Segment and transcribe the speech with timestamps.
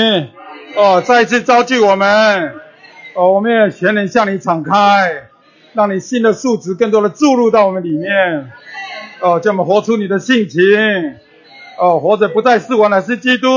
[0.00, 0.28] 嗯，
[0.76, 2.52] 哦，再次召集我们，
[3.16, 5.24] 哦，我们也全能向你敞开，
[5.72, 8.52] 让你新的数值更多的注入到我们里面，
[9.18, 10.62] 哦，叫我们活出你的性情，
[11.80, 13.48] 哦，活着不再是我，乃是基督，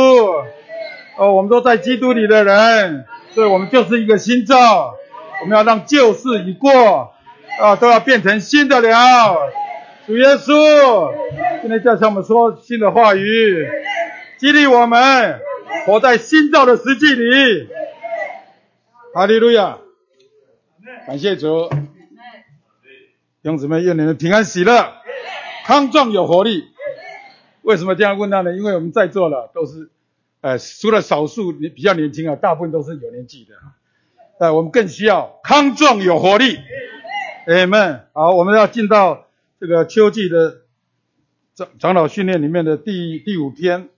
[1.15, 3.05] 哦，我们都在基督里的人，
[3.35, 4.95] 所以我们就是一个新造，
[5.43, 7.13] 我们要让旧事已过，
[7.61, 9.37] 啊，都要变成新的了。
[10.07, 11.13] 主耶稣，
[11.61, 13.67] 今天叫向我们说新的话语，
[14.39, 15.39] 激励我们。
[15.85, 17.67] 活在新造的实际里。
[19.13, 19.79] 哈利路亚，
[21.07, 21.77] 感谢主，弟
[23.43, 24.93] 兄姊妹，愿你们平安喜乐，
[25.65, 26.65] 康壮有活力。
[27.61, 28.53] 为什么这样问他呢？
[28.55, 29.89] 因为我们在座的都是，
[30.41, 33.55] 呃，除了少数比较年轻啊，大部分都是有年纪的。
[34.39, 36.59] 呃，我们更需要康壮有活力。
[37.47, 38.07] 阿门。
[38.13, 39.27] 好，我们要进到。
[39.61, 40.61] 这个秋季的
[41.53, 43.89] 长长老训练里面的第第五篇，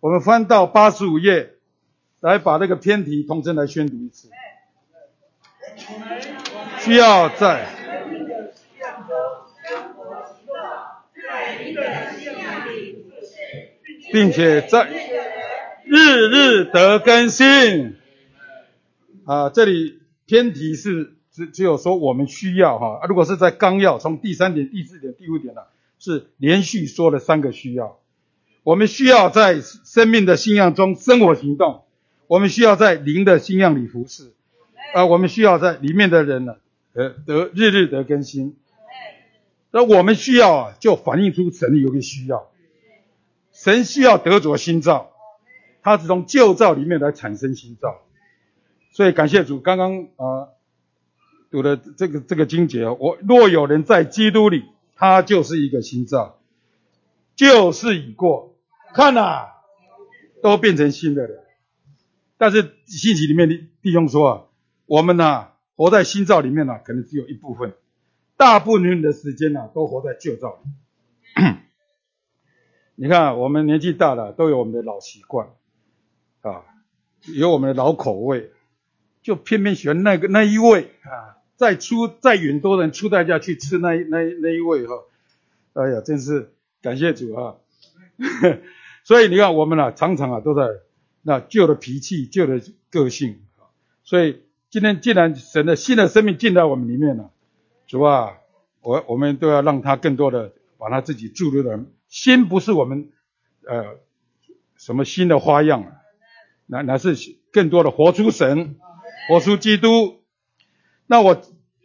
[0.00, 1.54] 我们翻到八十五页，
[2.20, 4.28] 来把这个篇题同声来宣读一次。
[6.80, 7.66] 需要在，
[14.12, 14.88] 并且在
[15.84, 17.96] 日日得更新。
[19.24, 21.14] 啊，这里篇题是。
[21.36, 25.60] 只只有说我们需要哈，如果是在纲要从第三点、第四点、第五点呢，
[25.98, 27.98] 是连续说了三个需要。
[28.66, 31.84] 我们需要在生命的信仰中生活行动，
[32.26, 34.32] 我们需要在灵的信仰里服侍，
[34.92, 36.56] 啊，我们需要在里面的人呢，
[36.92, 38.56] 呃，得日日得更新。
[39.70, 42.50] 那我们需要啊，就反映出神有个需要，
[43.52, 45.12] 神需要得着新造，
[45.84, 48.00] 他是从旧造里面来产生新造，
[48.90, 50.48] 所以感谢主，刚刚啊。
[51.52, 54.64] 读的这个这个经节，我若有人在基督里，
[54.96, 56.40] 他就是一个新造，
[57.36, 58.55] 旧事已过，
[58.96, 59.48] 看呐，
[60.42, 61.44] 都变成新的了。
[62.38, 64.44] 但是信息里面的弟兄说啊，
[64.86, 67.74] 我们呐活在新造里面呢，可能只有一部分，
[68.38, 70.70] 大部分的时间呢都活在旧造里。
[72.96, 75.48] 你看我们年纪大了，都有我们的老习惯
[76.40, 76.64] 啊，
[77.34, 78.50] 有我们的老口味，
[79.22, 81.36] 就偏偏喜欢那个那一味啊。
[81.56, 84.94] 再出再远多人出代价去吃那那那一位哈，
[85.74, 87.56] 哎呀，真是感谢主啊！
[89.06, 90.66] 所以你看我们啊，常常啊都在
[91.22, 93.40] 那旧的脾气、旧的个性
[94.02, 97.30] 所以今天既然神的新的生命进到我们里面了，
[97.86, 98.32] 主啊，
[98.80, 103.12] 我我们都要让他更多的把他自己注入的心，不是我们
[103.68, 103.96] 呃
[104.76, 105.92] 什么新的花样啊，
[106.66, 107.14] 乃乃是
[107.52, 108.74] 更多的活出神，
[109.28, 110.20] 活出基督。
[111.06, 111.40] 那我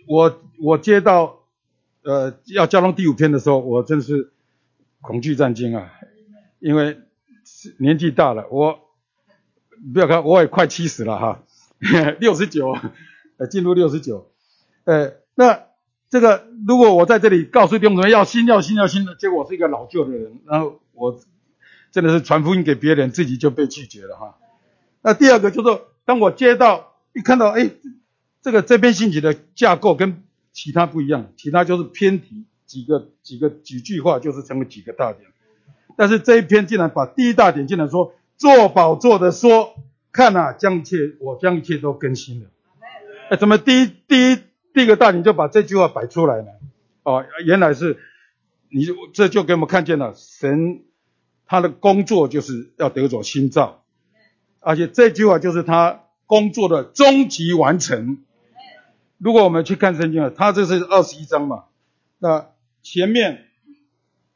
[0.07, 1.43] 我我接到
[2.01, 4.31] 呃要交通第五篇的时候，我真是
[5.01, 5.93] 恐惧战惊啊，
[6.57, 6.97] 因为
[7.77, 8.79] 年纪大了，我
[9.93, 11.43] 不要看我也快七十了哈，
[12.19, 12.75] 六十九，
[13.37, 14.31] 呃进入六十九，
[14.85, 15.63] 呃那
[16.09, 21.19] 这个如果我在这里告诉弟兄们要新要新要新的，结果我是一个老旧的人，然后我
[21.91, 24.37] 真的是传福音给别人，自己就被拒绝了哈。
[25.01, 27.71] 那第二个就是当我接到一看到哎。
[28.43, 35.29] 这个这篇信息的架构跟其他不一样，其他就是偏题几个几个几句话就是成为几个大点，
[36.01, 39.75] 但是这一篇竟然把第一大点竟然说做宝座的说，
[40.11, 42.47] 看啊将一切我将一切都更新了，
[43.29, 44.39] 哎怎么第一第一
[44.73, 46.47] 第一个大点就把这句话摆出来呢？
[47.03, 47.99] 哦原来是
[48.69, 50.81] 你这就给我们看见了神
[51.45, 53.83] 他的工作就是要得着新造，
[54.59, 58.23] 而且这句话就是他工作的终极完成。
[59.19, 61.65] 如果我们去看圣经啊，他这是二十一章嘛，
[62.17, 62.47] 那
[62.81, 63.45] 前面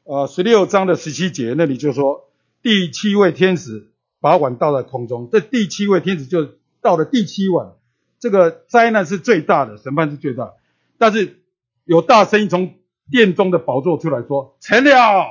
[0.06, 2.30] 呃十六章的十七节那里就说
[2.62, 3.90] 第七位天使
[4.20, 6.48] 把碗倒在空中，这第七位天使就
[6.80, 7.74] 到了第七碗，
[8.20, 10.54] 这个灾难是最大的，审判是最大，
[10.96, 11.42] 但是
[11.84, 12.74] 有大声音从
[13.10, 15.26] 殿中的宝座出来说成了，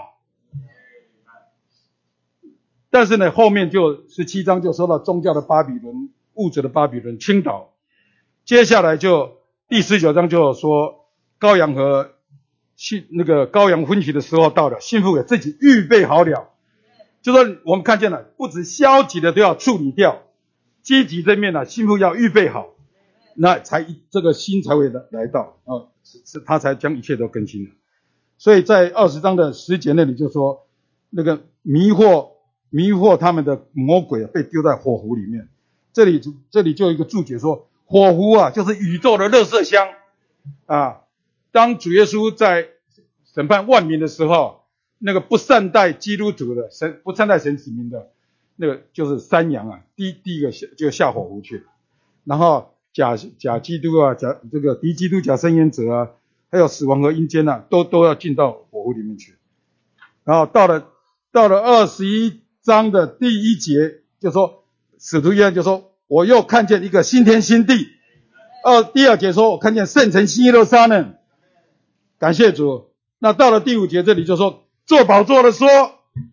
[2.90, 7.74] 但是呢后面就十七章就说到宗教的巴比伦物质的巴比伦倾倒，
[8.44, 9.44] 接下来就。
[9.68, 11.08] 第十九章就说
[11.40, 12.15] 羔羊和
[12.76, 16.50] 幸那个羔羊婚娶的时候到了，幸福给自己预备好了。
[17.22, 20.24] 就说我们看见了，不止消极的都要处理掉，
[20.82, 22.68] 积极这面呢，幸福要预备好，
[23.36, 27.72] 那才这个心才会来来到啊，是是他才将一切都更新了。
[28.38, 30.68] 所以在二十章的十节那里就说，
[31.10, 32.32] 那个迷惑
[32.70, 35.48] 迷惑他们的魔鬼被丢在火湖里面。
[35.94, 37.68] 这里这里就有一个注解说。
[37.88, 39.88] 火湖啊，就是宇宙的乐色箱
[40.66, 41.02] 啊。
[41.56, 42.68] 当主耶稣在
[43.34, 44.66] 审判万民的时候，
[45.00, 48.10] 那个不善待基督徒的神，不善待神子民的，
[48.58, 51.64] 那个就是山羊啊，第第一个下就下火湖去了，
[52.26, 56.10] 然后假假基督啊，假这个敌基督假圣言者啊，
[56.52, 59.36] 还有死亡和阴间呐，都都要进到火湖里面去。
[60.26, 60.90] 然后到了
[61.32, 64.66] 到了二十一章的第一节，就说
[65.00, 67.88] 使徒约翰就说，我又看见一个新天新地。
[68.66, 71.16] 二第二节说，我看见圣城新耶路撒冷，
[72.26, 72.90] 感谢主。
[73.20, 75.68] 那到了第五节这里就说，做宝座的说，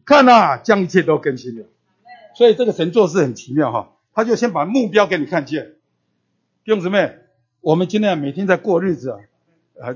[0.07, 1.67] 看呐，将一切都更新了。
[2.35, 5.75] 所以这个神做事很奇妙哈，他就先把目标给你看见。
[6.65, 7.17] 弟兄姊妹，
[7.61, 9.19] 我们今天每天在过日子啊，
[9.83, 9.95] 啊，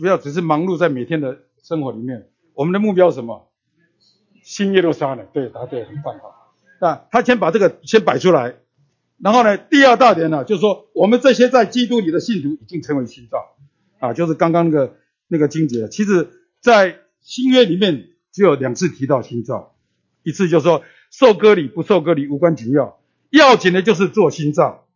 [0.00, 2.26] 不要只是忙碌在每天的生活里面。
[2.54, 3.48] 我们的目标是什么？
[4.42, 6.34] 新耶路撒冷，对，答对，很棒哈。
[6.80, 8.56] 那他先把这个先摆出来，
[9.22, 13.54] 然后呢，第二大点呢，就是说我们这些在基督里的信徒已经成为新造
[14.00, 14.96] 啊，就是刚刚那个
[15.28, 15.88] 那个经节。
[15.88, 16.28] 其实，
[16.60, 19.76] 在新约里面只有两次提到新造，
[20.22, 22.98] 一次就是说受割礼不受割礼无关紧要，
[23.30, 24.86] 要紧的就是做新造。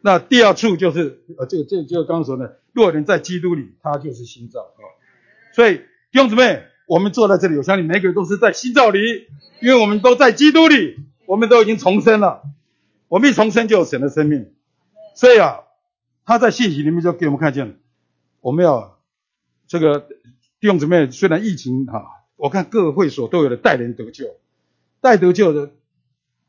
[0.00, 4.82] 那第二处就是呃，这个这个就刚刚说的，若人在基督里，他就是新造啊。
[5.52, 5.76] 所以
[6.10, 6.62] 弟兄姊妹。
[6.86, 9.00] 我们坐在这里，我相信每个人都是在新造里，
[9.62, 12.42] 因为我们都在基督里，我们都已经重生了。
[13.08, 14.52] 我们一重生就有神的生命，
[15.14, 15.60] 所以啊，
[16.26, 17.74] 他在信息里面就给我们看见了，
[18.42, 18.93] 我们要
[19.66, 20.00] 这个
[20.60, 24.26] 弟兄姊妹，虽然疫情哈，我看各会所都有的带人得救，
[25.00, 25.72] 带得救的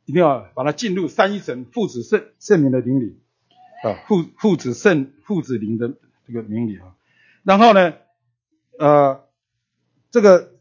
[0.05, 3.17] 一定要把它进入三一神父子圣圣灵的灵里
[3.83, 5.93] 啊，父父子圣父子灵的
[6.27, 6.95] 这个灵里啊，
[7.43, 7.93] 然后呢，
[8.79, 9.21] 呃。
[10.11, 10.53] 这个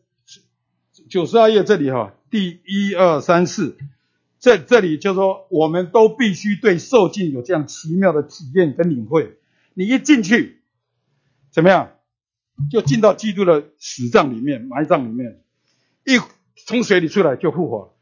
[1.08, 3.76] 九十二页这里哈，第一二三四，
[4.40, 9.38] 这这里就说，我们都必须对受尽有这样奇妙的体验跟领会。
[9.74, 10.60] 你一进去，
[11.52, 11.92] 怎么样？
[12.70, 15.42] 就进到基督的死葬里面、埋葬里面，
[16.04, 16.18] 一
[16.66, 17.92] 从水里出来就复活了。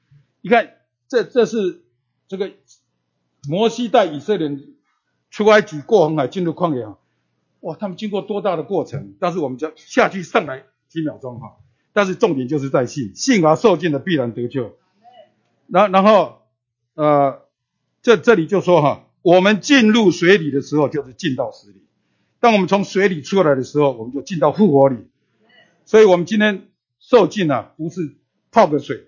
[0.40, 0.72] 你看，
[1.08, 1.82] 这这是
[2.28, 2.52] 这个
[3.48, 4.74] 摩西带以色列人
[5.30, 6.98] 出埃及、过红海、进入旷野啊，
[7.60, 9.14] 哇，他们经过多大的过程？
[9.20, 10.64] 但是我们就下去上来。
[10.92, 11.56] 几秒钟哈，
[11.94, 14.76] 但是重点就是在信，信而受尽的必然得救。
[15.66, 16.42] 然然后
[16.92, 17.46] 呃，
[18.02, 21.82] 这这里就说哈，我们进入水里的时候就是进到死里，
[22.42, 24.96] 当我们从水里出来的时候，我们就进到复活里。
[25.84, 26.68] 所以我们今天
[26.98, 28.16] 受尽啊，不是
[28.50, 29.06] 泡个水，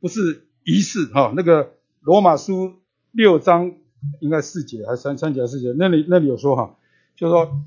[0.00, 1.32] 不是仪式哈。
[1.34, 2.74] 那个罗马书
[3.10, 3.74] 六章
[4.20, 6.76] 应该四节还是三三节四节，那里那里有说哈，
[7.16, 7.64] 就是说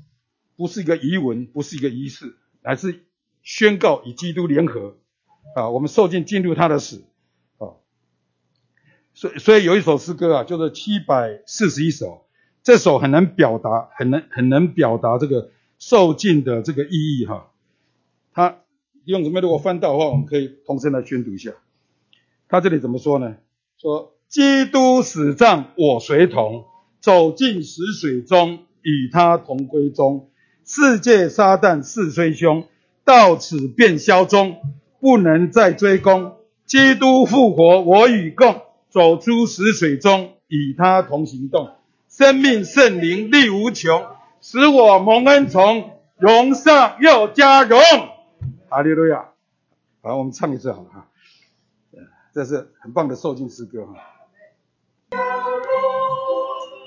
[0.56, 3.04] 不是一个遗文，不是一个仪式，而是。
[3.40, 4.98] 宣告与基督联合
[5.54, 7.04] 啊，我们受尽进入他的死
[7.56, 7.80] 啊，
[9.14, 12.27] 所以所以有一首诗歌啊，叫做七百四十一首，
[12.68, 15.48] 这首很能表达，很能很能表达这个
[15.78, 17.48] 受尽的这个意义哈。
[18.34, 18.58] 他
[19.06, 19.40] 用什么？
[19.40, 21.52] 如果翻到的话，我们可以同声来宣读一下。
[22.46, 23.36] 他这里怎么说呢？
[23.78, 26.66] 说基督死葬我随同，
[27.00, 30.28] 走进死水中，与他同归中。
[30.66, 32.66] 世界撒旦是虽凶。
[33.02, 34.58] 到此便消终，
[35.00, 36.34] 不能再追攻。
[36.66, 38.60] 基督复活，我与共，
[38.90, 41.70] 走出死水中，与他同行动。
[42.08, 44.06] 生命圣灵力无穷，
[44.40, 47.78] 使我蒙恩宠，荣上又加荣。
[48.70, 49.28] 哈利路亚！
[50.00, 51.08] 好，我们唱一次好了哈。
[52.32, 53.94] 这是很棒的受敬诗歌哈。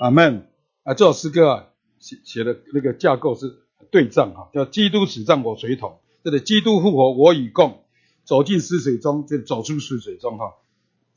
[0.00, 0.48] 阿门。
[0.82, 1.66] 啊，这首诗歌啊，
[2.00, 3.62] 写写的那个架构是
[3.92, 6.00] 对仗哈，叫基督死葬我随同。
[6.24, 7.84] 这里基督复活，我与共
[8.24, 10.54] 走进死水中，就走出死水中哈，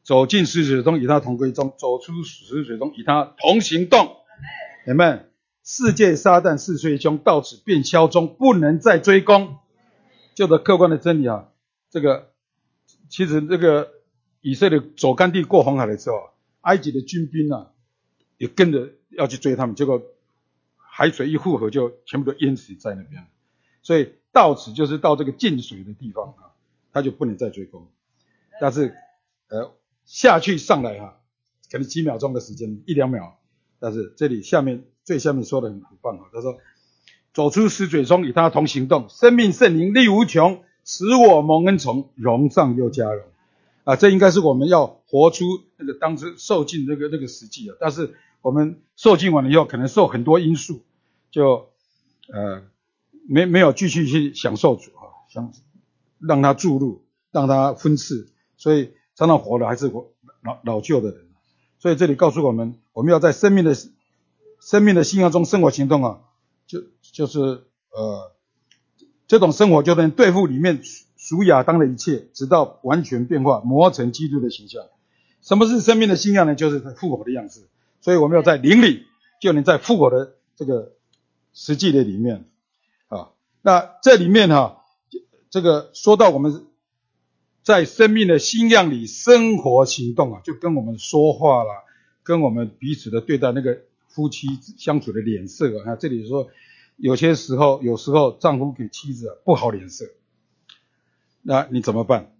[0.05, 4.15] 走进死水中与他同归中，走出死水中与他同行动。
[4.88, 5.31] 你们
[5.63, 9.57] 世界撒旦是虽凶，到此便消终，不能再追攻。
[10.35, 11.50] 就的客观的真理啊，
[11.89, 12.31] 这个
[13.09, 13.91] 其实这个
[14.41, 16.29] 以色列走干地过红海的时候，
[16.62, 17.71] 埃及的军兵啊
[18.38, 20.01] 也跟着要去追他们，结果
[20.77, 23.25] 海水一复合，就全部都淹死在那边。
[23.81, 24.13] 所以。
[24.35, 26.51] 到此就是到这个进水的地方啊，
[26.91, 27.88] 他就不能再追攻。
[28.59, 28.93] 但是，
[29.47, 29.71] 呃，
[30.05, 31.19] 下去上来哈，
[31.71, 33.38] 可能几秒钟的时间，一两秒。
[33.79, 36.57] 但是这里下面最下面说的很很棒啊，他说
[37.33, 43.25] ：“走出死水中，与他同行动，生命圣灵力无穷，使我蒙恩宠，荣上又加荣。”
[43.83, 45.45] 啊，这应该是我们要活出
[45.77, 47.75] 那个当时受尽那个那个实际啊。
[47.79, 50.81] 但是我们受尽完了以后，可能受很多因素，
[51.31, 51.69] 就
[52.31, 52.63] 呃。
[53.27, 55.51] 没没有继续去享受主啊，想
[56.19, 60.12] 让他注入，让他分赐，所以常常活的还是活
[60.43, 61.25] 老老旧的人。
[61.79, 63.75] 所以这里告诉我们，我们要在生命的
[64.60, 66.19] 生命的信仰中生活行动啊，
[66.67, 67.39] 就就是
[67.91, 68.31] 呃
[69.27, 70.81] 这种生活就能对付里面
[71.17, 74.84] 属亚当的一切，直到完全变化磨成基督的形象。
[75.41, 76.55] 什么是生命的信仰呢？
[76.55, 77.67] 就是复活的样式。
[78.01, 79.05] 所以我们要在灵里，
[79.39, 80.93] 就能在复活的这个
[81.53, 82.45] 实际的里面
[83.07, 83.29] 啊。
[83.62, 84.84] 那这里面哈，
[85.50, 86.65] 这个说到我们
[87.65, 91.84] 在生命的信仰里生活行动啊，就跟我们说话啦，
[92.22, 95.95] 跟我们彼此的对待那个夫妻相处的脸色啊。
[95.95, 96.48] 这里说
[96.95, 100.05] 有些时候，有时候丈夫给妻子不好脸色，
[101.41, 102.36] 那你怎么办？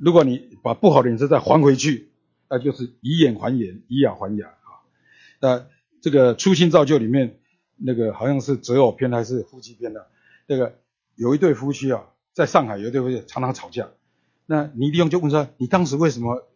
[0.00, 2.08] 如果你把不好的脸色再还回去，
[2.48, 4.80] 那就是以眼还眼，以牙还牙啊。
[5.38, 5.66] 那
[6.00, 7.40] 这个初心造就里面
[7.76, 10.06] 那个好像是择偶篇还是夫妻篇的，
[10.46, 10.78] 那个
[11.14, 13.90] 有一对夫妻啊，在上海有一对夫妻常常吵架。
[14.46, 16.46] 那倪立用就问说：“你当时为什么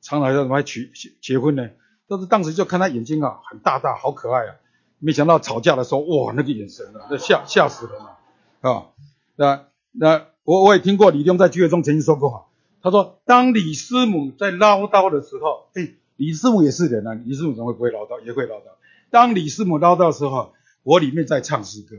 [0.00, 0.90] 常常要怎么娶
[1.20, 1.68] 结婚呢？”
[2.08, 4.54] 但是当时就看他眼睛啊，很大大，好可爱啊。
[4.98, 8.18] 没想到吵架的时候，哇，那个眼神啊，那吓吓死人了
[8.60, 8.86] 啊。
[9.34, 12.46] 那那我我也听过李立用在聚会中曾经说过哈。
[12.82, 18.22] 他说：“当李师母在唠叨的时候，哎，李师母也是人啊，李师母怎么会不会唠叨？
[18.24, 18.70] 也会唠叨。
[19.10, 21.96] 当李师母唠叨的时候，我里面在唱诗歌。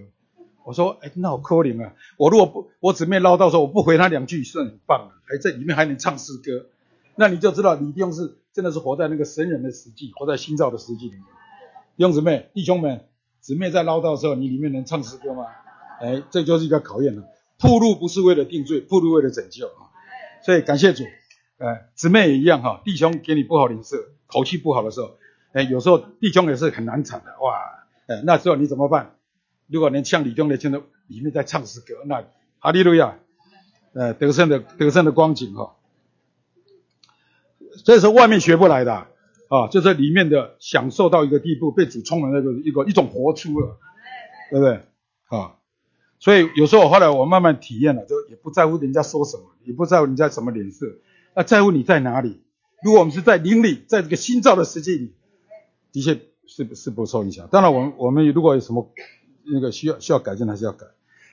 [0.67, 1.93] 我说：哎，那好可怜啊！
[2.17, 6.65] 我如果不，我姊妹唠叨的时候，我不回她两句，算很棒了，还在里面还能唱诗歌。
[7.15, 11.23] 那你就知道你弟兄是真的是活在那个神人的实际，活在心造的实际里面。
[11.95, 13.05] 弟兄姊妹、弟兄们，
[13.39, 15.45] 姊妹在唠叨的时候，你里面能唱诗歌吗？
[16.01, 17.23] 哎，这就是一个考验了。
[17.57, 19.87] 铺路不是为了定罪，铺路为了拯救啊。”
[20.43, 21.05] 所以感谢主，
[21.59, 23.97] 呃，姊妹也一样哈，弟兄给你不好脸色，
[24.27, 25.15] 口气不好的时候，
[25.53, 27.57] 哎，有时候弟兄也是很难产的，哇，
[28.07, 29.15] 哎，那时候你怎么办？
[29.67, 32.25] 如果能像李兄的现在里面在唱诗歌，那
[32.59, 33.19] 哈利路亚，
[33.93, 35.75] 呃，得胜的得胜的光景哈，
[37.85, 39.07] 这是外面学不来的
[39.49, 43.77] 啊，就是里面的享受到一个地步，被主充满那个一个一种活出了，
[44.51, 44.83] 对不对？
[45.27, 45.53] 啊。
[46.19, 50.87] 所以有时候后来我慢慢体验了，就也不在乎人家说什么，也不在乎人家什么脸色，
[51.35, 52.41] 那在乎你在哪里。
[52.83, 55.13] 如果我们是在灵里，在这个新造的世界里，
[55.91, 57.47] 的确是是不受影响。
[57.51, 58.91] 当然，我们我们如果有什么
[59.51, 60.87] 那个需要需要改进，还是要改。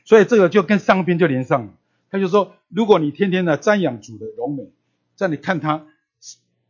[0.04, 1.72] 所以这个就跟上边就连上了。
[2.10, 4.70] 他就说，如果你天天的瞻仰主的荣美，
[5.16, 5.86] 在你看他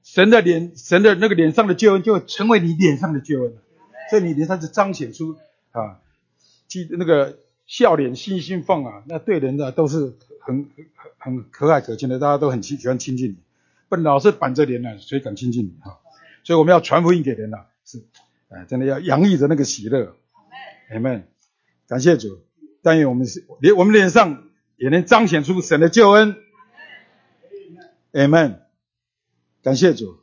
[0.03, 3.63] 神的脸，神的那个脸上的救恩，就成为你脸上的救恩了。
[4.11, 5.37] 所以你脸上就彰显出
[5.73, 6.01] 啊，
[6.69, 7.39] 记那个。
[7.67, 13.37] 笑脸欣欣放啊，那对人的都是很很很可爱可亲的，大家都很喜喜欢亲近你。
[13.89, 15.99] 不老是板着脸呢，谁敢亲近你哈？
[16.43, 18.05] 所以我们要传福音给人呐，是，
[18.51, 20.15] 哎，真的要洋溢着那个喜乐。
[20.93, 21.23] Amen，
[21.95, 22.41] 感谢主，
[22.83, 26.35] 但愿我们是脸，我们脸上也能彰显出神的救恩。
[28.13, 28.63] Amen，
[29.63, 30.19] 感谢主。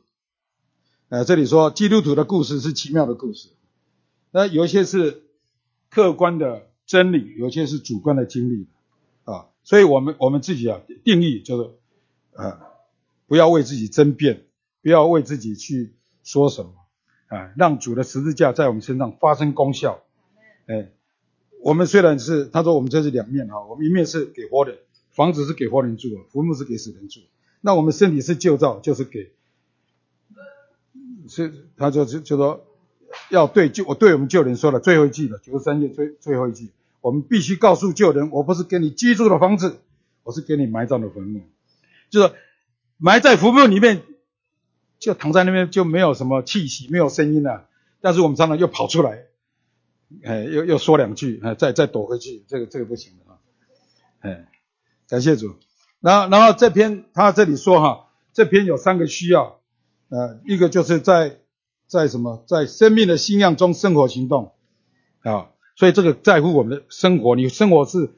[1.08, 3.48] 呃，这里说基督徒的故事是奇妙的故事，
[4.32, 5.22] 那有些是
[5.88, 6.68] 客观的。
[6.84, 8.68] 真理有些是主观的经历
[9.24, 11.70] 啊，所以我们我们自己啊定义就是，
[12.32, 12.60] 呃，
[13.26, 14.44] 不要为自己争辩，
[14.82, 16.74] 不要为自己去说什么
[17.28, 20.02] 啊，让主的十字架在我们身上发生功效。
[20.66, 20.90] 哎，
[21.62, 24.76] 我们虽然是他说我们这是两面啊，我们一面是给活人，
[25.10, 27.20] 房子是给活人住的，坟墓是给死人住。
[27.60, 29.30] 那我们身体是旧造，就是给，
[31.28, 32.64] 是他就就就说。
[33.28, 36.70] 要对救我对我们旧人说了最后一句了，九十三页最最后一句，
[37.02, 39.80] 我们必须告诉旧人，我不是给你居住的房子，
[40.22, 41.42] 我是给你埋葬的坟墓，
[42.08, 42.32] 就是
[42.96, 44.00] 埋在坟墓里面，
[44.98, 47.68] 就躺在那边就没有什么气息，没有声音了。
[48.00, 49.24] 但是我们常常又跑出来，
[50.24, 53.38] 哎，又又说两句，哎，再再躲回去，这个这个不行的啊，
[54.20, 54.48] 哎，
[55.08, 55.54] 感谢主。
[56.00, 59.60] 然后然后这篇他这里说哈，这篇有三个需要，
[60.08, 61.38] 呃，一个就是在。
[61.88, 62.42] 在什么？
[62.48, 64.54] 在生命的信仰中生活行动
[65.20, 67.36] 啊，所以这个在乎我们的生活。
[67.36, 68.14] 你生活是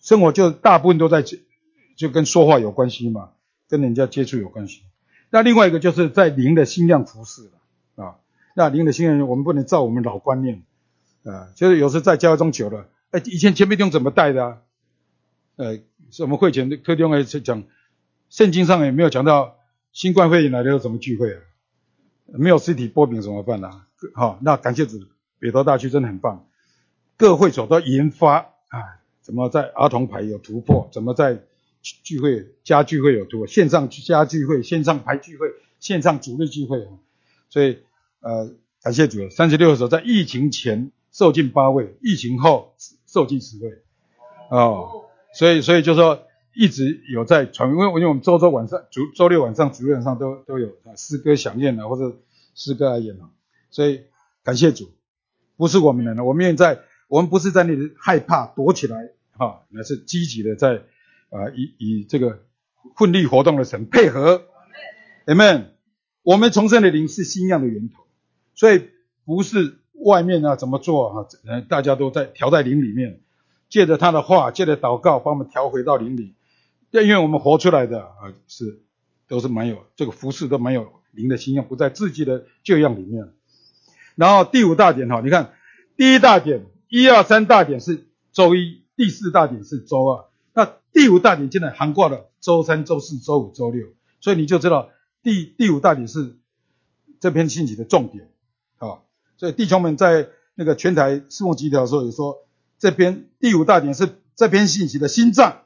[0.00, 3.30] 生活，就大部分都在就跟说话有关系嘛，
[3.68, 4.82] 跟人家接触有关系。
[5.30, 8.16] 那另外一个就是在灵的信仰服饰了啊。
[8.56, 10.64] 那灵的信仰，我们不能照我们老观念
[11.24, 14.58] 啊，就是有时在教会中久了，哎，以前前辈兄怎么带的啊？
[15.56, 15.78] 呃，
[16.10, 17.64] 什么会前的特定会讲，
[18.30, 19.56] 圣经上也没有讲到
[19.92, 21.40] 新冠肺炎来的时候怎么聚会啊？
[22.26, 23.82] 没有实体波饼怎么办呢？
[24.14, 24.98] 好，那感谢主，
[25.38, 26.46] 北投大区真的很棒。
[27.16, 28.78] 各会所都研发啊，
[29.20, 30.88] 怎么在儿童牌有突破？
[30.92, 31.42] 怎么在
[31.82, 33.46] 聚会加聚会有突破？
[33.46, 35.46] 线上加聚会，线上排聚会，
[35.78, 36.88] 线上主日聚会。
[37.50, 37.78] 所以
[38.20, 38.50] 呃，
[38.82, 42.74] 感谢主，三十六所在疫情前受尽八位，疫情后
[43.06, 43.82] 受尽十位。
[44.50, 46.26] 哦，所以所以就说。
[46.54, 52.18] 一直有在传，因为因为我们周周晚上、周周六晚上、主日晚上都都有诗歌响宴啊，或者
[52.54, 53.30] 诗歌来演啊，
[53.70, 54.02] 所以
[54.44, 54.90] 感谢主，
[55.56, 60.82] 不是我们人了，我们现在我们不是在那里害怕躲起来哈，而是积极的在
[61.30, 62.42] 啊以以这个
[62.98, 64.44] 奋力活动的神配合
[65.24, 65.68] ，Amen，
[66.22, 68.04] 我们重生的灵是信仰的源头，
[68.54, 68.90] 所以
[69.24, 73.20] 不是外面啊怎么做啊，呃，大家都在调在灵里面，
[73.68, 76.34] 借着他的话，借着祷告，把我们调回到灵里。
[76.90, 78.82] 因为我们活出来的啊是
[79.26, 83.32] 都是蛮有这个服饰都蛮有灵的信仰，不在自己的旧样里面。
[84.14, 85.54] 然后第五大点哈，你看
[85.96, 93.86] 第一大点一二三大点是周一，第四大点是周二，那第五大点现在涵盖了周三、周四周五、周六，
[94.20, 94.90] 所以你就知道
[95.22, 96.36] 第第五大点是
[97.20, 98.28] 这篇信息的重点
[98.76, 98.98] 啊。
[99.42, 102.46] 所以弟兄们在那个全台侍奉集条的时候也说，
[102.78, 105.62] 这篇第五大点是这篇信息的心脏。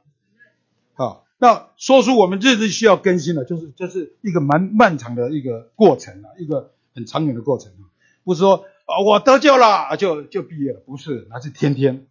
[0.95, 7.92] 好，那说出我们日日需要更新的，就是这是一个蛮漫长的一个过程啊，一个很长远的过程啊。
[8.25, 12.06] 不是说啊，我得救了就就毕业了，不是，那是天天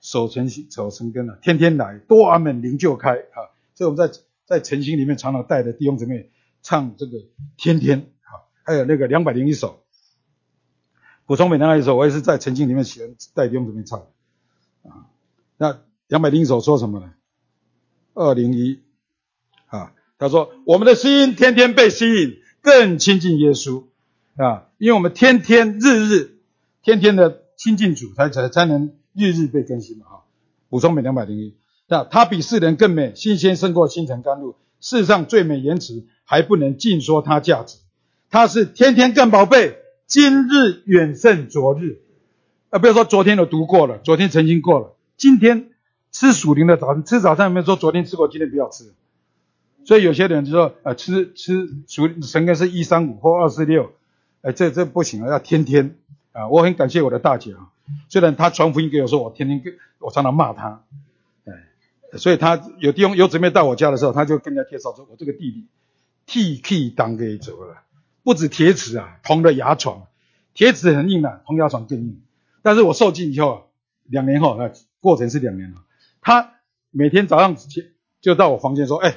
[0.00, 3.50] 守成心守成根了，天天来多阿门灵就开啊。
[3.74, 6.30] 所以我们在在诚心里面常常带着弟兄姊妹
[6.62, 7.18] 唱这个
[7.56, 9.82] 天天啊，还有那个两百零一首，
[11.26, 14.00] 补充每那一首，我也是在曾经里面喜欢带弟兄姊妹唱
[14.82, 15.06] 啊。
[15.56, 17.12] 那两百零一首说什么呢？
[18.14, 18.80] 二零一
[19.66, 23.84] 啊，他说我们的心天天被吸引，更亲近耶稣。
[24.36, 26.38] 啊，因为我们天天日日
[26.82, 30.24] 天天的亲近主，才才才能日日被更新嘛哈。
[30.70, 31.54] 补充美两百零一，
[31.86, 34.56] 那它比世人更美，新鲜胜过星辰甘露。
[34.80, 37.76] 世上最美言辞还不能尽说它价值，
[38.30, 39.76] 它是天天更宝贝，
[40.12, 42.02] 今日远胜昨日。
[42.68, 45.70] 啊，不要说昨天都读过了，昨天曾经过了，今天
[46.10, 48.92] 吃属灵的早餐，吃早餐有没有说昨天吃过，今天不要吃？
[49.86, 53.94] 所以有些人就说，啊，吃吃属神根是一三五或二四六。
[54.42, 55.96] 哎，这这不行啊，要天天
[56.32, 56.46] 啊！
[56.48, 57.70] 我很感谢我的大姐啊，
[58.10, 60.82] 虽然她传福音给我说，我天天跟我常常骂她，
[61.46, 65.64] 哎，所以她有弟兄有姊妹到我家的时候，她就跟人家介绍说，我这个弟弟
[66.26, 67.76] T K 当给走了，
[68.22, 70.06] 不止铁齿啊，铜的牙床，
[70.54, 72.22] 铁齿很硬啊，铜牙床更硬。
[72.62, 73.70] 但是我受尽以后，
[74.04, 75.82] 两年后啊，过程是两年了，
[76.20, 76.54] 他
[76.90, 79.16] 每天早上起就到我房间说，哎，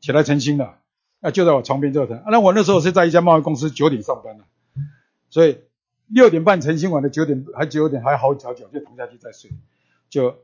[0.00, 0.76] 起来晨星了。
[1.20, 2.22] 啊，就在我床边这层。
[2.30, 4.44] 那我那时候是在一家贸易公司，九点上班的，
[5.28, 5.58] 所以
[6.06, 9.50] 六点半晨星完的九点还九点还好脚脚就躺下去再睡，
[10.08, 10.38] 就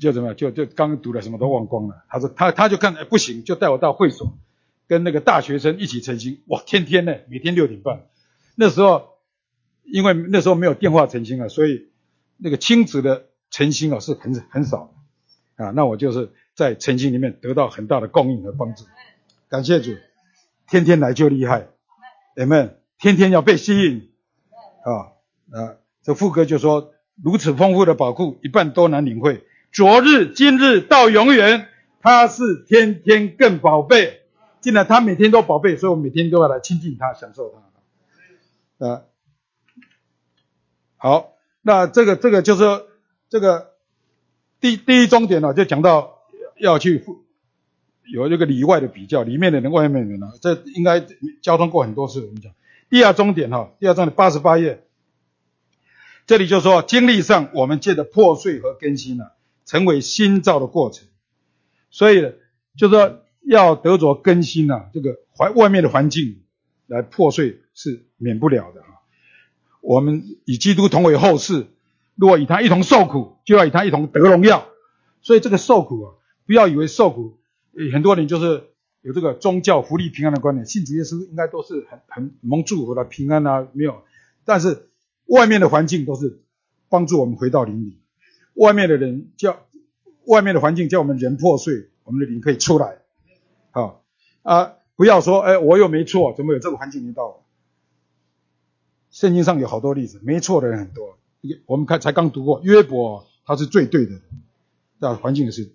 [0.00, 2.02] 就怎么样，就就刚读了什么都忘光了。
[2.08, 4.36] 他说他他就看不行，就带我到会所，
[4.92, 6.42] 跟那个大学生一起晨星。
[6.48, 8.04] 哇，天天呢，每天六点半。
[8.56, 9.08] 那时候
[9.84, 11.88] 因为那时候没有电话晨星啊，所以
[12.36, 14.92] 那个亲子的晨星啊是很很少
[15.56, 15.70] 啊。
[15.70, 18.84] 那我就是在晨星里面得到很大的供应和帮助。
[19.48, 19.92] 感谢主，
[20.68, 21.68] 天天来就厉害，
[22.36, 24.10] 人们天天要被吸引
[24.84, 25.16] 啊
[25.58, 25.76] 啊！
[26.02, 26.92] 这副歌就说
[27.24, 29.42] 如此丰富的宝库，一半都难领会。
[29.72, 31.66] 昨日、今日到永远，
[32.02, 34.21] 他是天天更宝贝。
[34.62, 37.52] 既然他每天都宝贝，所以我每天都要来亲近他，享受
[38.78, 39.02] 他啊。
[40.96, 42.64] 好，那这个这个就是
[43.28, 43.72] 这个
[44.60, 46.22] 第第一终点呢，就讲到
[46.58, 47.04] 要去。
[48.12, 51.06] 有这个里外的比较，里面的人、外面的人呢，这应该
[51.40, 52.20] 交通过很多次。
[52.20, 52.52] 我们讲
[52.90, 54.84] 第二终点哈，第二章的八十八页，
[56.26, 59.26] 这里就说经历上我们借着破碎和更新呢，
[59.64, 61.06] 成为新造的过程。
[61.90, 62.34] 所以
[62.76, 66.42] 就说要得着更新呢，这个环外面的环境
[66.86, 68.86] 来破碎是免不了的啊。
[69.80, 71.66] 我们与基督同为后世，
[72.14, 74.68] 如果与他一同受苦，就要与他一同得荣耀。
[75.22, 76.14] 所以这个受苦啊，
[76.46, 77.38] 不要以为受苦。
[77.92, 78.64] 很多人就是
[79.00, 84.02] 有这个宗教福利平安的观念，信主耶稣应该都是很很蒙祝福的平安啊，没有。
[84.44, 84.88] 但是
[85.26, 86.42] 外面的环境都是
[86.88, 87.98] 帮助我们回到灵里，
[88.54, 89.66] 外面的人叫
[90.26, 93.01] 外面的环境叫我们人破碎，我们的灵可以出来。
[94.42, 97.44] 啊，不要说哎，我又没错，怎么有这个环境领导我？
[99.10, 101.18] 圣经上有好多例子，没错的人很多。
[101.66, 104.20] 我们看才刚读过约伯，他是最对的，
[104.98, 105.72] 那环境也是。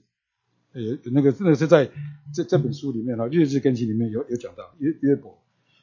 [0.74, 1.90] 呃那个真的是在
[2.36, 5.40] 这这本书里面啊，日志更新里面有有讲到约约伯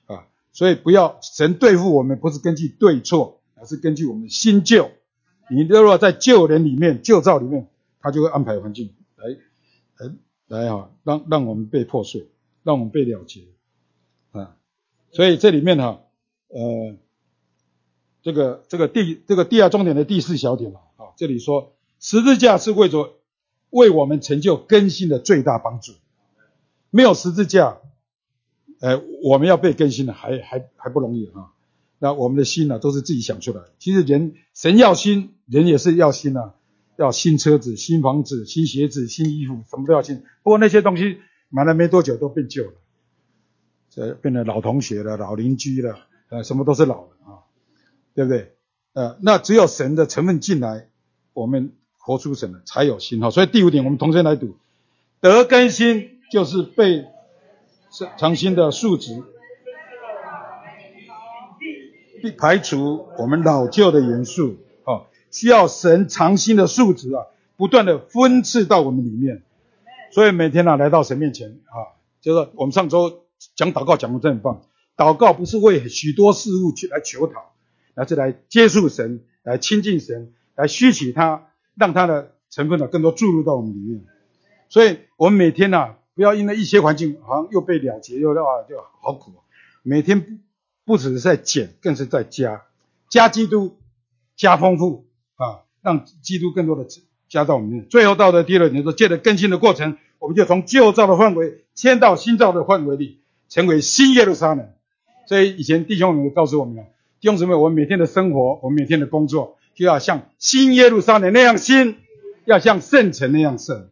[0.06, 4.90] 啊，所以不要神对付我们不是根据对错，而是根据我们新旧。
[5.50, 7.66] 你如果在旧人里面、旧造里面，
[8.00, 9.36] 他就会安排环境来
[9.98, 10.14] 来
[10.46, 12.28] 来啊，让让我们被破碎，
[12.64, 13.42] 让我们被了结
[14.32, 14.56] 啊。
[15.12, 16.00] 所以这里面哈，
[16.48, 16.96] 呃，
[18.22, 23.14] 这个这个第这个第二重点的第四小点了啊，这里说十字架是为着。
[23.70, 25.94] 为我们成就更新的最大帮助，
[26.90, 27.78] 没有十字架，
[28.78, 31.50] 呃，我们要被更新的还还还不容易啊。
[31.98, 33.62] 那我们的心呢，都是自己想出来。
[33.80, 36.54] 其实人神要新，人也是要新啊，
[36.96, 40.22] 要新车子、新房子、新鞋子、新衣服，什么都要新。
[40.44, 41.18] 不过那些东西
[41.54, 42.72] 买了没多久都变旧了，
[43.88, 47.46] 这变成老同学了、老邻居了，呃，什么都是老的啊，
[48.12, 48.56] 对不对？
[48.92, 50.88] 呃，那只有神的成分进来，
[51.32, 53.30] 我们活出神了，才有心哈。
[53.30, 54.56] 所以第五点，我们同声来读：
[55.20, 57.04] 得更新就是被
[58.18, 59.22] 长新的数值，
[62.36, 69.44] 排除我们老旧的元素啊，需要神长新的数值啊，不断的分赐到我们里面。
[70.14, 73.24] 所以每天呢，来到神面前啊，就是我们上周
[73.56, 74.62] 讲祷告讲的真很棒。
[74.96, 77.52] 祷告不是为许多事物去来求讨，
[77.96, 84.04] 而是来接触神，来亲近神，来吸取他，让他的成分呢更多注入到我们里面。
[84.68, 89.32] 所以我们每天呢，不要因为一些环境好像又被了结，又啊就好苦。
[89.82, 90.38] 每天
[90.84, 92.62] 不只是在减，更是在加，
[93.10, 93.78] 加基督，
[94.36, 96.86] 加丰富啊，让基督更多的
[97.28, 97.88] 加到我们里面。
[97.88, 99.98] 最后到的第二点说，借着更新的过程。
[100.24, 104.70] 我们就从旧造的范围迁到新造的范围里，成为新耶路撒冷。
[105.26, 106.84] 所以以前弟兄们告诉我们了，
[107.20, 111.96] 弟兄姊妹，我们每天的生活，我们每天的工作，就要像新耶路撒冷那样新，
[112.46, 113.90] 要像圣城那样圣。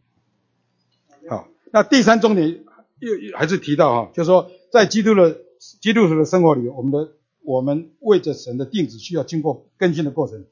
[1.29, 2.63] 好，那第三重点
[2.97, 5.37] 又还是提到哈，就是说在基督的
[5.81, 7.11] 基督徒的生活里，我们的
[7.43, 10.45] 我们为着神的定旨，需要经过更新的过程，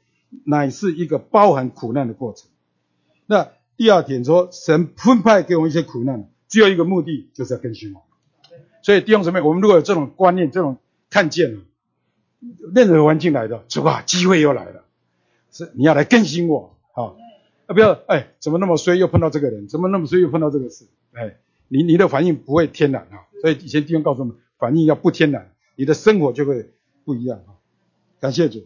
[0.46, 2.52] 乃是一个包含苦难的过程。
[3.26, 3.50] 那。
[3.82, 8.04] 第二点说，神分派给我们一些苦难，只有一个目的，就是要更新我
[8.84, 10.78] 所以弟兄姊妹，我们如果有这种观念、这种
[11.10, 11.62] 看见了
[12.76, 14.04] 任何环境来的，是吧？
[14.04, 14.84] 机会又来了，
[15.52, 17.18] 是你要来更新我啊！
[17.66, 19.68] 啊，不要哎，怎么那么衰，又碰到这个人？
[19.68, 20.86] 怎么那么衰，又碰到这个事？
[21.14, 23.26] 哎，你你的反应不会天然啊！
[23.42, 26.70] 所以以前弟兄告诉我们，反应要不天然，你的生活就会
[27.04, 27.58] 不一样啊！
[28.20, 28.64] 感谢主，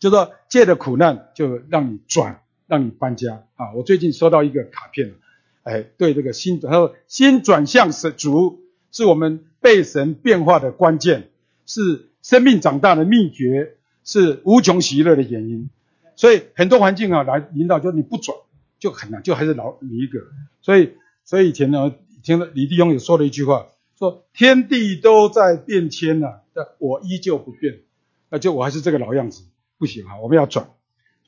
[0.00, 2.42] 就说借着苦难，就让你转。
[2.68, 3.72] 让你搬家啊！
[3.74, 5.14] 我最近收到一个卡片
[5.62, 8.60] 哎，对这个心，他说心转向神主
[8.92, 11.30] 是我们被神变化的关键，
[11.66, 15.70] 是生命长大的秘诀，是无穷喜乐的原因。
[16.14, 18.36] 所以很多环境啊来引导，就你不转
[18.78, 20.20] 就很难，就还是老你一个。
[20.60, 20.92] 所以，
[21.24, 23.66] 所以以前呢，听了李弟兄也说了一句话，
[23.98, 27.80] 说天地都在变迁呐，但我依旧不变，
[28.28, 29.44] 那就我还是这个老样子，
[29.78, 30.18] 不行啊！
[30.20, 30.68] 我们要转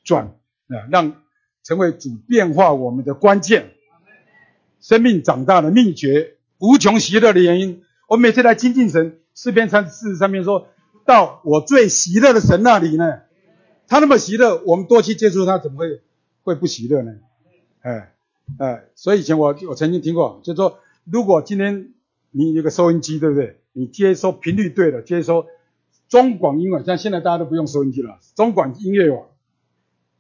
[0.05, 0.27] 转
[0.69, 1.23] 啊，让。
[1.63, 3.71] 成为主变化我们的关键，
[4.81, 7.83] 生命长大的秘诀，无穷喜乐的原因。
[8.09, 10.69] 我每次来亲近神，四篇三四十三篇说
[11.05, 13.21] 到我最喜乐的神那里呢，
[13.87, 16.01] 他那么喜乐，我们多去接触他，怎么会
[16.43, 17.13] 会不喜乐呢？
[17.83, 18.13] 哎
[18.59, 21.93] 哎，所以以前我我曾经听过，就说如果今天
[22.31, 23.61] 你有个收音机，对不对？
[23.73, 25.47] 你接收频率对了，接收
[26.09, 29.27] 中广音乐，像现在大家都不用收音机了，中广音乐网。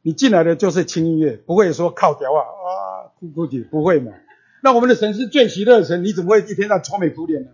[0.02, 4.12] 你进来的就是轻音乐，不会说靠调啊啊，哭哭啼，不会嘛？
[4.62, 7.50] 那我们的神是最喜乐的神，你怎么会一天到愁眉苦脸呢？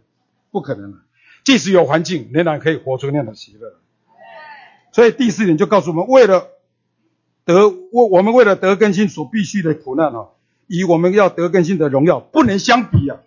[0.50, 0.98] 不可能啊！
[1.44, 3.74] 即使有环境，仍然可以活出那样的喜乐。
[4.92, 6.48] 所以第四点就告诉我们，为了
[7.44, 10.28] 得我我们为了得更新所必须的苦难啊，
[10.68, 13.18] 与我们要得更新的荣耀不能相比啊！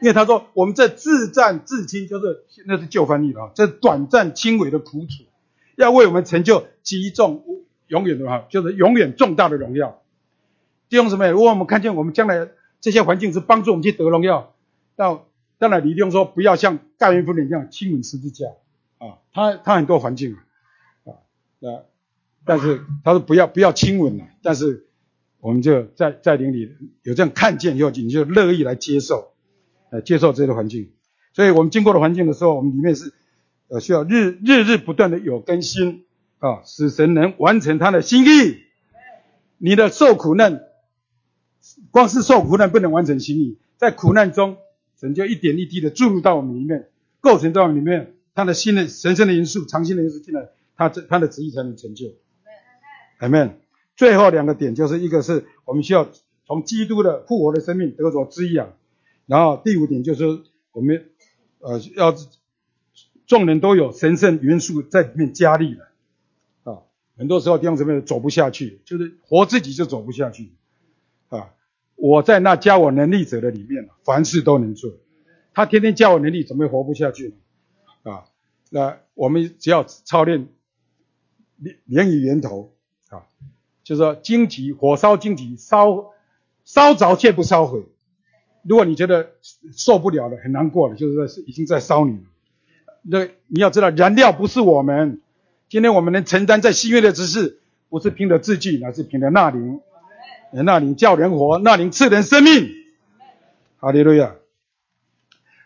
[0.00, 5.24] 因为他说我们这自战自轻，就是那是旧翻译了啊，这短暂轻微的苦楚，
[5.76, 7.44] 要为我们成就极重。
[7.92, 10.00] 永远的哈，就是永远重大的荣耀。
[10.88, 12.48] 弟兄姊妹，如果我们看见我们将来
[12.80, 14.54] 这些环境是帮助我们去得荣耀，
[14.96, 15.28] 到
[15.58, 18.46] 当然你弟兄说不要像盖恩夫人这样亲吻十字架
[18.96, 20.38] 啊，他他很多环境
[21.04, 21.12] 啊
[21.60, 21.84] 啊，
[22.46, 24.86] 但是他说不要不要亲吻了，但是
[25.40, 29.32] 我们就在在灵里有这样看见以后，你就乐意来接受，
[29.90, 30.90] 呃接受这些环境。
[31.34, 33.12] 所以我们经过的环境的时候，我们里面是
[33.68, 36.06] 呃需要日日日不断的有更新。
[36.42, 38.58] 啊，使神能完成他的心意。
[39.58, 40.60] 你的受苦难，
[41.92, 44.56] 光是受苦难不能完成心意，在苦难中，
[44.98, 46.88] 神就一点一滴的注入到我们里面，
[47.20, 52.06] 构成到里面，他的新的神圣的因素、长新的因素进来，他这他的旨意才能成就。
[53.20, 53.52] Amen。
[53.94, 56.08] 最后两个点就是一个是我们需要
[56.44, 58.72] 从基督的复活的生命得着滋养，
[59.26, 60.24] 然后第五点就是
[60.72, 61.08] 我们
[61.60, 62.16] 呃要
[63.28, 65.91] 众人都有神圣元素在里面加力了。
[67.16, 70.52] 很多时候弟兄姊妹走不下去，就是活自己就走不下去
[71.28, 71.52] 啊！
[71.94, 74.90] 我在那加我能力者的里面，凡事都能做。
[75.52, 77.34] 他天天加我能力，怎么会活不下去
[78.02, 78.12] 呢？
[78.12, 78.24] 啊，
[78.70, 80.48] 那我们只要操练
[81.58, 82.74] 连连于源头
[83.10, 83.28] 啊，
[83.84, 86.12] 就是说荆棘火烧荆棘，烧
[86.64, 87.84] 烧着却不烧毁。
[88.62, 89.32] 如果你觉得
[89.76, 92.24] 受不了了，很难过了，就是在已经在烧你了。
[93.02, 95.20] 那你要知道，燃料不是我们。
[95.72, 97.58] 今天我们能承担在新约的知识，
[97.88, 99.80] 不是凭着字句，乃是凭着那灵。
[100.52, 102.68] 那灵叫人活，那灵赐人生命。
[103.78, 104.34] 哈利路亚。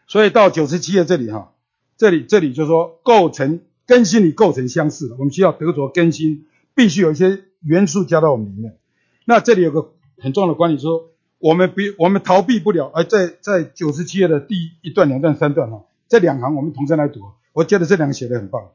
[0.07, 1.55] 所以到九十七页这里哈，
[1.97, 8.79] 这里这里就说构成更新与构成相似的，我们需要得着更新，必须有一些元素加到我们里面。
[9.25, 18.71] 那这里有个很重要的观点，说我们不我们逃避不了，而在在九十七页的第一段、两段、三段哈，这两行我们同声来读，我觉得这两个写的很棒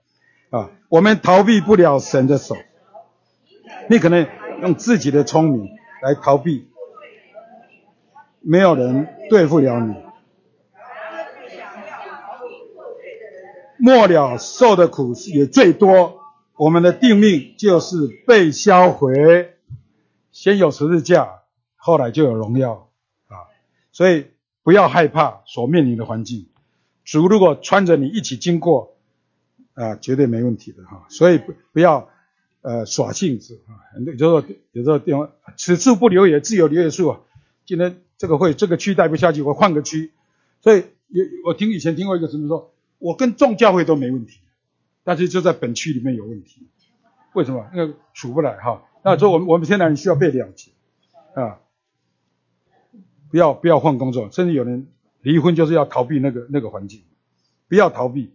[0.52, 2.58] 啊，我们逃避不了神的手，
[3.90, 4.28] 你可能
[4.62, 5.70] 用自己的聪明
[6.04, 6.68] 来逃避，
[8.42, 9.96] 没有人对付了你。
[13.78, 16.20] 末了受的苦也最多，
[16.58, 17.96] 我们的定命就是
[18.28, 19.56] 被销毁，
[20.32, 21.44] 先有十字架，
[21.78, 22.90] 后来就有荣耀
[23.28, 23.48] 啊！
[23.94, 24.28] 所以
[24.64, 26.50] 不要害怕所面临的环境，
[27.06, 28.91] 主如果穿着你一起经过
[29.74, 31.06] 啊，绝对没问题的哈！
[31.10, 32.10] 所以不不要
[32.62, 33.80] 呃耍性子啊！
[34.06, 37.20] 有时候有时候电话，此处不留爷，自有留爷处啊！
[37.66, 40.12] 今天这个会这个区待不下去，我换个区。
[40.62, 42.74] 所以有我听以前听过一个什么说。
[43.00, 44.42] 我跟众教会都没问题，
[45.04, 46.68] 但是就在本区里面有问题，
[47.34, 47.68] 为什么？
[47.74, 48.84] 那个处不来哈。
[49.04, 50.70] 那说我们我们现在人需要被了解
[51.34, 51.58] 啊，
[53.32, 54.88] 不要不要换工作，甚至有人
[55.22, 57.02] 离婚就是要逃避那个那个环境，
[57.68, 58.32] 不要逃避。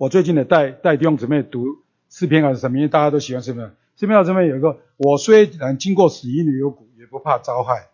[0.00, 2.78] 我最近的带带弟兄姊妹读诗篇还是什么？
[2.78, 3.76] 因为大家都喜欢诗篇。
[3.96, 7.90] 诗篇这边有一个，我虽然经过死荫的幽谷，也不怕遭害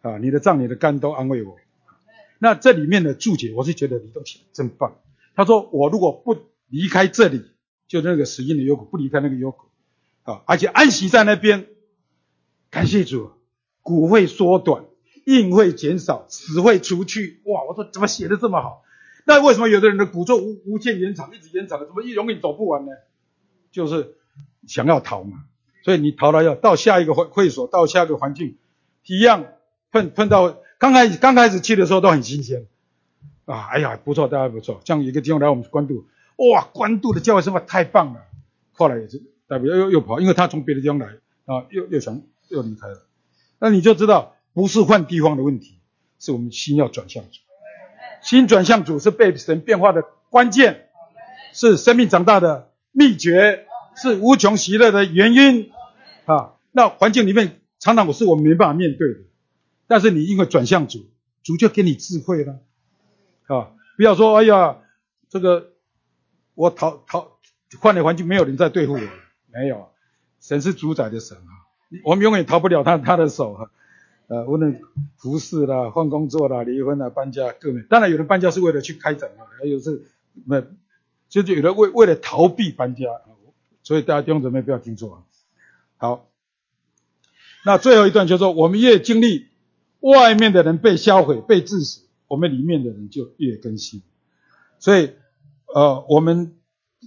[0.00, 0.16] 啊。
[0.16, 1.58] 你的脏你的肝都安慰我。
[2.38, 4.96] 那这里面的注解，我是觉得李东写的真棒。
[5.34, 7.44] 他说：“我如果不离开这里，
[7.86, 9.66] 就那个死荫的幽谷，不离开那个幽谷，
[10.22, 11.66] 啊，而且安息在那边，
[12.70, 13.32] 感谢主，
[13.82, 14.86] 骨会缩短，
[15.26, 17.42] 硬会减少，死会除去。
[17.44, 17.64] 哇！
[17.68, 18.84] 我说怎么写的这么好？
[19.26, 22.92] 那为什么有的人的骨座无无限延长，一直延长的，怎么一永远走不完呢？
[23.72, 24.14] 就是
[24.66, 25.44] 想要逃嘛。
[25.82, 28.56] 所以你逃了要到下一个会会所，到下一个环境，
[29.04, 29.44] 一样
[29.90, 32.66] 碰碰到。”刚开始刚开始去的时候都很新鲜，
[33.46, 36.04] 啊，哎呀不错，大家不错，这样一个地方来我们关渡，
[36.36, 38.20] 哇，关渡的教会生活太棒了。
[38.72, 41.06] 后来也是代表又又跑，因为他从别的地方来
[41.46, 43.06] 啊，又又想又离开了。
[43.58, 45.78] 那你就知道，不是换地方的问题，
[46.18, 47.24] 是我们心要转向，
[48.26, 50.88] 心转向主是被神变化的关键，
[51.52, 55.70] 是生命长大的秘诀，是无穷喜乐的原因
[56.24, 56.54] 啊。
[56.72, 59.20] 那环境里面常常我是我没办法面对的。
[59.86, 61.08] 但是你因为转向主，
[61.44, 62.58] 主就给你智慧了，
[63.46, 64.78] 啊，不要说哎呀，
[65.28, 65.74] 这个
[66.56, 67.38] 我逃逃
[67.78, 69.00] 换了环境，没有人在对付我，
[69.52, 69.88] 没有，
[70.40, 71.52] 神是主宰的神啊，
[72.04, 73.70] 我们永远逃不了他他的手啊，
[74.28, 74.80] 呃，无论
[75.16, 80.04] 服侍啦、换工作啦、离婚啦、搬家各面，当然有的搬家是为了去开展啊，还有是
[80.44, 80.62] 没，
[81.28, 83.06] 就就有的为为了逃避搬家，
[83.82, 85.18] 所以大家弟兄姊妹不要听错啊，
[85.96, 86.28] 好，
[87.64, 89.48] 那最后一段就说我们越经历。
[89.98, 94.02] 外面的人被销毁、被致死，我们里面的人就越更新。
[94.78, 95.10] 所以，
[95.74, 96.54] 呃，我们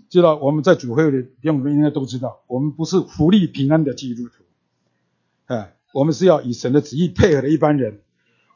[0.10, 4.44] 知道我们在主会的弟兄们应该都知道，我们不是福利平安的基督徒，
[5.46, 8.02] 哎，我们是要以神的旨意配合的一般人。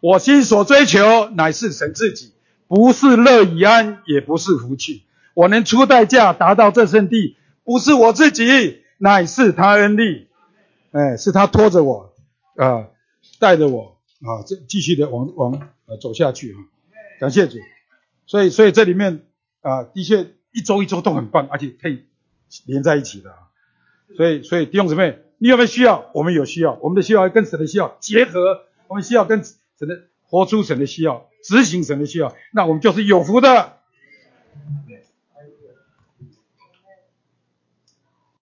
[0.01, 2.33] 我心所追求乃是神自己，
[2.67, 5.03] 不是乐以安，也不是福气。
[5.33, 10.27] 我能出代价达到这圣地，不是我自己，乃是他恩力，
[10.91, 12.13] 哎，是他拖着我，
[12.55, 12.87] 啊，
[13.39, 13.93] 带着我。
[14.25, 15.51] 啊，这继续的往往
[15.85, 16.57] 呃走下去啊，
[17.19, 17.57] 感谢主，
[18.25, 19.25] 所以所以这里面
[19.59, 22.05] 啊的确一周一周都很棒，而且可以
[22.65, 23.35] 连在一起的，
[24.15, 26.09] 所以所以弟兄姊妹，你有没有需要？
[26.13, 33.79] 我们有需要，我们的需要跟神的需要结合，我们需要跟神的活出神的需要，执行神的需要，那我们就是有福的。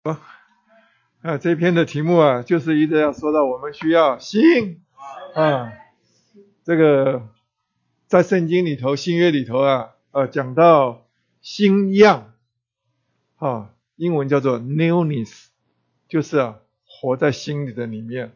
[0.03, 0.17] 好，
[1.21, 4.81] 啊这篇的题目啊，就是一直要说到我们需要心。
[5.35, 5.71] 啊，
[6.63, 7.27] 这个
[8.07, 11.05] 在圣经里头、新约里头啊，呃，讲到
[11.41, 12.33] 新样，
[13.35, 15.49] 啊，英文叫做 newness，
[16.09, 16.57] 就是啊，
[16.99, 18.31] 活在心里的里面，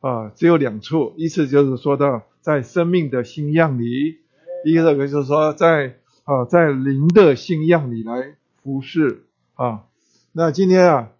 [0.00, 4.18] 啊，只有两处，一次就是说到在生命的新样里，
[4.64, 9.84] 第二个就是说在啊，在灵的新样里来服侍啊。
[10.32, 11.12] 那今天啊，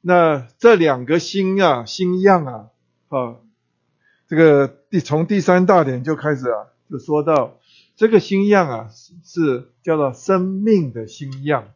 [0.00, 2.66] 那这两个新啊，新样啊，
[3.08, 3.36] 啊。
[4.26, 7.58] 这个第从第三大点就开始啊，就说到
[7.94, 8.90] 这个新样啊，
[9.22, 11.68] 是叫做生命的新样。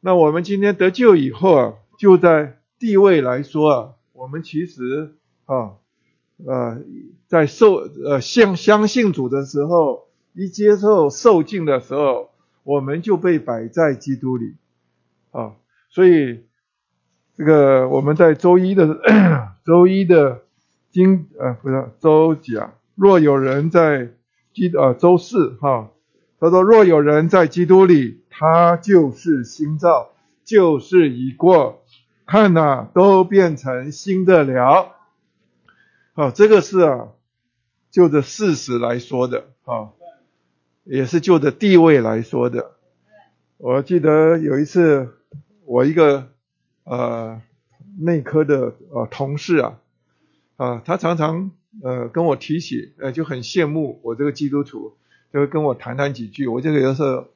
[0.00, 5.72] 那我们今天得救以后啊，就在地位来说啊，我们其实啊，
[6.44, 6.80] 呃，
[7.26, 12.30] 在受呃相相信主的时候，一接受受敬的时候，
[12.62, 14.54] 我们就被摆在基督里
[15.30, 15.52] 啊。
[15.90, 16.44] 所以
[17.36, 19.00] 这个我们在周一的
[19.64, 20.42] 周一的。
[20.94, 24.12] 经呃不是周讲，若有人在
[24.52, 25.90] 基呃周四哈，
[26.38, 30.12] 他说若有人在基督里，他就是新造，
[30.44, 31.82] 就是已过，
[32.26, 34.94] 看呐、都变成新的了。
[36.14, 37.08] 好、这个是啊，
[37.90, 39.90] 就着事实来说的啊，
[40.84, 42.72] 也是就着地位来说的。
[43.56, 45.14] 我记得有一次，
[45.64, 46.28] 我一个
[46.84, 47.40] 呃
[47.98, 49.80] 内科的呃同事啊，
[50.56, 51.50] 啊，他常常
[51.82, 54.96] 呃跟我提起，呃就很羡慕我这个基督徒，
[55.32, 56.46] 就会跟我谈谈几句。
[56.46, 57.26] 我这个有时候，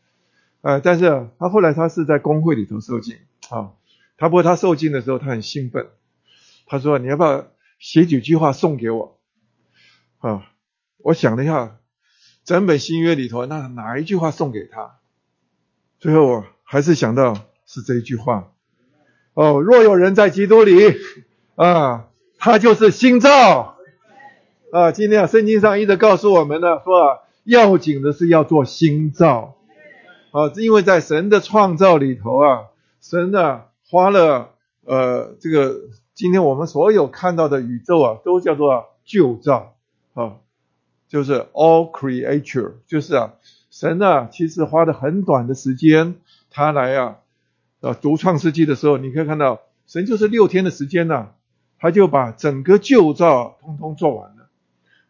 [0.63, 3.17] 呃，但是他后来他是在工会里头受浸
[3.51, 3.73] 啊，
[4.19, 5.89] 他不过他受浸的时候他很兴奋，
[6.67, 7.47] 他说你要不要
[7.79, 9.19] 写几句话送给我？
[10.19, 10.51] 啊，
[10.99, 11.79] 我想了一下，
[12.45, 14.97] 整本新约里头那哪一句话送给他？
[16.01, 18.53] 最后我还是想到是这一句话。
[19.35, 20.97] 哦，若有人在基督里，
[21.55, 23.77] 啊，他就是新造。
[24.73, 29.57] 啊，今天啊，圣经上一直告诉我们呢，说啊，要紧的是要做新造。
[30.33, 32.65] 啊，因为在神的创造里头啊，
[33.01, 35.81] 神呢花了呃这个
[36.15, 39.75] 今天我们所有看到的宇宙啊，都叫做旧造
[40.15, 40.39] 啊，
[41.09, 43.35] 就是 all creature，就是啊，
[43.71, 46.17] 神呢其实花了很短的时间，
[46.51, 47.19] 他来啊。
[47.81, 51.29] 啊，读创世纪的时候，你可以看到，神就是六天的时间呢、
[51.79, 54.49] 他就把整个旧造通通做完了。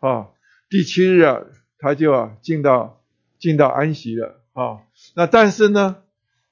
[0.01, 0.29] 啊，
[0.69, 1.41] 第七日啊，
[1.79, 3.01] 他就啊进到
[3.39, 4.35] 进到安息了。
[4.53, 4.81] 啊，
[5.15, 5.97] 那但是呢，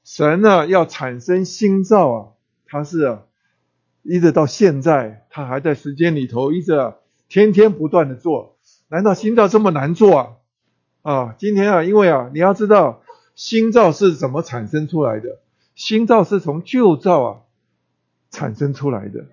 [0.07, 2.29] 神呢要产生新造啊，
[2.65, 3.23] 他是啊，
[4.05, 6.95] 一直到现在，他还在时间里头一直啊
[7.29, 8.57] 天天不断的做。
[8.87, 10.29] 难道新造这么难做啊？
[11.03, 13.03] 啊，今天啊，因为啊，你要知道
[13.35, 15.41] 新造是怎么产生出来的。
[15.75, 17.41] 新造是从旧造啊
[18.31, 19.25] 产生出来的，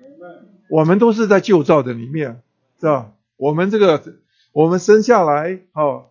[0.72, 2.42] 我们都是在旧造的里面，
[2.80, 3.12] 是吧？
[3.38, 4.02] 我们这个
[4.52, 6.08] 我们生下来，哦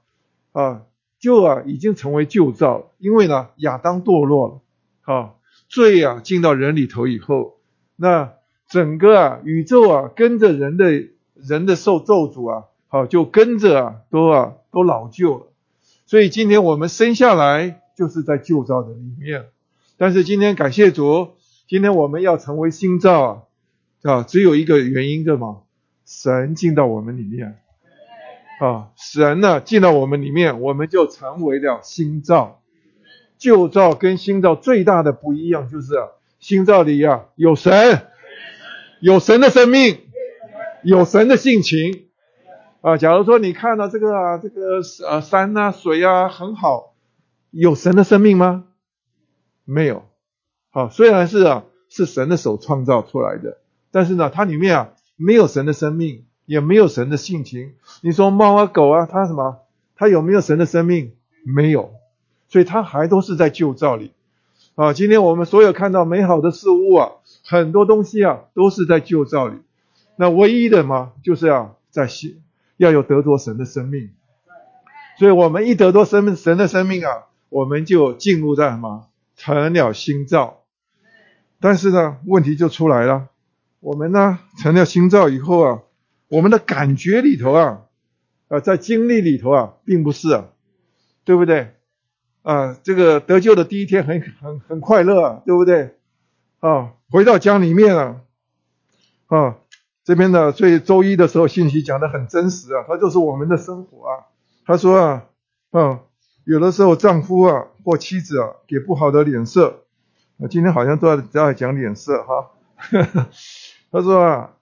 [0.53, 0.83] 啊，
[1.23, 5.35] 就啊已经成为旧造了，因为呢亚当堕落了，啊
[5.69, 7.59] 罪啊进到人里头以后，
[7.95, 8.33] 那
[8.69, 11.05] 整个啊宇宙啊跟着人的
[11.35, 15.47] 人的受咒诅啊，好就跟着啊都啊都老旧了，
[16.07, 19.47] 所以今天我们生下来就是在旧造的里面。
[19.97, 21.35] 但是今天感谢主，
[21.69, 23.43] 今天我们要成为新造啊，
[24.03, 25.59] 啊，只有一个原因的嘛，
[26.05, 27.61] 神进到我们里面，
[28.63, 32.63] 啊，神呢进到我们里面，我们就成为了新造。
[33.37, 36.07] 旧造跟新造最大的不一样就是啊，
[36.39, 38.07] 新造里啊有神，
[39.01, 39.99] 有神的生命，
[40.85, 42.05] 有神的性情
[42.83, 42.97] 啊。
[42.97, 46.95] 假如说你看到这个啊，这个啊山啊水啊很好，
[47.51, 48.67] 有神的生命吗？
[49.65, 50.05] 没有，
[50.71, 53.59] 好，虽然是啊，是神的手创造出来的，
[53.91, 57.73] 但是呢，它里面啊没有神的生命，也没有神的性情。
[58.03, 59.61] 你说猫啊狗啊，它什么？
[59.97, 61.13] 它有没有神的生命？
[61.47, 61.95] 没有，
[62.47, 64.13] 所以它还都是在旧造里
[64.75, 64.93] 啊。
[64.93, 67.13] 今天我们所有看到美好的事物啊，
[67.43, 69.57] 很多东西啊都是在旧造里。
[70.17, 72.43] 那唯一的嘛，就是要在新
[72.77, 74.11] 要有得着神的生命。
[75.19, 79.07] 所以我们一得着生命神的生命啊，我们就进入在什么？
[79.37, 80.65] 成了新造，
[81.61, 83.29] 但是呢，问题就出来了。
[83.81, 85.81] 我们呢，成了新造以后啊，
[86.33, 87.83] 我们的感觉里头啊，
[88.49, 90.47] 啊，在经历里头啊，并不是啊，
[91.25, 91.75] 对不对？
[92.41, 95.99] 啊，这个得救的第一天很很很快乐啊，对不对？
[96.61, 98.21] 啊，回到家里面啊，
[99.27, 99.57] 啊，
[100.05, 104.27] 这边的所以周一的时候信息讲的很真实啊，它就是我们的生活啊。
[104.65, 105.27] 他说啊，
[105.73, 106.01] 嗯。
[106.45, 109.85] 有的时候丈夫啊或妻子啊给不好的脸色，
[110.41, 112.51] 啊今天好像都要都要讲脸色哈。
[113.93, 114.57] 他说啊，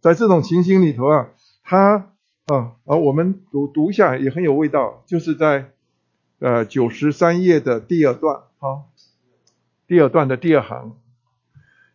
[0.00, 1.28] 在这种情形里头啊，
[1.62, 2.10] 他
[2.46, 5.70] 啊啊我们读读一下也很有味道，就是在
[6.38, 8.84] 呃九十三页的第二段啊，
[9.86, 10.96] 第二段的第二行，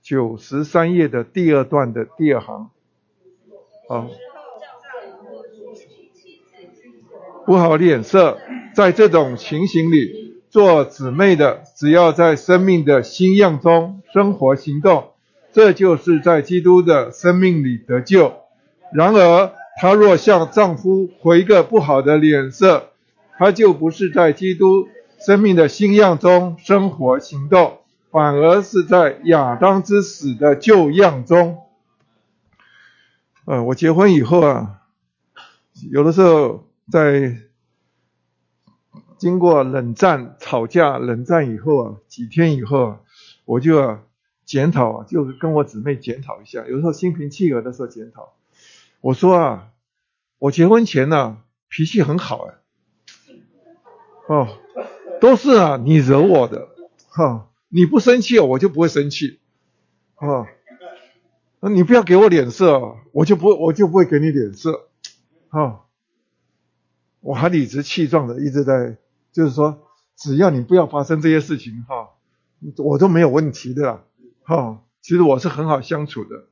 [0.02, 2.70] 九十三页的第二段的第二行，
[3.90, 4.08] 啊。
[7.46, 8.38] 不好脸色，
[8.74, 15.12] 在这种情形里，做姊妹的只要在生命的新样中生活行动，
[15.54, 18.34] 这就是在基督的生命里得救。
[18.94, 22.90] 然而，她若向丈夫回个不好的脸色，
[23.38, 24.90] 她就不是在基督
[25.20, 27.78] 生命的新样中生活行动，
[28.12, 31.60] 反而是在亚当之死的旧样中。
[33.46, 34.82] 呃，我结婚以后啊，
[35.90, 36.66] 有的时候。
[36.92, 37.38] 在
[39.18, 43.00] 经过冷战、吵架、冷战以后啊，几天以后啊，
[43.46, 44.02] 我就啊
[44.54, 46.64] 检讨啊，就跟我姊妹检讨一下。
[46.68, 48.36] 有时候心平气和的时候检讨，
[49.02, 49.72] 我说啊，
[50.38, 51.40] 我结婚前呢
[51.70, 52.54] 脾气很好啊，
[54.30, 54.48] 哦，
[55.20, 56.68] 都是啊你惹我的，
[57.10, 59.40] 哈，你不生气我就不会生气，
[60.18, 60.46] 啊，
[61.62, 64.88] 你不要给我脸色，我就不我就不会给你脸色，
[65.50, 65.80] 啊，
[67.22, 68.98] 我还理直气壮的一直在，
[69.32, 72.12] 就是说，只要你不要发生这些事情，哈，
[72.78, 74.04] 我都没有问题的啦，
[74.44, 76.44] 哈，其实我是很好相处的。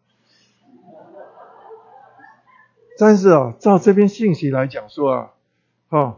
[2.98, 5.30] 但是啊，照这篇信息来讲说啊，
[5.90, 6.18] 啊，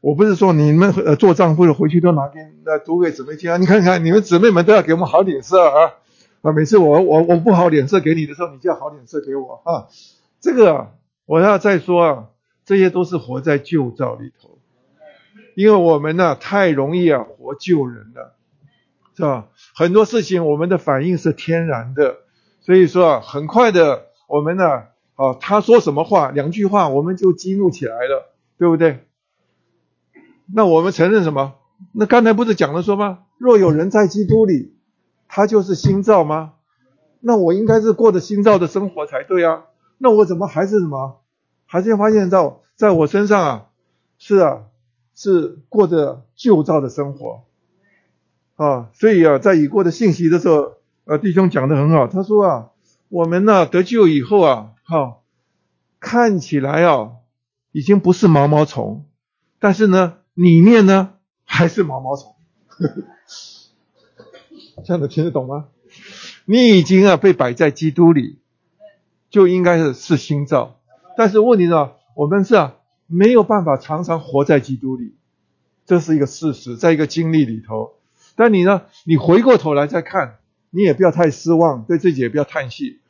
[0.00, 5.92] 我不是说你们呃做丈夫的回去都拿给那读给姊妹听啊，你看看你们姊妹们都要给我们好脸色啊
[6.42, 9.88] 啊，每次我我我不好脸色给你的时候，你就要好脸色给我啊。
[10.40, 10.92] 这个
[11.26, 12.28] 我要再说啊，
[12.64, 14.58] 这些都是活在旧照里头，
[15.54, 18.33] 因为我们呢太容易啊活旧人了，
[19.14, 19.48] 是吧？
[19.74, 22.16] 很多事情我们的反应是天然的，
[22.60, 24.64] 所以说啊，很快的我们呢。
[25.16, 29.06] 啊，他说什么话，两句话我们就激怒起来了，对不对？
[30.52, 31.54] 那我们承认什么？
[31.92, 33.20] 那刚才不是讲了说吗？
[33.38, 34.74] 若有人在基督里，
[35.28, 36.54] 他就是新造吗？
[37.20, 39.66] 那我应该是过着新造的生活才对啊。
[39.98, 41.20] 那我怎么还是什么？
[41.64, 43.66] 还是发现到在我身上啊，
[44.18, 44.62] 是啊，
[45.14, 47.43] 是过着旧造的生活
[48.56, 48.90] 啊。
[48.92, 50.74] 所以啊，在已过的信息的时候，
[51.04, 52.70] 呃，弟兄讲的很好，他说啊，
[53.08, 54.70] 我们呢得救以后啊。
[54.86, 55.20] 哈，
[55.98, 57.12] 看起来啊，
[57.72, 59.06] 已经不是毛毛虫，
[59.58, 62.34] 但是呢，里面呢还是毛毛虫。
[64.84, 65.68] 这样子听得懂吗？
[66.44, 68.40] 你已经啊被摆在基督里，
[69.30, 70.78] 就应该是是新造。
[71.16, 72.76] 但是问题呢，我们是啊
[73.06, 75.14] 没有办法常常活在基督里，
[75.86, 77.93] 这是一个事实，在一个经历里头。
[78.36, 80.38] 但你呢，你回过头来再看，
[80.70, 83.00] 你也不要太失望，对自己也不要叹气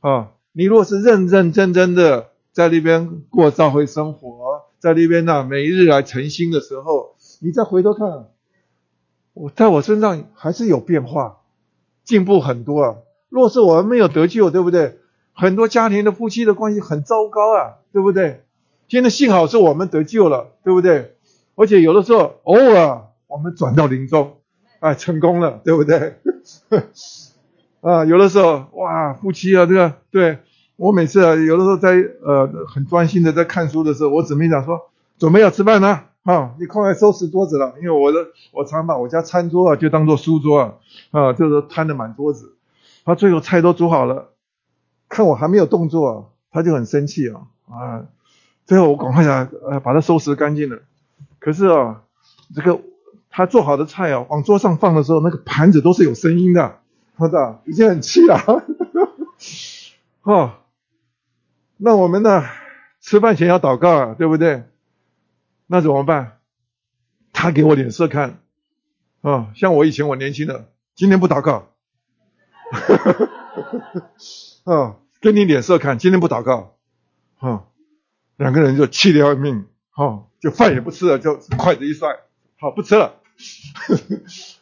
[0.00, 0.30] 啊。
[0.52, 8.28] 你如果是认认真真的在那边过教会生活，在那边呢每一日来诚心的时候，你再回头看，
[9.32, 11.38] 我在我身上还是有变化，
[12.04, 12.96] 进步很多啊。
[13.28, 14.98] 若是我们没有得救，对不对？
[15.32, 18.44] 很多家庭的夫妻的关系很糟糕啊，对不对？
[18.86, 21.16] 现在幸好是我们得救了，对不对？
[21.56, 24.36] 而且有的时候偶尔我们转到林中，
[24.84, 26.18] 哎，成功了，对不对？
[27.80, 30.40] 啊，有的时候哇，夫妻啊，这个对
[30.76, 40.74] 我每次啊，有的时候在呃很专心的在看书的时候，我姊妹讲说准备要吃饭了啊，你快来收拾桌子了，因为我的我常把我家餐桌啊就当做书桌啊
[41.12, 42.54] 啊，就是摊的满桌子，
[43.06, 44.32] 他最后菜都煮好了，
[45.08, 48.04] 看我还没有动作，他就很生气啊啊，
[48.66, 50.80] 最后我赶快想呃把它收拾干净了，
[51.38, 52.02] 可是啊
[52.54, 52.78] 这个
[53.36, 56.78] 他做好的菜啊往桌上放的时候，那个盘子都是有声音的。
[57.16, 58.62] 他的，已经很气了，哈
[60.22, 60.52] 哦，
[61.76, 62.44] 那我们呢？
[63.00, 64.62] 吃饭前要祷告啊，对不对？
[65.66, 66.38] 那怎么办？
[67.32, 68.38] 他给我脸色看，
[69.20, 71.72] 啊，像我以前我年轻的，今天不祷告，
[74.64, 76.76] 啊， 给你脸色看，今天不祷告，
[77.40, 77.64] 啊，
[78.36, 82.16] 两个人就气得要命，哈，就饭也不吃了，就筷子一摔，
[82.60, 83.20] 好，不吃了。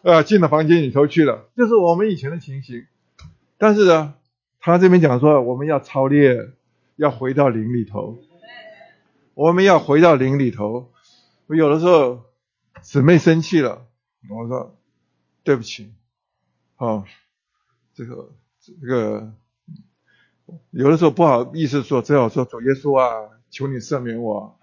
[0.02, 2.86] 啊， 进了房间里头去了，就是我们以前的情形。
[3.58, 4.14] 但是呢，
[4.60, 6.52] 他这边讲说，我们要操练，
[6.96, 8.18] 要回到灵里头，
[9.34, 10.90] 我们要回到灵里头。
[11.46, 12.22] 我有的时候
[12.80, 13.86] 姊妹生气了，
[14.30, 14.74] 我说
[15.44, 15.92] 对不起，
[16.78, 17.04] 哦，
[17.94, 19.32] 这个这个
[20.70, 24.58] 有的时候不好意思说，只好说主耶稣啊，求你赦免我。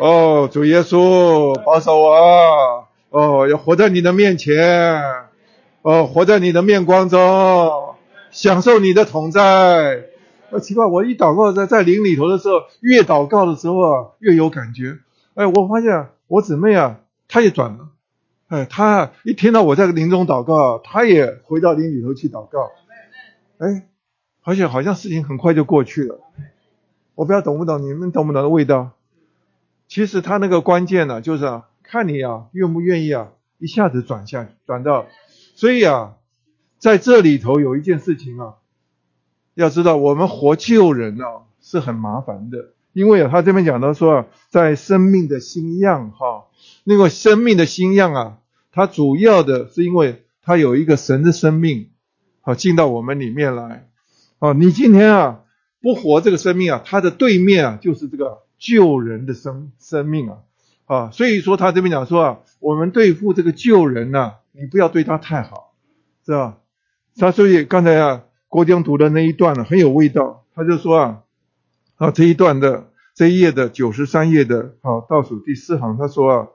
[0.00, 2.85] 哦，主耶稣保守我。
[3.16, 5.02] 哦，要活在你的面前，
[5.80, 7.94] 哦，活在你的面光中，
[8.30, 10.04] 享受你的同在。
[10.50, 14.98] 呃，奇怪，我一祷告在在灵里头的时候，越祷告的时候啊，越有感觉。
[15.32, 17.88] 哎，我发现我姊妹啊，她也转了。
[18.48, 22.70] 哎，她一听到我在灵中祷告，她也回到灵里头去祷告。
[23.56, 23.86] 哎，
[24.44, 26.20] 而且好像事情很快就过去了。
[27.14, 28.90] 我不知道懂不懂，你们懂不懂的味道？
[29.88, 31.64] 其实他那个关键呢，就是啊。
[31.88, 35.06] 看你啊，愿不愿意啊，一下子转下转到，
[35.54, 36.16] 所以啊，
[36.78, 38.54] 在这里头有一件事情啊，
[39.54, 46.46] 要知道我们活救人啊是很麻烦的，因为啊他这边讲到说啊，在生命的新样哈，
[46.84, 48.38] 那个生命的新样啊，
[48.72, 51.90] 它主要的是因为它有一个神的生命
[52.42, 53.88] 啊进到我们里面来。
[54.38, 55.44] 啊，你今天啊
[55.80, 60.38] 不活这个生命啊，它的对面啊就是这个救人的生生命啊。
[60.86, 65.74] 啊，所以说他这边讲说啊，我们对付这个旧人呢，你不要对他太好，
[66.24, 66.58] 是吧？
[67.16, 70.44] 他所以刚才啊，郭江读的那一段呢，很有味道。
[70.54, 71.22] 他就说啊，
[71.96, 76.48] 啊这一段的这一页的九十三页的啊倒数第四行，他说啊，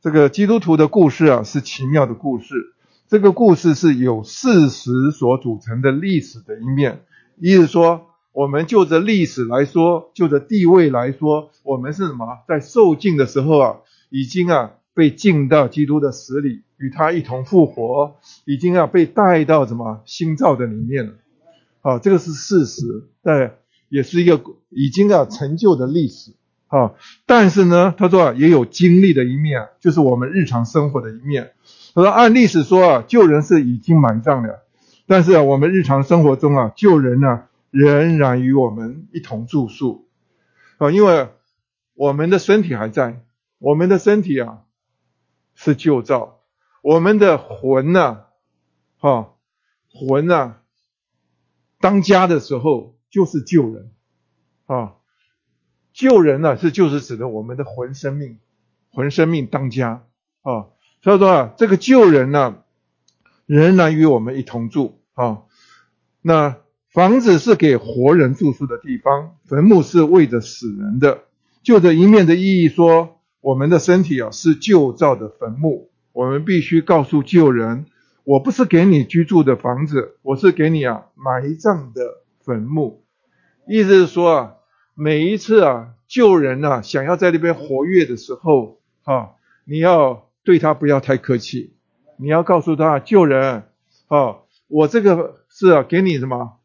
[0.00, 2.74] 这个基督徒的故事啊，是奇妙的故事。
[3.08, 7.04] 这个故事是有事实所组成的历史的一面。
[7.40, 8.09] 意思说，
[8.40, 12.38] 我们就着历史来说，就着地位来说，我们是什么？
[12.48, 13.76] 在受尽的时候啊，
[14.08, 18.14] 已经啊被浸到基督的死里，与他一同复活，
[18.46, 21.12] 已经啊被带到什么新造的里面了。
[21.82, 23.50] 啊，这个是事实，对，
[23.90, 26.32] 也是一个已经啊成就的历史。
[26.68, 26.94] 啊，
[27.26, 31.50] 但是呢，他说啊，也有经历的一面，就是我们日常生活的一面。
[31.94, 34.62] 他说按历史说啊，旧人是已经埋葬了，
[35.06, 40.08] 但是啊，我们日常生活中啊，旧人呢仍然与我们一同住宿。
[40.78, 41.28] 啊，因为
[41.94, 43.24] 我们的身体还在，
[43.58, 44.64] 我们的身体啊
[45.54, 46.40] 是旧造，
[46.82, 48.24] 我们的魂呐，
[48.98, 49.34] 哈，
[49.88, 50.56] 魂呐，
[51.78, 53.92] 当家的时候就是旧人，
[54.66, 54.94] 啊。
[55.92, 58.38] 救人呢，是就是指的我们的魂生命，
[58.92, 60.06] 魂生命当家
[60.42, 60.68] 啊。
[61.02, 62.62] 所以说啊，这个救人呢，
[63.44, 65.42] 仍然与我们一同住啊。
[66.22, 66.58] 那
[66.90, 71.22] 房子是给活人住宿的地方，坟墓是为着死人的。
[71.62, 77.86] 就这一面的意义说，我们的身体啊是旧造的坟墓，我们必须告诉旧人，
[78.24, 82.02] 我不是给你居住的房子，我是给你啊埋葬的
[82.44, 83.04] 坟墓。
[83.66, 84.52] 意思是说啊。
[84.96, 89.30] 每一次啊，救人啊，想要在那边活跃的时候，啊，
[89.64, 91.72] 你要对他不要太客气，
[92.18, 93.62] 你要告诉他救人，
[94.08, 96.58] 啊，我这个是啊给你什么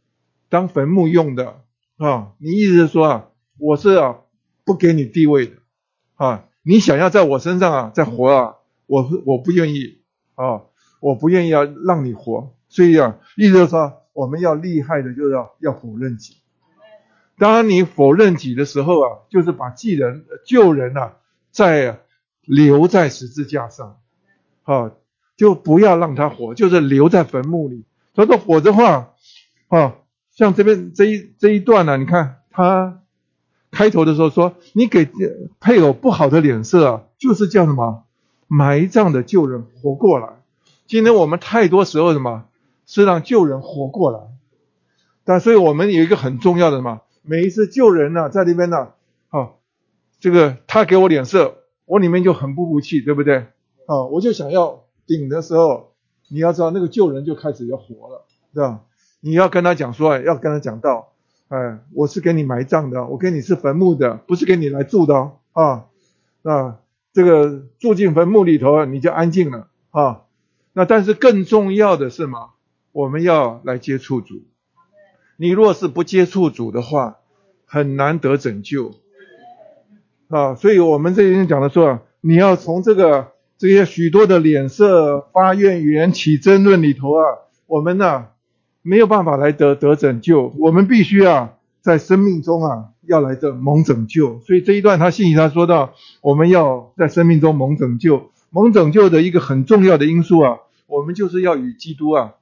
[0.55, 1.63] 当坟墓用的，
[1.97, 3.27] 啊，你意思是说啊，
[3.57, 4.19] 我是啊
[4.63, 5.57] 不给你地位的，
[6.15, 9.97] 啊，你想要在我身上啊再活啊，我我不愿意
[10.35, 10.61] 啊，
[11.01, 16.37] 我不愿意要让你活，所以啊，意思是说我们要厉害的就是要要否认己。
[17.37, 21.17] 当你否认己的时候啊，就是把继人救人啊，
[21.51, 21.99] 在
[22.43, 23.99] 留在十字架上，
[24.63, 24.93] 啊，
[25.35, 27.83] 就不要让他活，就是留在坟墓里。
[28.13, 29.11] 他说火的话，
[29.67, 29.95] 啊，
[30.35, 33.01] 像这边这一这一段呢，你看他
[33.71, 35.09] 开头的时候说，你给
[35.59, 38.03] 配偶不好的脸色啊，就是叫什么
[38.47, 40.41] 埋葬的旧人活过来。
[40.87, 42.45] 今天我们太多时候什么，
[42.85, 44.19] 是让旧人活过来，
[45.23, 47.01] 但所以我们有一个很重要的什么？
[47.23, 48.89] 每一次救人呢，在那边呢，
[49.29, 49.59] 好，
[50.19, 51.55] 这个他给我脸色，
[51.85, 53.47] 我里面就很不服气，对不对？
[53.87, 55.93] 啊，我就想要顶的时候，
[56.29, 58.81] 你要知道那个救人就开始要活了，对吧？
[59.25, 61.13] 你要跟他讲说，要跟他讲到，
[61.47, 65.85] 哎，我是给你埋葬的，我给你是坟墓的，不是给你来住的啊。
[66.43, 66.77] 啊，
[67.11, 70.21] 这个住进坟墓里头，你就安静了啊。
[70.73, 72.49] 那但是更重要的是嘛，
[72.91, 74.43] 我们要来接触主。
[75.37, 77.17] 你若是不接触主的话，
[77.65, 78.93] 很难得拯救
[80.27, 80.53] 啊！
[80.53, 87.25] 所以我们这边讲的说，你要从这个这些许多的脸色发怨缘起争论里头啊，
[87.65, 88.27] 我们呢
[88.85, 94.39] 没有办法来得得拯救，我们必须啊在生命中啊要来的蒙拯救。
[94.41, 102.35] 所以这一段他信息他说到，我们要在生命中蒙拯救，蒙拯救的一个很重要的因素啊，我们就是要与基督啊。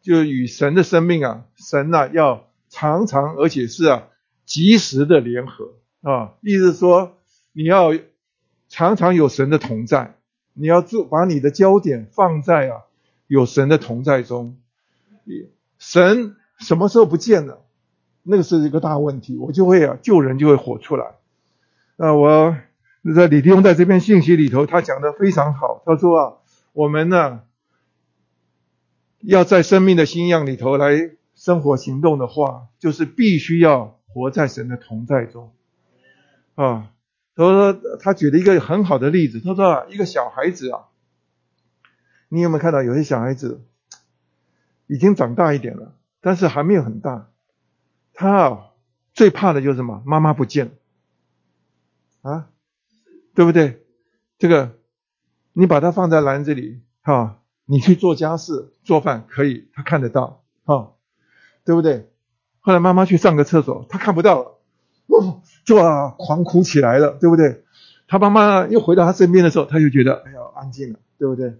[0.00, 4.04] 就与神的生命啊，神呐要常常而且是啊
[4.46, 5.72] 及时的联合
[6.02, 7.16] 啊，意思说
[7.52, 7.92] 你要
[8.68, 10.14] 常常有神的同在，
[10.54, 12.76] 你要做把你的焦点放在啊
[13.26, 14.56] 有神的同在中，
[15.78, 17.64] 神什么时候不见了，
[18.22, 21.16] 那个是一个大问题，我就会啊救人就会火出来。
[21.96, 22.56] 那我
[23.14, 26.36] 在李弟兄在这篇信息里头，他讲的非常好，他说啊
[26.72, 27.42] 我们呢。
[29.20, 35.52] 要在生命的信仰里头来生活行动的话，就是必须要活在神的同在中
[36.54, 36.92] 啊。
[37.34, 40.84] 他说他举了一个很好的例子，他说啊，一个小孩子啊，
[42.28, 43.60] 你有没有看到有些小孩子
[44.88, 47.30] 已经长大一点了，但是还没有很大，
[48.12, 48.70] 他啊
[49.12, 50.02] 最怕的就是什么？
[50.04, 50.72] 妈妈不见
[52.22, 52.48] 啊，
[53.34, 53.84] 对不对？
[54.38, 54.76] 这个
[55.52, 57.36] 你把它放在篮子里哈。
[57.70, 60.92] 你去做家事、做饭可以，他看得到，啊，
[61.66, 62.08] 对不对？
[62.60, 64.58] 后来妈妈去上个厕所，他看不到了，
[65.08, 67.62] 哦，就啊狂哭起来了，对不对？
[68.06, 71.58] 他妈妈又回到他身边的时候，他就觉得哎呀安静了，对不对？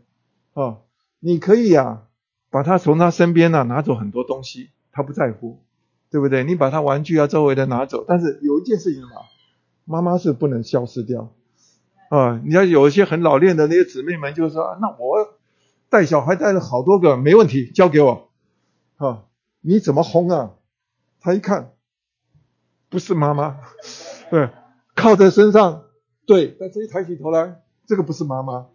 [0.55, 0.81] 哦，
[1.21, 2.05] 你可以呀，
[2.51, 5.61] 把他从他身边呢拿走很多东西，他不在乎，
[6.11, 6.45] 对不对？
[6.45, 9.23] 你把他玩具啊周围的拿走，但是有一件事情嘛，
[9.85, 11.33] 妈妈是不能消失掉，
[12.11, 15.35] 啊，你要有一些很老练的那些姊妹们，就是说，那我。
[15.91, 18.29] 带小孩带了好多个，没问题，交给我，
[18.99, 19.25] 啊，
[19.63, 20.51] 你怎么哄啊？
[21.19, 21.71] 他一看，
[22.91, 23.57] 不是妈妈，
[24.31, 24.51] 对，
[24.95, 25.85] 靠在身上，
[26.27, 28.67] 对，但是一抬起头来，这个不是妈妈，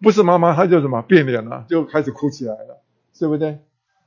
[0.00, 2.82] 不是妈妈，他就什么变脸了，就开始哭起来了，
[3.18, 3.60] 对不对？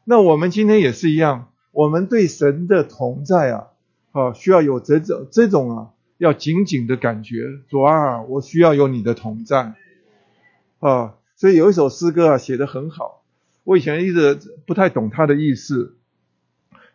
[0.06, 3.68] 那我们今天也是一样，我们对神的同在啊，
[4.12, 9.74] 啊，需要有这种这种啊，要紧紧的感觉，主啊，我需要有你的同在，
[10.80, 13.24] 啊，所以有一首诗歌啊，写得很好，
[13.64, 15.96] 我以前一直不太懂它的意思，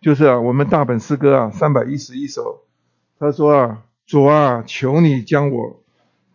[0.01, 2.65] 就是啊，我们大本诗歌啊，三百一十一首，
[3.19, 5.83] 他说啊，主啊，求你将我，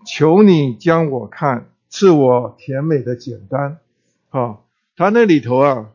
[0.05, 3.77] 求你将我看，赐我甜美的简单，
[4.29, 4.59] 啊，
[5.01, 5.91] 他那里头啊。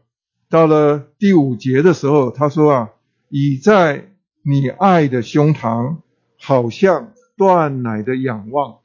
[0.49, 2.91] 到了第五节的时候，他说啊，
[3.31, 5.97] 倚在你爱的胸膛，
[6.39, 8.79] 好像断奶的仰望。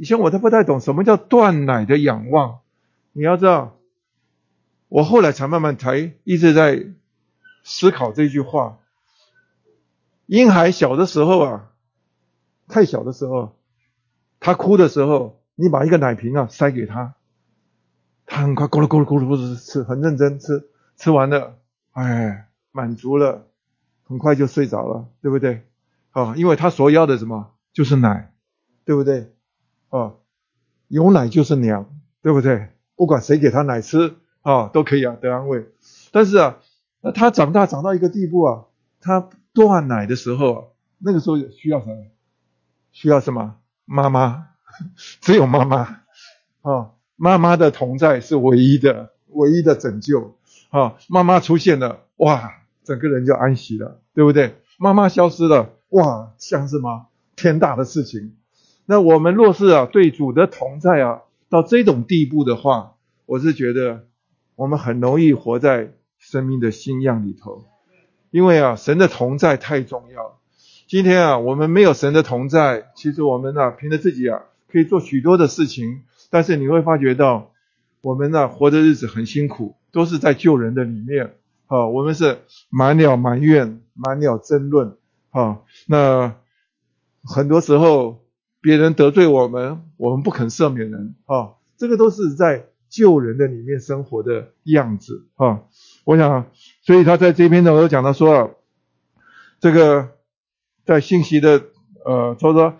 [0.00, 2.60] 以前我都不太懂什么叫断奶的仰望。
[3.12, 3.76] 你要知道，
[4.88, 6.86] 我后来才慢慢才一直在
[7.64, 8.78] 思考这句话。
[10.26, 11.72] 婴孩小的时候啊，
[12.68, 13.56] 太小的时候，
[14.38, 17.15] 他哭的时候，你把一个奶瓶啊塞给他。
[18.26, 21.58] 他很快咕噜咕噜咕噜咕噜吃，很认真吃，吃完了，
[21.92, 23.46] 哎，满足了，
[24.04, 25.64] 很快就睡着了，对不对？
[26.10, 28.34] 啊，因为他所要的什么就是奶，
[28.84, 29.32] 对不对？
[29.90, 30.14] 啊，
[30.88, 31.88] 有奶就是娘，
[32.20, 32.68] 对不对？
[32.96, 35.66] 不管谁给他奶吃啊，都可以啊，得安慰。
[36.10, 36.58] 但是啊，
[37.00, 38.64] 那他长大长到一个地步啊，
[39.00, 42.06] 他断奶的时候，那个时候需要什么？
[42.90, 43.56] 需要什么？
[43.84, 44.48] 妈妈，
[45.20, 46.00] 只有妈妈
[46.62, 46.95] 啊。
[47.16, 50.36] 妈妈的同在是唯一的、唯一的拯救
[50.68, 50.96] 啊！
[51.08, 52.52] 妈妈出现了，哇，
[52.84, 54.56] 整个人就安息了，对不对？
[54.78, 58.36] 妈妈消失了，哇，像什么天大的事情？
[58.84, 64.04] 那我们若是啊对主的同在啊到这种地步的话，我是觉得
[64.54, 67.64] 我们很容易活在生命的新样里头，
[68.30, 70.38] 因为啊神的同在太重要。
[70.86, 76.02] 今天啊我们没有神的同在，其实我们呢凭着自己啊可以做许多的事情。
[76.36, 77.50] 但是你会发觉到，
[78.02, 81.86] 我们呢活的日子很辛苦，都是在救人的里面啊。
[81.86, 84.98] 我们是满了埋怨，满了争论
[85.30, 85.60] 啊。
[85.86, 86.34] 那
[87.24, 88.22] 很多时候
[88.60, 91.54] 别人得罪我们，我们不肯赦免人啊。
[91.78, 95.62] 这个都是在救人的里面生活的样子啊。
[96.04, 96.48] 我想，
[96.82, 98.56] 所以他在这篇呢我都讲到说，
[99.58, 100.10] 这个
[100.84, 101.62] 在信息的
[102.04, 102.74] 呃，说说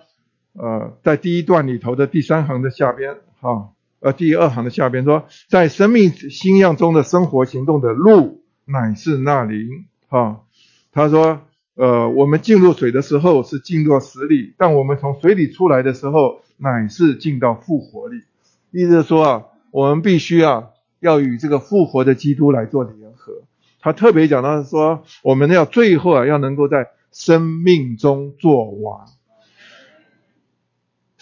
[0.52, 3.16] 呃，在第一段里头的第三行的下边。
[3.40, 3.68] 啊，
[4.00, 9.86] 呃，第二行的下边说，在生命新样中的生活行动的路乃是那灵。
[10.08, 10.40] 啊，
[10.92, 11.40] 他说，
[11.74, 18.22] 呃，我们进入水的时候是进入死里，但我们从水里出来的时候乃是进到复活里。
[18.70, 20.70] 意思是说啊，我们必须啊，
[21.00, 23.32] 要与这个复活的基督来做联合。
[23.80, 29.06] 他特别讲到说，我们要最后啊，要能够在生命中做王。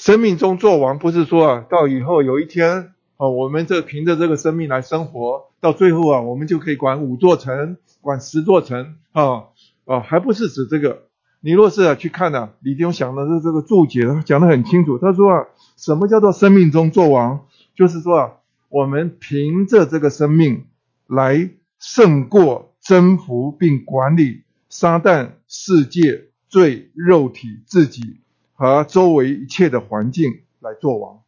[0.05, 9.45] 生命中做王，不是说啊，到以后有一天啊，我们这凭着这个生命来生活，到最后啊，我们就可以管五座城，管十座城啊
[9.87, 11.05] 啊，还不是指这个。
[11.41, 14.99] 你若是啊去看呢，李弟兄想的是这个注解，他讲得很清楚。
[14.99, 15.47] 他说啊，
[15.79, 17.47] 什么叫做生命中做王？
[17.75, 18.33] 就是说啊，
[18.69, 20.67] 我们凭着这个生命
[21.07, 21.49] 来
[21.79, 28.19] 胜过、征服并管理撒旦、世界、最、肉体、自己。
[28.55, 31.23] 和周围一切的环境来做王，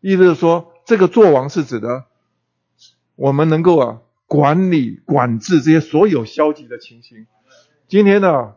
[0.00, 2.04] 意思是说，这个做王是指的，
[3.14, 7.26] 我们能够啊管理管制这些所有消极的情形。
[7.86, 8.54] 今天呢，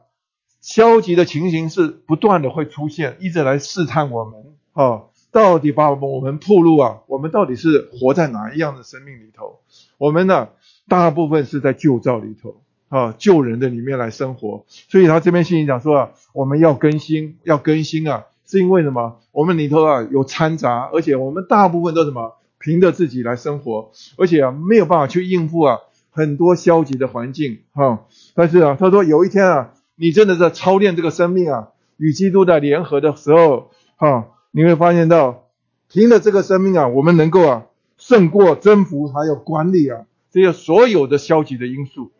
[0.59, 9.59] 消极的情形是不断的会出现，一直来试探我们啊，到底把我们我们铺路啊，我们到底是活在哪一样的生命里头？
[9.99, 10.49] 我们呢，
[10.87, 12.61] 大部分是在旧造里头。
[12.89, 19.19] 啊，救人的里面来生活，所以他这边信息讲说啊，我们要更新，要更新啊，是因为什么？
[19.31, 25.79] 我们里头啊有掺杂，而且我们大部分都什么，凭着自己来生活，而且啊没有办法去应付啊
[26.11, 28.05] 很多消极的环境哈。
[28.33, 35.47] 但是啊，他说有一天啊，你真的在操练这个生命啊，与基督的联合的时候哈，你会发现到
[35.91, 37.65] 凭着这个生命啊，我们能够啊
[37.97, 42.11] 胜过征服还有管理啊这些所有的消极的因素。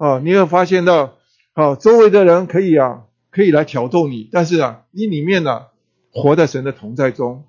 [0.00, 1.18] 啊，你会发现到，
[1.52, 5.66] 啊，周围的人可以啊，可以来挑逗你，但是啊，你里面呢，
[6.10, 7.44] 活在神的同在中，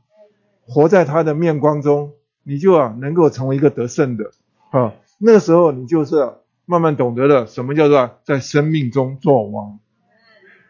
[0.67, 2.11] 活在他的面光中，
[2.43, 4.31] 你就啊，能够成为一个得胜的，
[4.71, 6.33] 啊，那个时候你就是
[6.65, 9.79] 慢慢懂得了什么叫做在生命中做王。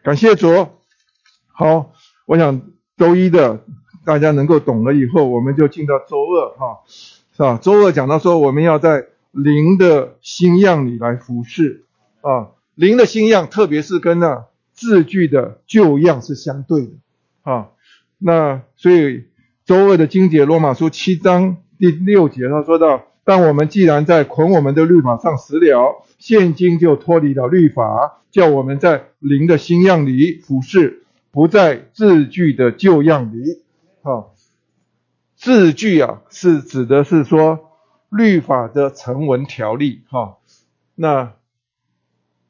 [0.04, 0.68] 感谢主。
[1.48, 1.90] 好，
[2.26, 2.62] 我想
[2.96, 3.58] 周一的
[4.04, 7.58] 大家能够懂了以后，我们就进到周二，哈，是吧？
[7.60, 9.06] 周二讲到说我们要在。
[9.32, 11.84] 灵的新样里来服侍
[12.20, 16.92] 啊，灵的新样，特别是跟那字句的旧样是相对的
[17.42, 17.70] 啊。
[18.18, 19.24] 那所以
[19.64, 33.62] 周二的经节罗马书七章第六节他说到，但我们既然在捆我们的律法上死了，现今就脱离了律法，叫我们在灵的新样里服侍，不在字句的旧样里。
[34.02, 34.34] 好，
[35.36, 37.71] 字句啊是指的是说
[38.12, 40.02] 律法的成文条例。
[40.08, 40.36] 哈，
[40.94, 41.32] 那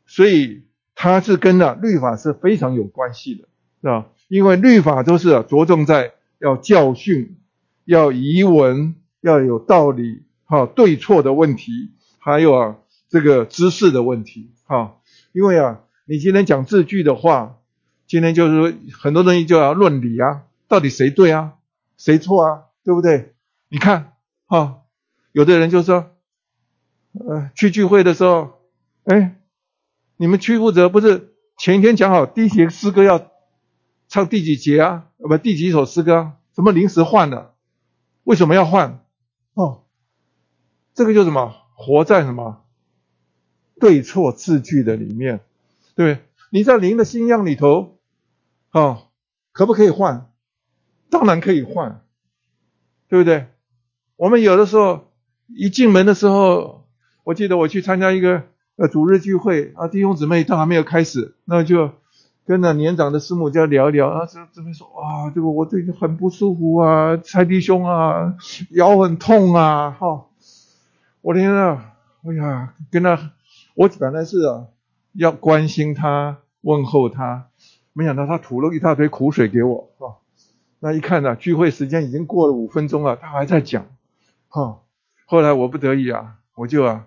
[0.07, 3.49] 所以它是跟呢律法是非常有关系的，
[3.81, 4.07] 是吧？
[4.29, 7.39] 因为律法都是着重在要教训、
[7.85, 12.77] 要疑文、要有道理、哈对错的问题，还有啊
[13.09, 14.97] 这个知识的问题，哈。
[15.33, 17.57] 因为啊，你今天讲字句的话，
[18.07, 21.55] 今天就是说很多东西就要论理啊，到底谁对啊，
[21.97, 23.33] 谁错啊，对不对？
[23.71, 24.13] 你看，
[24.47, 24.82] 哈，
[25.33, 26.11] 有的人就说，
[27.13, 28.61] 呃，去聚会的时候，
[29.05, 29.41] 哎，
[30.17, 33.31] 你们区负责不是前一天讲好第一节诗歌要。
[34.09, 35.07] 唱第几节啊？
[35.17, 36.33] 不，第几首诗歌？
[36.53, 37.55] 怎么临时换的？
[38.25, 39.03] 为什么要换？
[39.55, 39.85] 哦，
[40.93, 41.55] 这个就什么？
[41.75, 42.63] 活在什么
[43.81, 45.41] 对错字句的里面，
[45.95, 46.27] 对不对？
[46.51, 48.01] 你在灵的新样里头，
[48.73, 49.09] 哦，
[49.51, 50.31] 可不可以换？
[51.09, 52.05] 当然可以换，
[53.09, 53.47] 对不对？
[54.17, 55.11] 我们有的时候
[55.57, 56.85] 一进门的时候，
[57.25, 58.43] 我记得我去参加一个
[58.77, 61.91] 呃主日聚会啊，弟兄姊妹都还没有开始，那就。
[62.45, 68.35] 跟那年长的师母就聊一聊啊，这这边说啊，这个我最近很不舒服啊，蔡弟兄啊，
[68.71, 70.27] 腰很痛啊，哈，
[71.21, 71.93] 我天啊，
[72.25, 73.31] 哎呀，跟他，
[73.77, 74.67] 我本来是啊
[75.13, 77.47] 要关心他，问候他，
[77.93, 80.17] 没想到他吐了一大堆苦水给我，哈，
[80.81, 83.87] 那一看呢，聚会时间已经过了五分钟了，他还在讲，
[84.49, 84.81] 哈，
[85.33, 87.07] 后来我不得已啊，我就啊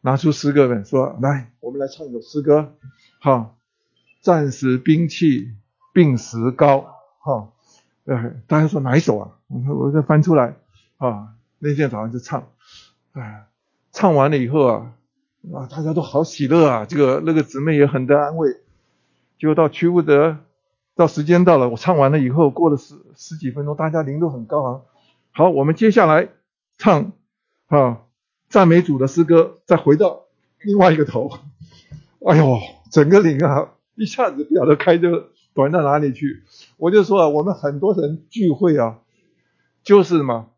[0.00, 2.74] 拿出诗歌本说，来，我们来唱一首诗歌，
[3.20, 3.54] 哈。
[4.20, 5.52] 暂时兵器
[5.92, 7.52] 病时高，哈，
[8.04, 9.38] 呃，大家说哪一首啊？
[9.46, 10.56] 我我再翻出来，
[10.96, 12.48] 啊，那天早上就唱，
[13.12, 13.46] 哎，
[13.92, 14.92] 唱完了以后啊，
[15.54, 18.56] 啊，大家都好喜乐啊，这个那个姊妹也很得安慰。
[19.38, 20.38] 结果到屈不得，
[20.96, 24.82] 到时间到了，我唱完了以后，过了十十几分钟，大家灵都很高昂。
[25.30, 26.28] 好，我们接下来
[26.76, 27.12] 唱
[27.72, 28.02] 啊
[28.50, 30.26] 赞美主的诗歌，再回到
[30.60, 31.30] 另外一个头，
[32.26, 32.58] 哎呦，
[32.90, 33.70] 整个灵啊！
[33.94, 36.42] 一下子不晓得开就短到哪里去，
[36.76, 38.98] 我就说啊，我们很多人聚会啊，
[39.82, 40.48] 就是嘛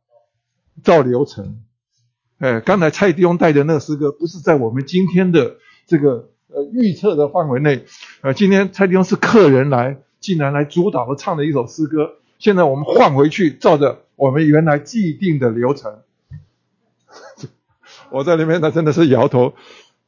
[0.83, 1.62] 照流程。
[2.39, 7.85] 哎，刚才蔡弟兄带的那个诗歌，不是在我们今天的这个呃预测的范围内。
[8.23, 12.15] 呃，今天蔡弟兄是客人来，竟然来主导了唱的一首诗歌。
[12.41, 16.01] 现在我们换回去，照着我们原来既定的流程。
[18.11, 19.55] 我在里面，他真的是摇头，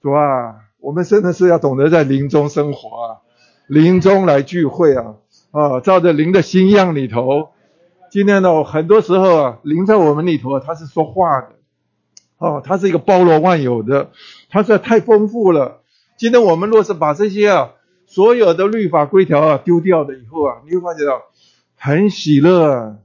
[0.02, 0.62] 主啊。
[0.78, 3.18] 我们真的是要懂得在林中生活啊，
[3.66, 5.16] 林中来聚会啊，
[5.50, 7.48] 啊，照着灵的心样里头。
[8.08, 11.48] 今天呢，很多时候啊，灵在我们里头啊，它是说话的，
[12.38, 14.10] 哦，它是一个包罗万有的，
[14.48, 15.80] 它是太丰富了。
[16.16, 17.72] 今天我们若是把这些啊，
[18.06, 21.20] 所有的律法规条啊丢掉了以后啊，你会发觉到
[21.76, 22.72] 很喜乐。
[22.72, 22.96] 啊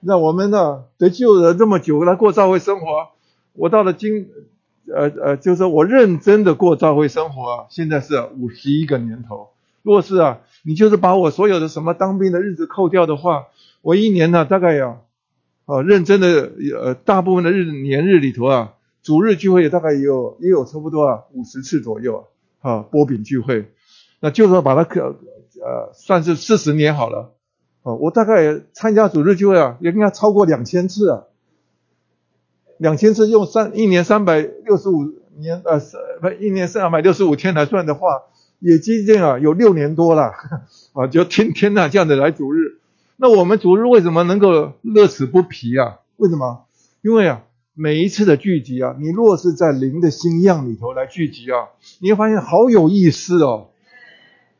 [0.00, 3.08] 那我们呢，得救了这么久来过教会生活，
[3.58, 4.28] 我到了今。
[4.90, 9.50] 呃呃，就是我认真的过教会生活，现在是五十一个年头。
[9.82, 13.48] 若是啊，你就是把我所有的什么当兵的日子扣掉的话，
[13.82, 15.04] 我一年呢大概要，
[15.66, 22.24] 啊认真的呃大部分的日年日里头啊，主日聚会大概有也有差不多啊五十次左右
[22.62, 23.70] 啊，啊波饼聚会，
[24.20, 27.34] 那就说把它可呃算是四十年好了，
[27.82, 31.24] 哦我大概参加主日聚会啊，也应该超过两千次啊。
[32.78, 35.04] 两千次用三一年三百六十五
[35.36, 35.80] 年呃
[36.20, 38.22] 不一年三百六十五天来算的话，
[38.60, 40.32] 也接近啊有六年多了
[40.94, 42.78] 啊，就天天呐这样的来主日。
[43.16, 45.98] 那我们主日为什么能够乐此不疲啊？
[46.16, 46.66] 为什么？
[47.02, 47.42] 因为啊
[47.74, 51.68] 每一次的聚集啊，你若是在灵的新样里头来聚集啊，
[52.00, 53.68] 你会发现好有意思哦。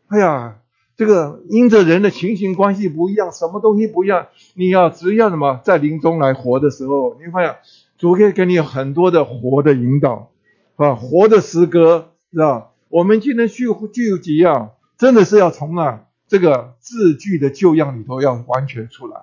[0.08, 0.56] 哎呀，
[0.96, 7.54] 这个因着人的情形关系不一样，什么东西不一样，你要只要什么在灵中来活的时候，你会发现。
[7.98, 10.30] 主可以给你很多的活的引导，
[10.76, 12.68] 啊，活的诗歌，是吧？
[12.88, 19.22] 我们今天聚聚集啊，真的是要从啊这个字句的旧样里头要完全出来。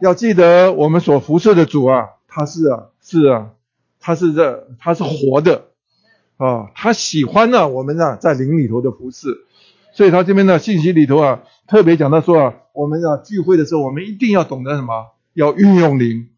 [0.00, 3.50] 要记得我们所服侍的主啊，他是啊是啊，
[3.98, 5.64] 他是这他是活的
[6.36, 9.44] 啊，他喜欢呢我们啊在灵里头的服侍，
[9.92, 15.08] 所以他这边的信息里头啊，特别讲到说啊，我们啊聚会的时候，我们一定要懂得什么？
[15.34, 16.28] 要运用灵。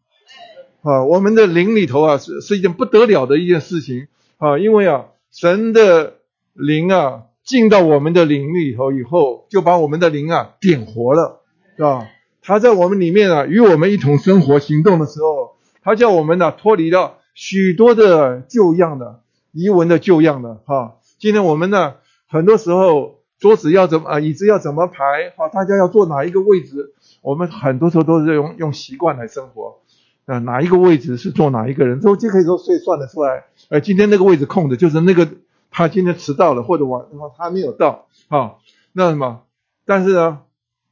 [0.85, 4.07] 啊，我们的灵里头啊，是是一件不得了的一件事情
[4.37, 6.17] 啊，因为啊，神的
[6.53, 11.41] 灵啊进到我们的灵里头以后，就把我们的灵啊点活了，
[11.79, 12.07] 是吧？
[12.43, 19.23] 他在我们里面啊，与我们一同生活行动的时候，他叫我们呢脱离了许多的旧样的
[19.53, 20.97] 遗文的旧样的哈。
[21.19, 21.95] 今天我们呢，
[22.29, 29.81] 很多时候桌子要怎么啊，椅子要怎么排好，大家要坐哪一个位置，我们很多时候都是用用习惯来生活。
[30.27, 33.45] 啊，哪一个位置是坐哪一个人，都就可以说以算得出来。
[33.69, 35.29] 呃，今天那个位置空的，就是那个
[35.71, 37.05] 他今天迟到了，或者晚
[37.37, 38.55] 他没有到啊。
[38.93, 39.43] 那什么？
[39.85, 40.39] 但是呢，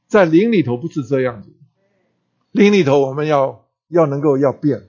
[0.07, 1.49] 在灵里头不是这样子。
[2.51, 4.83] 灵里头我们要要能够要变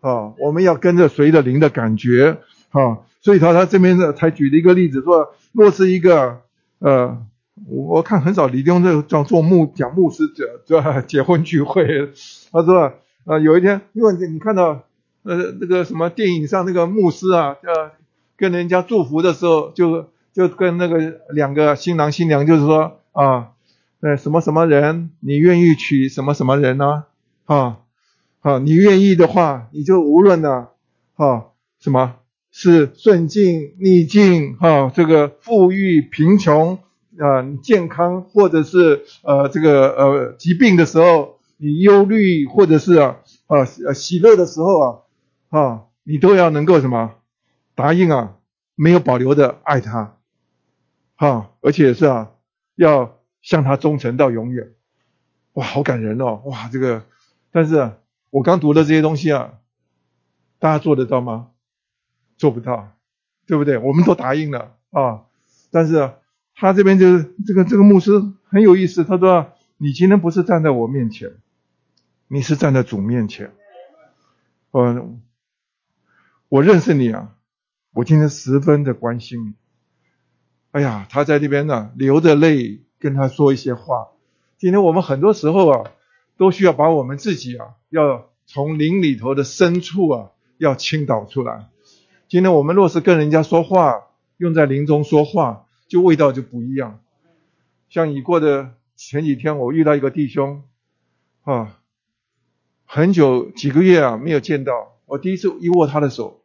[0.00, 2.38] 啊，我们要跟着随着灵的感觉
[2.70, 2.98] 啊。
[3.20, 6.42] 所以他他这边呢，才举了一个例子，说若是一个
[6.78, 7.26] 呃，
[7.66, 12.12] 我看很少李弟兄这叫做牧讲牧师者，对吧 结婚聚会，
[12.52, 12.92] 他说。
[13.28, 14.84] 啊，有一天，因为你看到，
[15.22, 17.90] 呃，那个什么电影上那个牧师啊，呃，
[18.38, 23.48] 跟人家祝福的时候，就就跟那个两个新郎新娘，就是说啊，
[24.00, 27.04] 呃，什么什么人，你愿意娶什么什么人呢？
[27.44, 27.80] 啊，
[28.40, 30.68] 啊，你愿意的话，你就无论呢，
[31.16, 31.48] 啊，
[31.78, 32.14] 什么
[32.50, 36.78] 是顺境逆境，哈，这个富裕贫穷
[37.18, 41.36] 啊，健康或者是呃这个呃疾病的时候。
[41.58, 44.98] 你忧虑或者是啊啊喜乐的时候啊
[45.50, 47.16] 啊，你都要能够什么
[47.74, 48.36] 答应啊，
[48.74, 50.16] 没有保留的爱他，
[51.16, 52.30] 哈，而且是啊，
[52.76, 54.72] 要向他忠诚到永远。
[55.54, 56.40] 哇，好感人哦！
[56.44, 57.02] 哇，这个，
[57.50, 57.90] 但是
[58.30, 59.54] 我刚读的这些东西啊，
[60.60, 61.48] 大家做得到吗？
[62.36, 62.92] 做不到，
[63.46, 63.78] 对不对？
[63.78, 65.24] 我们都答应了啊，
[65.72, 66.12] 但是
[66.54, 68.12] 他这边就是这个这个牧师
[68.44, 71.32] 很有意思，他说你今天不是站在我面前。
[72.30, 73.54] 你是站在主面前，
[74.70, 75.18] 我
[76.50, 77.34] 我认识你啊，
[77.94, 79.54] 我今天十分的关心你。
[80.72, 84.08] 哎呀，他在这边呢，流着泪跟他说一些话。
[84.58, 85.90] 今天我们很多时候啊，
[86.36, 91.70] 都需要把我们自己啊，要从灵里头的深处啊，要倾倒出来。
[92.28, 97.00] 今天我们若是跟人家说话，用在灵中说话，就味道就不一样。
[97.88, 100.62] 像已过的前几天，我遇到一个弟兄
[101.44, 101.77] 啊。
[102.90, 106.42] 很久几个月啊没有见到，我第一次一握他的手，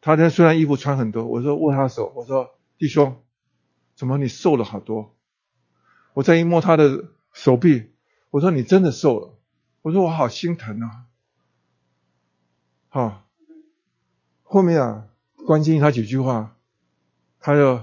[0.00, 3.16] 他呢虽然衣服穿很多，我说握他手，我说弟兄，
[3.96, 5.16] 怎么你瘦了好多？
[6.14, 7.90] 我再一摸他的手臂，
[8.30, 9.34] 我说你真的瘦了，
[9.82, 11.06] 我说我好心疼啊。
[12.88, 13.26] 好，
[14.44, 15.08] 后面啊
[15.46, 16.56] 关心他几句话，
[17.40, 17.80] 他就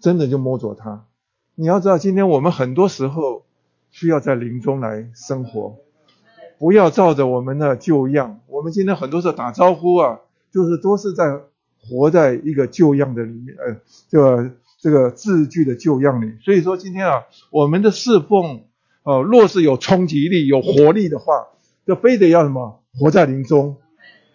[0.00, 1.06] 真的就摸着他。
[1.54, 3.46] 你要知道，今天我们很多时候
[3.90, 5.85] 需要在林中来生活。
[6.58, 11.40] 不要照着我们的旧样，我们今天很多时候打招呼啊，就是都是在
[11.78, 13.76] 活在一个旧样的里面，呃，
[14.08, 14.50] 这个
[14.80, 16.32] 这个字句的旧样里。
[16.42, 18.62] 所以说今天啊，我们的侍奉，
[19.02, 21.46] 呃，若是有冲击力、有活力的话，
[21.86, 23.76] 就非得要什么活在林中，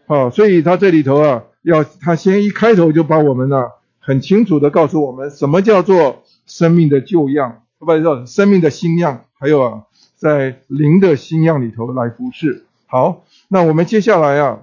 [0.06, 3.64] 啊，所以他这里头啊，要他先一开头就把我们呢
[4.00, 9.84] 很清楚的告诉我们，什么叫做生命的旧样，不是说生命的新样，还有啊。
[10.22, 12.64] 在灵的新样里头来服侍。
[12.86, 14.60] 好，那我们接下来啊，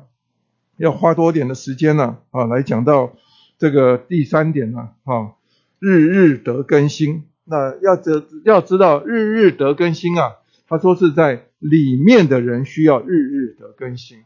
[0.77, 3.13] 要花多点的时间呢啊，来讲到
[3.59, 5.33] 这个第三点呢啊，
[5.81, 7.25] 日日得更新。
[7.45, 10.37] 那要知要知道日日得更新啊，
[10.69, 14.19] 他说是在里面的人需要日日得更新，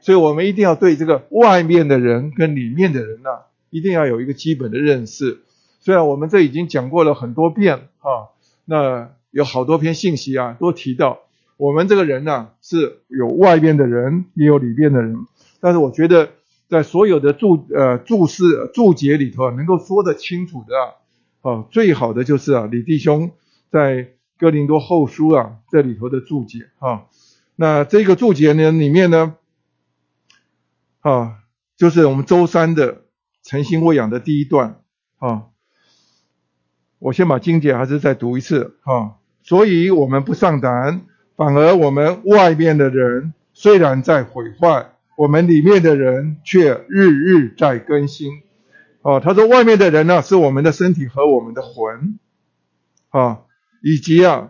[0.00, 3.30] 所以我们一定要对这个外面的人跟里面的人呢，
[3.70, 5.38] 一定要有一个基本的认识。
[5.78, 9.14] 虽然我们这已经讲过了很多遍啊，那。
[9.34, 11.18] 有好多篇信息啊，都提到
[11.56, 15.26] 我们这个人呢是有外边的人，也有里边的人。
[15.58, 16.30] 但是我觉得
[16.68, 20.76] 在所有的注呃注释注解里头啊能够说得清楚的
[21.42, 23.32] 啊，最好的就是啊李弟兄
[23.72, 27.06] 在哥林多后书啊这里头的注解啊。
[27.56, 29.34] 那这个注解呢里面呢
[31.00, 31.38] 啊
[31.76, 33.02] 就是我们周三的
[33.42, 34.80] 诚心喂养的第一段
[35.18, 35.46] 啊。
[37.00, 39.16] 我先把经解还是再读一次啊。
[39.44, 41.02] 所以，我们不上胆，
[41.36, 48.42] 反而我们外面的人虽然在毁坏，我们里面的人却日日在更新。
[49.02, 52.18] 哦，他说，外面的人呢，是我们的身体和我们的魂，
[53.10, 53.42] 啊，
[53.82, 54.48] 以及啊，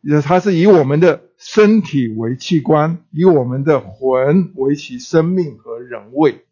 [0.00, 6.44] 也他是以我们的身体为器官，以我们的魂为其生命和人位。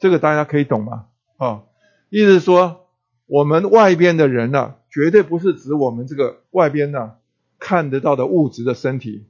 [0.00, 1.04] 这个大家可以懂吗？
[1.36, 1.62] 啊，
[2.08, 2.88] 意思说，
[3.26, 4.74] 我们外边的人呢？
[4.90, 7.12] 绝对不是指我们这个外边呢
[7.58, 9.26] 看得到的物质的身体。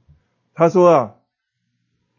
[0.53, 1.15] 他说啊，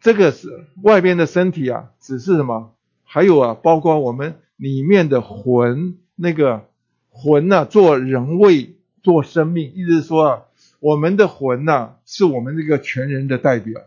[0.01, 2.74] 这个是外边的身体啊，只是什么？
[3.05, 6.68] 还有啊，包括我们里面的魂，那个
[7.11, 9.72] 魂呐，做人位，做生命。
[9.74, 10.43] 意思是说啊，
[10.80, 13.80] 我们的魂呐、是我们这个全人的代表。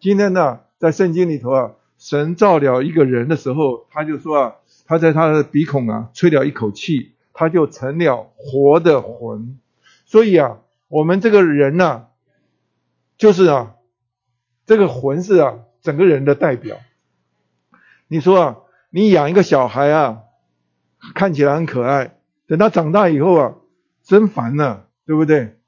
[0.00, 4.56] 今天呢，在圣经里头啊，神造了一个人的时候，他就说啊，
[4.86, 9.58] 他在他的鼻孔啊吹了一口气，他就成了活的魂。
[10.04, 10.58] 所以啊，
[10.88, 12.06] 我们这个人呐、
[13.18, 13.74] 就是啊，
[14.66, 16.78] 这个魂是啊，整个人的代表。
[18.08, 18.56] 你说啊，
[18.90, 20.22] 你养一个小孩啊，
[21.14, 23.54] 看起来很可爱，等他长大以后啊，
[24.02, 25.58] 真烦呐、对不对？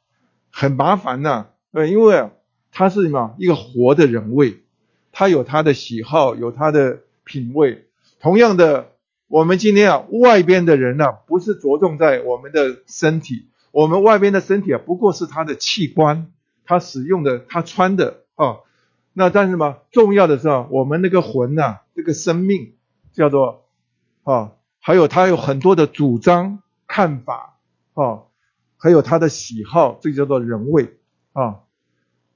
[0.51, 2.31] 很麻烦呐、对，因为，
[2.71, 4.63] 他是什么一个活的人味，
[5.11, 7.89] 他有他的喜好，有他的品味。
[8.21, 8.93] 同样的，
[9.35, 16.31] 我们今天啊，外边的人呢、不是着重在我们的身体，我们外边的身体啊，不过是他的器官，
[16.65, 18.59] 他使用的，他穿的啊。
[19.13, 22.75] 那但是嘛，重要的是啊，我们那个魂呐、这个生命
[23.13, 23.65] 叫做
[24.23, 27.59] 啊，还有他有很多的主张、看法
[27.95, 28.31] 啊，
[28.79, 30.99] 还有他的喜好，这叫做人味
[31.33, 31.63] 啊。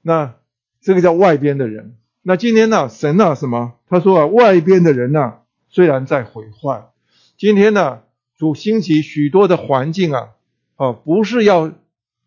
[0.03, 0.35] 那
[0.81, 1.95] 这个叫外边的人。
[2.23, 3.75] 那今天呢，神啊什么？
[3.89, 6.91] 他说啊，外边的人呐、虽然在毁坏，
[7.37, 8.03] 今天呢，
[8.37, 10.31] 主兴起许多的环境啊，
[10.77, 11.73] 啊，不是要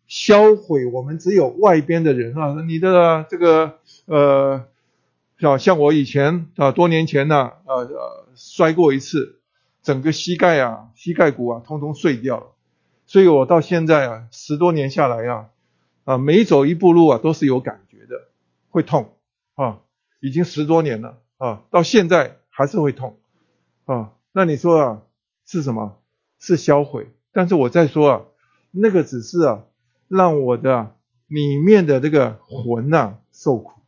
[0.06, 4.64] 销毁我们只有外边的人啊，你的这个呃，
[5.38, 9.40] 像像我以前啊，多年前呢，呃呃，摔过一次，
[9.82, 12.46] 整个膝盖啊、膝盖骨啊，通通碎掉了，
[13.06, 15.46] 所以我到现在啊，十多年下来啊，
[16.04, 18.28] 啊，每走一步路啊，都是有感觉的，
[18.70, 19.16] 会痛
[19.56, 19.80] 啊，
[20.20, 23.18] 已经十多年了啊，到现在还是会痛。
[23.84, 24.12] 啊。
[24.32, 25.02] 那你说啊，
[25.44, 25.98] 是什么？
[26.38, 27.10] 是销毁？
[27.32, 28.22] 但是我在说啊，
[28.70, 29.64] 那个只是啊，
[30.08, 30.96] 让我的
[31.28, 33.80] 里面的这个魂呐、受苦，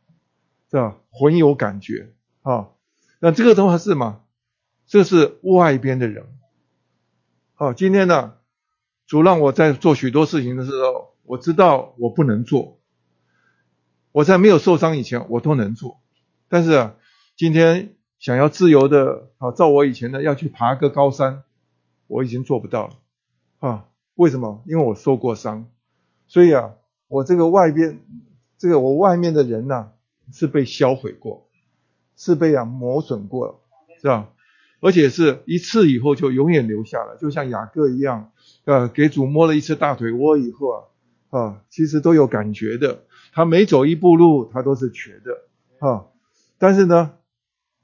[0.71, 0.97] 是吧？
[1.11, 2.69] 魂有感觉啊。
[3.19, 4.21] 那这个东西是什么？
[4.87, 6.25] 这是外边的人。
[7.55, 8.35] 好、今天呢，
[9.07, 12.79] 主让我在做许多事情的时候，我知道我不能做。
[14.11, 15.99] 我在没有受伤以前，我都能做。
[16.47, 16.91] 但是，
[17.35, 17.94] 今天
[18.25, 21.43] 想要自由的啊，照我以前的要去爬个高山，
[22.07, 22.93] 我已经做不到了
[23.59, 23.85] 啊。
[24.15, 24.63] 为什么？
[24.65, 25.67] 因为我受过伤，
[26.25, 26.73] 所以啊，
[27.07, 27.99] 我这个外边，
[28.57, 29.91] 这个我外面的人呐、
[30.33, 31.47] 是被销毁过，
[32.17, 33.61] 是被啊磨损过，
[34.01, 34.29] 是吧？
[34.81, 38.31] 而且是一次以后就永远留下了，就像雅各一样，
[38.63, 40.71] 呃，给主摸了一次大腿窝以后
[41.29, 43.03] 啊，啊，其实都有感觉的。
[43.33, 46.05] 他每走一步路，他都是瘸的啊。
[46.57, 47.13] 但是呢，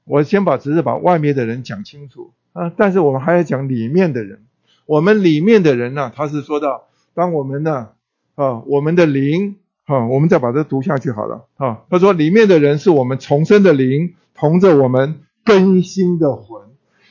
[0.04, 4.44] 我先把只是把外面的人讲清楚啊，但是我们还要讲里面的人。
[4.84, 7.90] 我们里面的人呢、他是说到，当我们呢
[8.34, 11.84] 啊，我们的灵啊，我们再把它读下去好了啊。
[11.88, 16.62] 他说里面的人是我们重生的灵，同着我们更新的魂。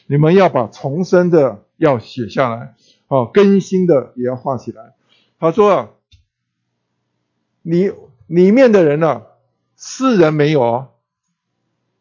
[0.06, 2.76] 你们要把重生的要写下来，
[3.08, 4.94] 啊，更新的也要画起来。
[5.40, 5.90] 他说啊，
[7.62, 7.92] 你
[8.28, 9.22] 里面的人呢、
[9.78, 10.90] 世人没有哦，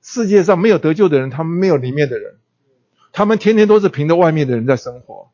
[0.03, 2.37] 世界上没有得救的人，他们没有里面的人，
[3.13, 5.29] 他们天天都是凭着外面的人在生活，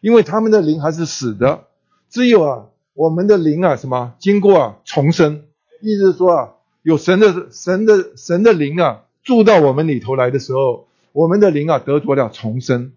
[0.00, 1.64] 因为他们的灵还是死的。
[2.08, 5.42] 只有啊，我们的灵啊，什么经过啊重生，
[5.80, 6.52] 意思说啊，
[6.82, 12.92] 有神的神的神的灵啊住到我们里头来的时候，我们的灵啊得着了重生。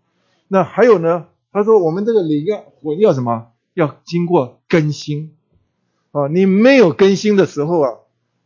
[0.48, 1.26] 那还有呢？
[1.52, 3.48] 他说我们这个灵啊魂要什么？
[3.74, 5.36] 要经过更新
[6.12, 6.28] 啊！
[6.28, 7.94] 你没有更新的时候啊，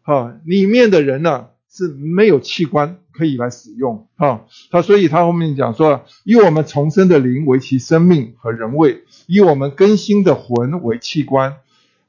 [0.03, 4.41] 啊，里面的人呢、是没有器官可以来使用啊。
[4.69, 11.55] 他所以他后面讲说，以我们重生的灵为其生命和人位，以我们更新的魂为器官。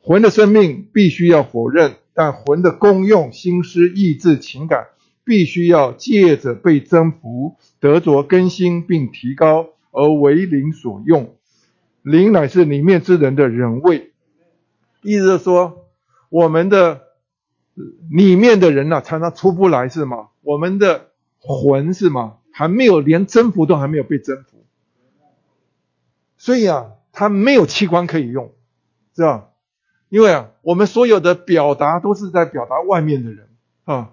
[0.00, 4.88] 魂的生命必须要否认，但魂的功用、心思、意志、情感，
[5.24, 11.36] 必须要借着被征服，得着更新并提高，而为灵所用。
[12.02, 14.10] 灵乃是里面之人的人位，
[15.02, 15.86] 意思是说，
[16.30, 17.02] 我们的
[18.10, 20.28] 里面的人呐、常常出不来是吗？
[20.42, 22.38] 我们的魂是吗？
[22.52, 24.64] 还没有连征服都还没有被征服，
[26.36, 28.52] 所以啊，他没有器官可以用，
[29.16, 29.48] 是吧？
[30.10, 33.48] 因为啊，我们所有的表达都是在表达外面的人
[33.84, 34.12] 啊。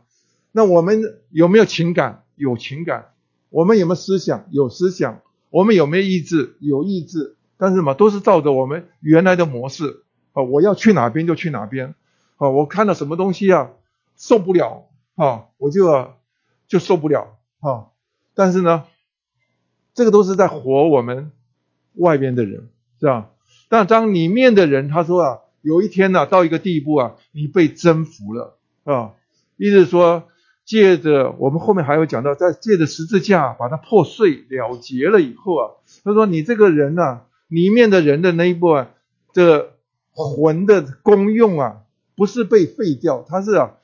[0.53, 2.24] 那我们有没有情感？
[2.36, 3.12] 有情感。
[3.49, 4.47] 我们有没有思想？
[4.51, 5.20] 有思想。
[5.49, 6.55] 我们有没有意志？
[6.62, 7.36] 有意志。
[7.57, 10.43] 但是嘛，都是照着我们原来的模式啊。
[10.43, 11.93] 我要去哪边就去哪边
[12.39, 12.49] 啊。
[12.49, 13.69] 我看到什么东西啊，
[14.17, 16.15] 受不了啊，我就、啊、
[16.67, 17.93] 就受不了啊。
[18.33, 18.85] 但是呢，
[19.93, 21.31] 这个都是在活我们
[21.93, 22.69] 外边的人，
[22.99, 23.29] 是吧？
[23.67, 29.13] 但当里面的人，他说啊，有一天呢、到一个地步啊，你被征服了啊，
[29.57, 30.23] 意思说，
[30.65, 35.71] 借着我们后面还有讲到，在借着十字架把它破碎了结了以后啊，
[36.03, 38.89] 他说你这个人呢、里面的人的那一部啊，
[39.33, 39.73] 这
[40.11, 41.81] 魂的功用啊，
[42.20, 43.78] 不是被废掉，它是啊，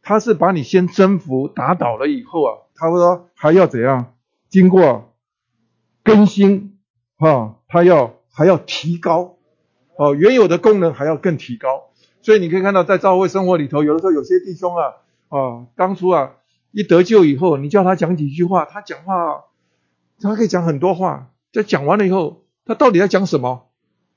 [0.00, 4.14] 它是把你先征服打倒了以后啊，他说还要怎样？
[4.48, 5.12] 经过
[6.02, 6.78] 更新
[7.18, 9.36] 啊，它要还要提高
[9.98, 11.90] 哦，原有的功能还要更提高。
[12.22, 14.94] 所以你可以看到，在教会生活里头，有的时候有些弟兄啊
[15.28, 16.36] 啊，当初啊
[16.70, 19.44] 一得救以后，你叫他讲几句话，他讲话
[20.22, 23.68] 他可以讲很多话，这讲完了以后，他到底在讲什么，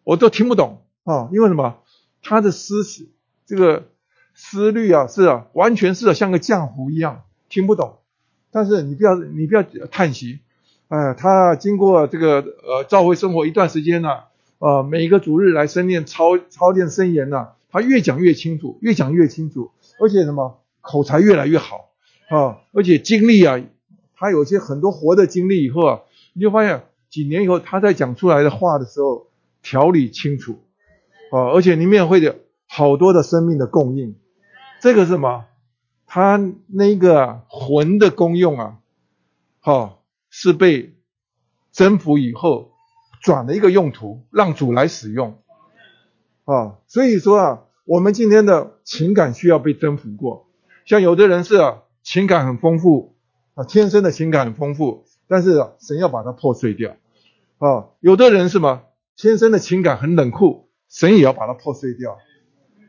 [0.06, 1.80] 我都听不懂啊，因为什么？
[2.24, 3.06] 他的思想
[3.48, 3.88] 这个
[4.36, 7.98] 思虑啊，是啊，完全是像个浆糊一样，听不懂。
[8.52, 10.40] 但是你不要你不要叹息，
[10.90, 14.10] 哎，他经过这个呃教会生活一段时间呢，
[14.60, 21.92] 呃，每个主日来深练操操练声言呢，他越讲越清楚，越讲越清楚，而且什么口才越来越好
[22.30, 23.62] 啊，而且经历啊，
[24.16, 26.02] 他有些很多活的经历以后啊，
[26.34, 29.28] 你就发现几年以后他在讲出来的话的时候
[29.62, 30.60] 条理清楚
[31.32, 32.36] 啊，而且里面会的
[32.68, 34.16] 好多的生命的供应，
[34.82, 35.46] 这个是什么？
[36.06, 38.78] 他那个魂的功用啊，
[39.60, 39.98] 哈，
[40.30, 40.96] 是被
[41.74, 42.72] 征服以后
[43.22, 45.42] 转了一个用途，让主来使用
[46.46, 46.78] 啊。
[46.88, 50.48] 所以说啊，我们今天的情感需要被征服过。
[50.86, 53.18] 像有的人是啊，情感很丰富
[53.56, 56.96] 啊，天生的情感很丰富，但是啊，神要把它破碎掉
[57.58, 57.88] 啊。
[58.00, 58.84] 有的人是么，
[59.18, 62.18] 天生的情感很冷酷，神也要把它破碎掉。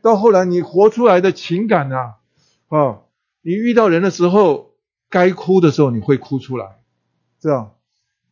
[0.01, 2.15] 到后来你活出来的情感呐，
[2.67, 3.01] 啊。
[3.41, 4.73] 你遇到人的时候，
[5.09, 6.79] 该哭的时候你会哭出来，
[7.39, 7.71] 这样；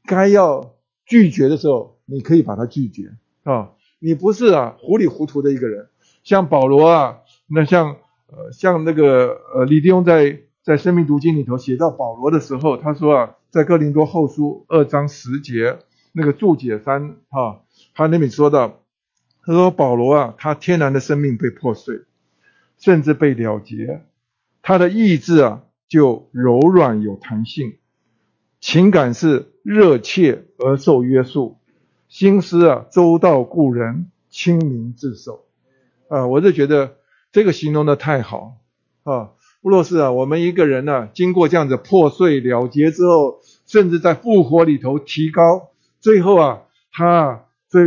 [0.05, 3.13] 该要拒绝的时候，你可以把它拒绝
[3.43, 3.71] 啊。
[3.99, 5.87] 你不是啊糊里糊涂的一个人。
[6.23, 7.95] 像保罗啊，那像
[8.27, 15.79] 呃像那个呃李弟兄在在生命读经里头写到保罗的时候，他说啊，在哥林多后书二章十节
[16.11, 17.61] 那个注解三哈，
[17.95, 18.81] 他那里说到，
[19.47, 22.01] 他说保罗啊，他天然的生命被破碎，
[22.77, 24.03] 甚至被了结。
[24.61, 27.77] 他的意志啊，就柔软有弹性，
[28.59, 31.59] 情感是热切而受约束，
[32.09, 35.45] 心思啊周到故人，清明自守。
[36.09, 36.97] 啊，我就觉得
[37.31, 38.57] 这个形容的太好
[39.03, 39.31] 啊。
[39.61, 45.71] 若是啊，我们一个人呢，经过这样子破碎了结之后，甚至在复活里头提高，
[46.01, 47.85] 最后啊，他最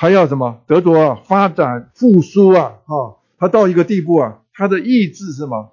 [0.00, 5.72] 还要什么德国啊发展复苏啊，啊，他到一个地步啊，他的意志是什么？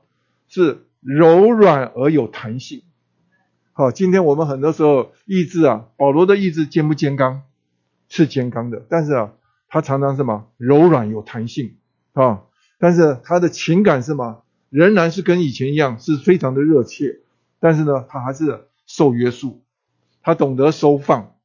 [0.49, 2.81] 是柔软而有弹性。
[3.71, 7.43] 好，今天我们很多时候意志啊，保罗的意志坚不坚刚？
[8.09, 9.31] 是坚刚的，但是啊，
[9.69, 11.77] 他常常什么柔软有弹性
[12.11, 12.41] 啊？
[12.79, 14.43] 但是他的情感是么？
[14.69, 17.21] 仍然是跟以前一样，是非常的热切。
[17.61, 19.63] 但是呢，他还是受约束，
[20.21, 21.36] 他懂得收放，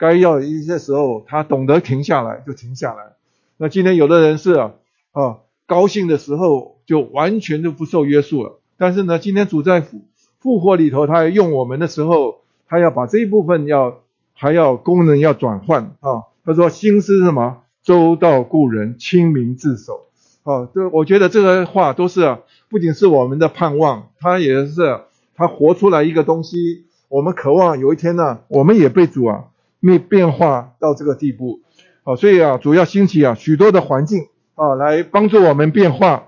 [0.00, 3.12] 该要一些时候，他懂得停下来就停下来。
[3.58, 4.72] 那今天有的人是啊，
[5.12, 6.80] 啊，高兴的时候。
[6.90, 8.58] 就完全就不受约束了。
[8.76, 10.00] 但是呢，今天主在复
[10.40, 14.00] 复活里头，他要用我们的时候，他要把这一部分要
[14.34, 16.24] 还要功能要转换啊。
[16.44, 20.08] 他说心思什么周到故人，清明自守
[20.42, 20.68] 啊。
[20.74, 22.38] 这我觉得这个话都是
[22.68, 25.02] 不仅是我们的盼望，他也是
[25.36, 26.86] 他活出来一个东西。
[27.06, 29.44] 我们渴望有一天呢，我们也被主啊
[29.80, 31.60] 变变化到这个地步
[32.04, 32.16] 啊。
[32.16, 36.26] 所以啊，主要兴起啊许多的环境啊，来帮助我们变化。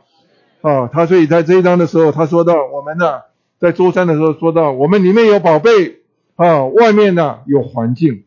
[0.62, 3.22] 啊，他所以在这一章的时候，他说到我们呢，
[3.58, 6.02] 在周三的时候说到我们里面有宝贝
[6.36, 8.22] 啊，外面呢有环境，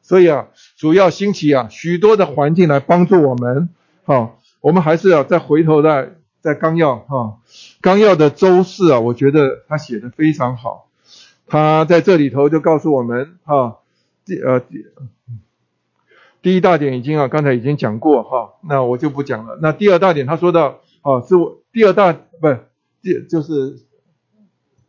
[0.00, 0.46] 所以啊，
[0.76, 3.70] 主要兴起啊许多的环境来帮助我们。
[4.04, 7.38] 好，我们还是要再回头在在纲要哈，
[7.80, 10.86] 纲要的周四啊，我觉得他写的非常好。
[11.48, 13.78] 他在这里头就告诉我们哈，
[14.24, 14.84] 第呃第
[16.42, 19.58] 第一大点已经啊刚才已经讲过哈，那我就不讲了。
[19.62, 20.80] 那第二大点他说到。
[21.06, 22.60] 哦，是我第二大不是
[23.02, 23.76] 第就是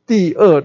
[0.07, 0.63] 第二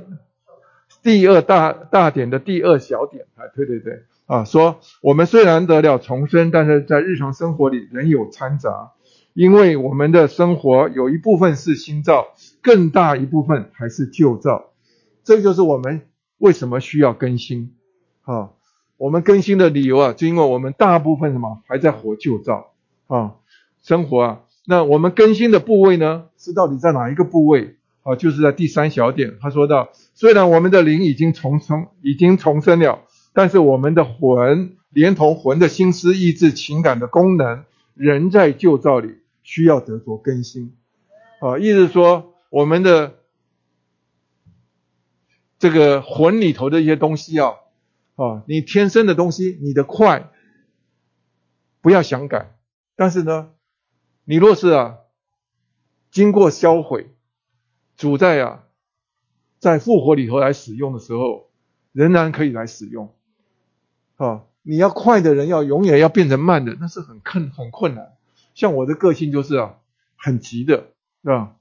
[1.02, 8.92] 第二大大点的第二小点啊，对对对啊，说我们虽然得了重生，但是在日常生活里仍有掺杂，
[9.34, 12.28] 因为我们的生活有一部分是新造，
[12.62, 14.70] 更大一部分还是旧造，
[15.24, 16.02] 这就是我们
[16.38, 17.74] 为什么需要更新
[18.22, 18.50] 啊？
[19.00, 22.74] 我们更新的理由啊，就因为我们大部分什么还在活旧造
[23.06, 23.36] 啊，
[23.82, 24.40] 生活啊。
[24.66, 26.26] 那我们更新的部位呢？
[26.36, 28.14] 是到底在哪一个部位啊？
[28.14, 33.00] 就是在第三小点，他说到，虽然我们的灵已经重生，已经重生了，
[33.32, 37.64] 但是我们的魂，连同魂的心思、意志、情感的功能，
[37.94, 40.74] 仍在旧造里，需要得着更新。
[41.40, 43.14] 啊，意思说，我们的
[45.58, 47.54] 这个魂里头的一些东西啊，
[48.22, 50.30] 啊，你天生的东西，你的快，
[51.80, 52.54] 不要想改，
[52.96, 53.52] 但是呢。
[54.24, 54.98] 你若是啊，
[56.12, 57.10] 经过销毁，
[57.96, 58.64] 主在啊，
[59.58, 61.50] 在复活里头来使用的时候，
[61.90, 63.12] 仍然可以来使用。
[64.16, 68.12] 啊，你要快的人要永远要变成慢的，那是很困很困难。
[68.54, 69.78] 像我的个性就是啊，
[70.16, 70.92] 很急的，
[71.24, 71.56] 是吧？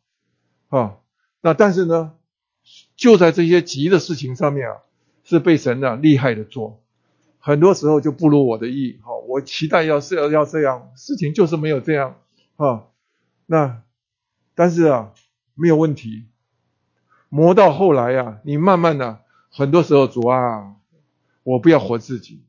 [0.67, 0.97] 啊，
[1.41, 2.13] 那但是呢，
[2.95, 4.77] 就在这些急的事情上面啊，
[5.29, 6.81] 是被神啊厉害的做，
[7.37, 8.99] 很多时候就不如我的意。
[9.03, 12.15] 哈，我期待要是要要这样，事情就是没有这样。
[12.55, 12.85] 啊，
[13.45, 13.83] 那
[14.55, 15.13] 但是啊，
[15.53, 16.25] 没有问题。
[17.29, 19.19] 磨到后来呀，你慢慢的，
[19.51, 20.73] 很多时候主啊，
[21.43, 22.41] 我不要活自己。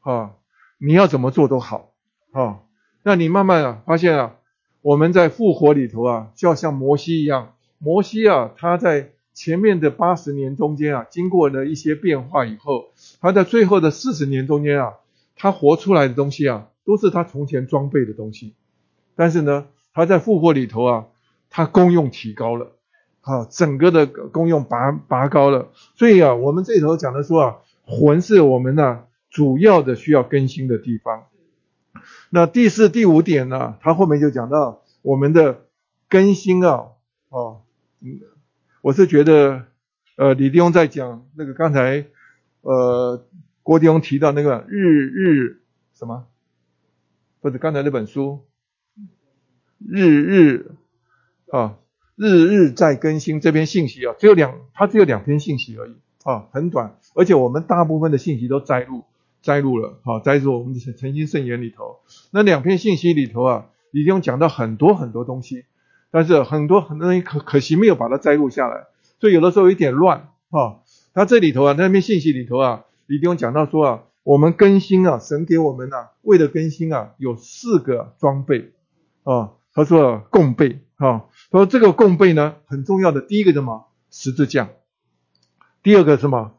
[0.00, 0.32] 啊，
[0.78, 1.92] 你要怎么做都好。
[2.30, 2.60] 啊，
[3.02, 4.36] 那你慢慢啊，发现啊，
[4.80, 7.56] 我们在复活里头啊，就要像摩西一样。
[7.76, 14.94] 摩西啊，他在前面的八十年中间啊，经过了一些变化以后，他在最后的四十年中间啊，
[15.36, 18.54] 他活出来的东西啊，都是他从前装备的东西。
[19.14, 21.06] 但是呢，他在复活里头啊，
[21.50, 22.72] 他功用提高了，
[23.20, 25.68] 啊，整个的功用拔拔高了。
[25.96, 27.56] 所以啊，我们这里头讲的说啊，
[27.86, 31.24] 魂是我们呢主要的需要更新的地方。
[32.30, 35.62] 那第四、第五点呢，他后面就讲到我们的
[36.08, 36.88] 更新啊，
[37.28, 37.60] 哦，
[38.00, 38.20] 嗯，
[38.82, 39.66] 我是觉得，
[40.16, 42.04] 呃，李弟兄在讲那个刚才，
[42.62, 43.24] 呃，
[43.62, 45.62] 郭弟兄提到那个日日
[45.94, 46.26] 什么，
[47.40, 48.44] 或者刚才那本书。
[49.78, 50.72] 日日
[51.52, 51.78] 啊，
[52.16, 55.94] 日日在更新这篇信息啊，只有两，它只有两篇信息而已
[56.24, 59.04] 啊，很短，而且我们大部分的信息都摘录
[59.42, 62.00] 摘录了，好，摘入我们的诚心圣言里头。
[62.32, 65.66] 那两篇信息里头啊，已经讲到很多很多东西，
[66.12, 68.86] 但是很多很多东西可可惜没有把它摘录下来，
[69.18, 70.78] 所以有的时候有点乱啊。
[71.14, 78.72] 它这里头啊，那篇信息里头啊，已经讲到说啊，我们更新啊，神给我们啊，为了更新啊，有四个装备
[79.24, 79.52] 啊。
[79.74, 84.68] 他说共备啊，他说这个共备呢很重要的，第一个什么十字架，
[85.82, 86.52] 第二个什么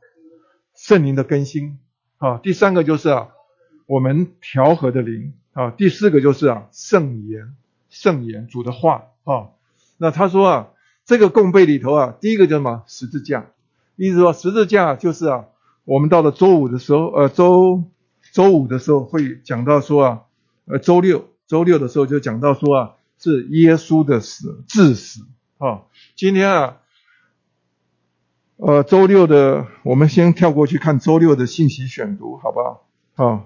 [0.73, 1.77] 圣灵的更新
[2.17, 3.29] 啊，第三个就是啊
[3.85, 7.55] 我们调和的灵啊，第四个就是啊圣言
[7.89, 9.49] 圣言主的话啊。
[9.97, 10.67] 那他说啊
[11.05, 13.47] 这个共备里头啊，第一个叫什么十字架，
[13.95, 15.45] 意思说十字架就是啊
[15.85, 17.83] 我们到了周五的时候呃周
[18.31, 20.21] 周五的时候会讲到说啊
[20.65, 22.91] 呃周六周六的时候就讲到说啊。
[23.19, 25.21] 是耶稣的死，致死
[25.57, 25.83] 啊！
[26.13, 26.77] 今天啊，
[28.57, 32.85] 呃，周六的，我们先跳过去看周六的信息选读，好不好？
[33.15, 33.45] 啊，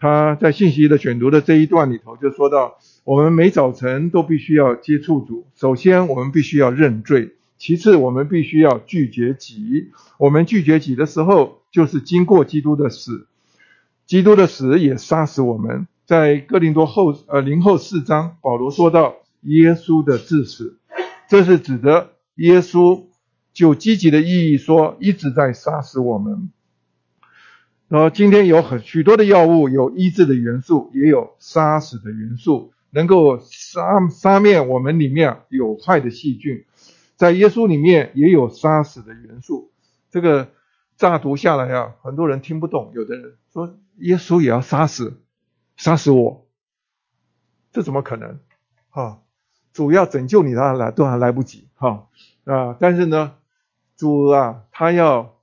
[0.00, 9.90] 他在信息的选读的这一段里头就说到，我们每早晨都必须要接触主，首先我们必须要认罪，其次我们必须要拒绝己。
[10.16, 13.26] 我们拒绝己的时候，就是经过基督的死，
[14.06, 15.88] 基督的死也杀死我们。
[16.06, 20.78] 在哥林多后呃零后四章，保罗说到耶稣的致死，
[21.28, 23.02] 这是指的耶稣
[23.52, 26.50] 就积极的意义说一直在杀死我们。
[27.88, 36.64] 然后今天有很许多的药物，有医治的元素，也有杀死的元素，能够杀杀灭我们里面有害的细菌。
[37.16, 39.72] 在耶稣里面也有杀死的元素。
[40.10, 40.50] 这个
[40.96, 45.22] 乍读下来啊，很多人听不懂，有的人说耶稣也要杀死。
[45.76, 46.46] 杀死我，
[47.70, 48.40] 这怎么可能？
[48.90, 49.22] 哈，
[49.72, 52.08] 主要拯救你，他来都还来不及，哈
[52.44, 52.76] 啊！
[52.80, 53.34] 但是呢，
[53.96, 55.36] 主啊，他要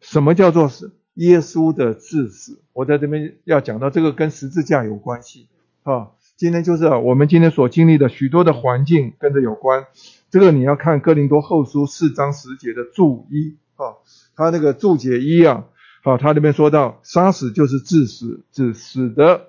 [0.00, 2.62] 什么叫做是耶稣的致死？
[2.72, 5.48] 我在这边要讲到这个跟十字架有关系，
[5.82, 9.84] 啊，今天就是我们今天所经历的许多的环境跟着有关。
[10.30, 14.00] 这个你要看哥林多后书四章十节的注一，啊，
[14.34, 15.66] 他那个注解一啊，
[16.02, 19.48] 好，他那边说到杀死就是致死，致死的。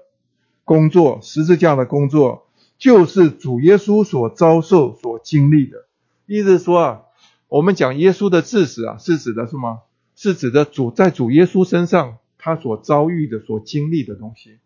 [0.66, 5.86] 工作十字架的工作，就是主耶稣所遭受、所经历的。
[6.26, 7.02] 意思说啊，
[7.48, 9.80] 我们讲耶稣的致死啊，是指的是吗？
[10.22, 14.60] 是指的主在主耶稣身上他所遭遇的、所经历的东西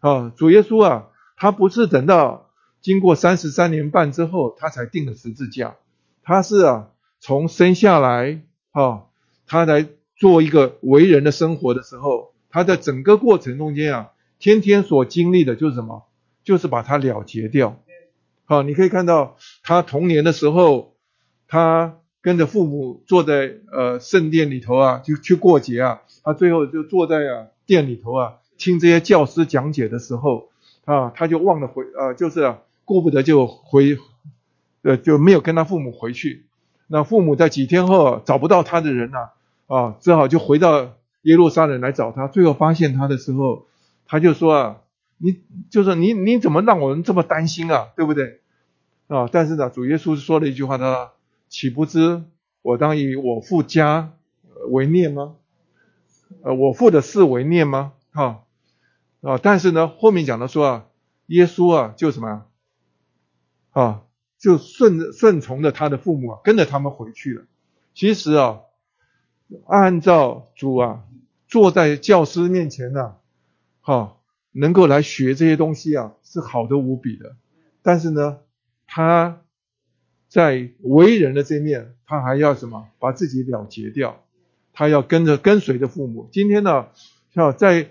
[0.00, 0.32] 啊。
[0.34, 2.48] 主耶稣啊，他不是等到
[2.80, 5.76] 经过三十三年半之后，他才定的十字架。
[6.22, 6.88] 他是啊，
[7.20, 8.40] 从生下来
[8.70, 9.02] 啊，
[9.46, 9.86] 他来
[10.16, 14.10] 做一个为人的生活的时候，他在整个过程中间啊。
[14.38, 16.06] 天天所经历的就是什么？
[16.44, 17.78] 就是把它了结掉。
[18.46, 20.96] 好，你可以看到他童年的时候，
[21.46, 26.00] 他跟着父母坐在呃圣殿里头啊，就去过节啊。
[26.22, 30.48] 他最后就坐在啊殿里头啊，听这些教师讲解的时候
[30.86, 33.98] 啊，他就忘了回啊，就是啊顾不得就回
[34.80, 36.46] 呃就没有跟他父母回去。
[36.86, 39.28] 那父母在几天后找不到他的人呐
[39.66, 42.26] 啊，只好就回到耶路撒冷来找他。
[42.26, 43.66] 最后发现他的时候。
[44.06, 44.76] 他就说啊，
[45.16, 45.40] 你
[45.70, 47.88] 就是你你怎么让我们这么担心啊？
[47.96, 48.40] 对不对？
[49.08, 51.10] 啊，但是呢，主耶稣说了一句话，他说
[51.48, 52.24] ：“岂不知
[52.62, 54.14] 我当以我父家
[54.68, 55.36] 为念吗？
[56.42, 57.92] 呃，我父的事为念吗？
[58.10, 58.44] 哈
[59.20, 59.38] 啊！
[59.42, 60.86] 但是呢，后面讲的说啊，
[61.26, 62.46] 耶稣啊，就什么
[63.70, 64.02] 啊，
[64.38, 67.44] 就顺顺从着他的父母啊，跟着他们回去了。
[67.94, 68.60] 其实啊，
[69.66, 71.04] 按照主啊，
[71.46, 73.16] 坐在教师面前呢，
[73.80, 74.16] 哈，
[74.50, 77.36] 能够来学这些东西啊，是好的无比的。
[77.82, 78.40] 但是呢，
[78.86, 79.42] 他
[80.34, 82.88] 在为人的这面，他还要什么？
[82.98, 84.20] 把自己了结掉，
[84.72, 86.28] 他要跟着跟随着父母。
[86.32, 86.88] 今天呢，
[87.32, 87.90] 像在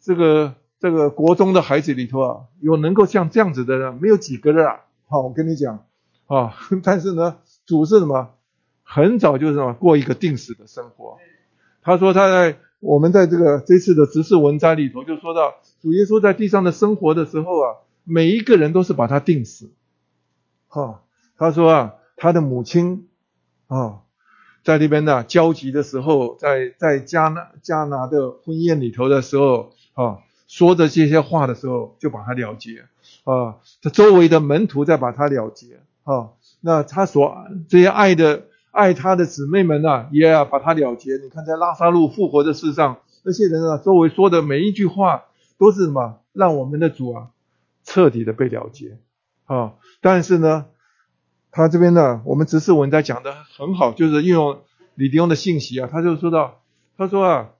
[0.00, 4.82] 这个这个国中的孩子里头啊，有能够像这样子的人，没有几个人啊。
[5.08, 5.84] 好，我跟你讲
[6.26, 8.30] 啊， 但是呢，主是什么？
[8.84, 11.18] 很早就是什么过一个定死的生活。
[11.82, 17.74] 他说他在我们在这个这次的执事文章里头就说到，主耶稣在地上的生活的时候啊，
[18.04, 19.72] 每一个人都是把他定死。
[20.68, 21.02] 哈，
[21.36, 23.08] 他说啊，他的母亲
[23.68, 24.00] 啊，
[24.64, 32.84] 在那边呢焦急的时候，在在加拿加拿的婚宴里头的时候啊，说着这些话的时候，就把他了结
[33.24, 36.30] 啊，他周围的门徒在把他了结啊，
[36.60, 37.36] 那他所
[37.68, 38.44] 这些爱的。
[38.74, 41.16] 爱他的姊妹们呐，也要把他了结。
[41.18, 45.26] 你看，在拉萨路复活的事上，那些人啊，周围说的每一句话，
[45.58, 46.18] 都是什么？
[46.32, 47.28] 让我们的主啊，
[47.84, 48.98] 彻底的被了结
[49.46, 49.74] 啊！
[50.00, 50.66] 但是呢，
[51.56, 54.64] 他这边呢，我们执事文在讲的很好，就是运用
[54.96, 56.62] 李迪翁的信息啊，他就说到，
[56.96, 57.52] 他说啊，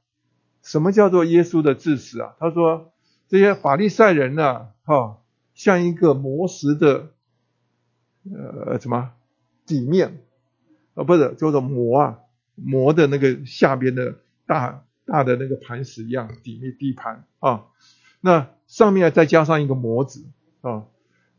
[0.62, 2.34] 什么叫做耶稣的致死啊？
[2.40, 2.92] 他说
[3.28, 5.18] 这些法利赛人呢，哈，
[5.54, 7.10] 像一个磨石的，
[8.66, 9.12] 呃，什么
[9.64, 10.20] 底面。
[10.94, 12.18] 啊，不是，叫做磨啊，
[12.56, 14.16] 磨的那个下边的
[14.46, 17.66] 大大的那个磐石一样，底面地盘啊，
[18.20, 20.24] 那上面再加上一个模子
[20.62, 20.84] 啊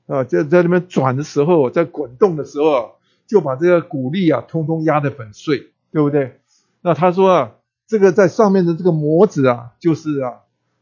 [0.07, 2.85] 啊，在在那边转的时候，在滚动的时候啊，
[3.27, 6.39] 就把这个谷粒啊，通通压得粉碎，对不对？
[6.81, 7.51] 那他说啊，
[7.87, 10.33] 这个在上面的这个模子啊，就是啊，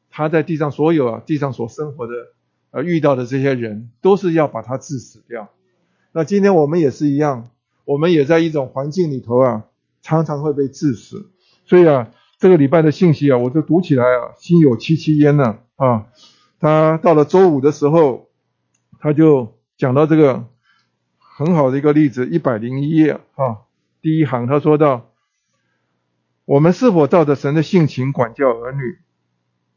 [0.09, 2.13] 他在地上所有啊，地上所生活的
[2.71, 5.49] 呃遇到的这些人，都是要把他致死掉。
[6.11, 7.49] 那今天我们也是一样。
[7.85, 9.65] 我们也在一种环境里头啊，
[10.01, 11.29] 常常会被致死。
[11.65, 16.05] 所以啊，这个礼拜的信息啊，我就读起来啊，心有戚戚焉呢啊。
[16.61, 18.29] 他到了周五的时候，
[19.03, 20.45] 他就讲到这个
[21.17, 23.67] 很好的一个例子，一百零一页啊，
[24.01, 25.11] 第一行他说到：
[26.45, 28.99] 我们是否照着神的性情管教儿女？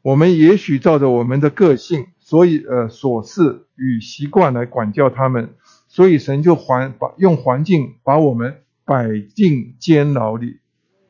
[0.01, 5.55] 我们也许照着我们的个性，所以呃琐事与习惯来管教他们。
[5.89, 10.61] 所以神就环把用环境把我们摆进监牢里，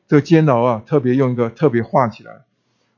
[0.08, 2.46] 这个监牢啊，特别用一个特别画起来。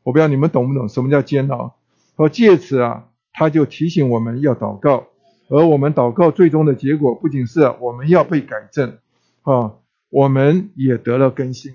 [0.02, 1.74] 我不知道你们懂不懂什么叫监牢？
[2.16, 5.08] 说借此啊，他就提醒我们要祷告，
[5.50, 8.98] 而我们祷告最终的结果不仅是我们要被改正
[9.42, 9.74] 啊，
[10.08, 11.74] 我们也得了更新。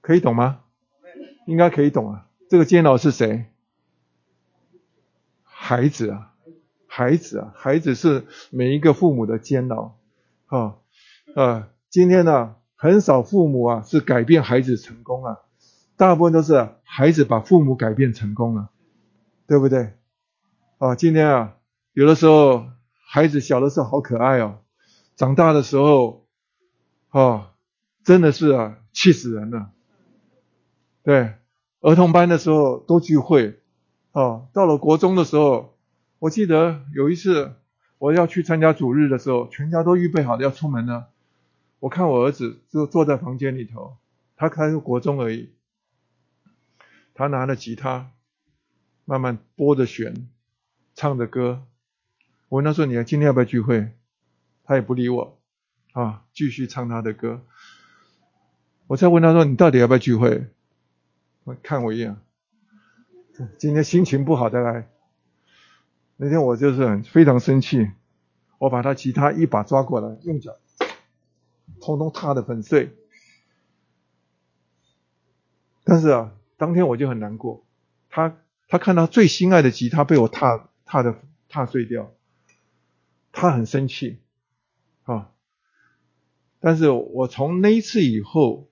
[0.00, 0.60] 可以懂吗？
[1.46, 2.26] 应该可以懂啊。
[2.48, 3.46] 这个监牢是谁？
[5.42, 6.30] 孩子啊。
[6.86, 9.96] 孩子啊，孩子是每一个父母的监牢
[10.46, 10.76] 啊
[11.34, 11.68] 啊！
[11.90, 15.38] 今天呢，很少父母啊是改变孩子成功啊，
[15.96, 18.70] 大部分都是孩子把父母改变成功了，
[19.46, 19.94] 对不对？
[20.78, 21.56] 啊，今天啊，
[21.92, 22.66] 有的时候
[23.06, 24.58] 孩子小的时候好可爱哦，
[25.16, 26.26] 长大的时候
[27.10, 27.52] 啊，
[28.04, 29.70] 真的是啊气死人了。
[31.02, 31.34] 对，
[31.80, 33.60] 儿童班的时候都聚会
[34.12, 35.72] 啊，到了国中的时候。
[36.20, 37.56] 我记得有一次
[37.98, 41.04] 我要去参加主日的时候，全家都预备好了要出门呢。
[41.80, 43.98] 我看我儿子就坐在房间里头，
[44.34, 45.52] 他开个国中而已，
[47.12, 48.12] 他拿了吉他，
[49.04, 50.28] 慢慢拨着弦，
[50.94, 51.66] 唱着歌。
[52.48, 53.92] 我问他说：“你今天要不要聚会？”
[54.64, 55.38] 他也不理我，
[55.92, 57.42] 啊，继续唱他的歌。
[58.86, 60.46] 我再问他说：“你到底要不要聚会？”
[61.62, 62.16] 看我一眼，
[63.58, 64.88] 今天心情不好，再来。
[66.16, 67.90] 那天我就是非常生气，
[68.58, 70.56] 我把他吉他一把抓过来，用脚
[71.80, 72.96] 通通踏的粉碎。
[75.82, 77.62] 但是啊，当天我就很难过，
[78.08, 78.38] 他
[78.68, 82.12] 他看到最心爱的吉他被我踏踏的踏碎掉，
[83.32, 84.20] 他很生气
[85.04, 85.30] 啊。
[86.60, 88.70] 但是我从那一次以后，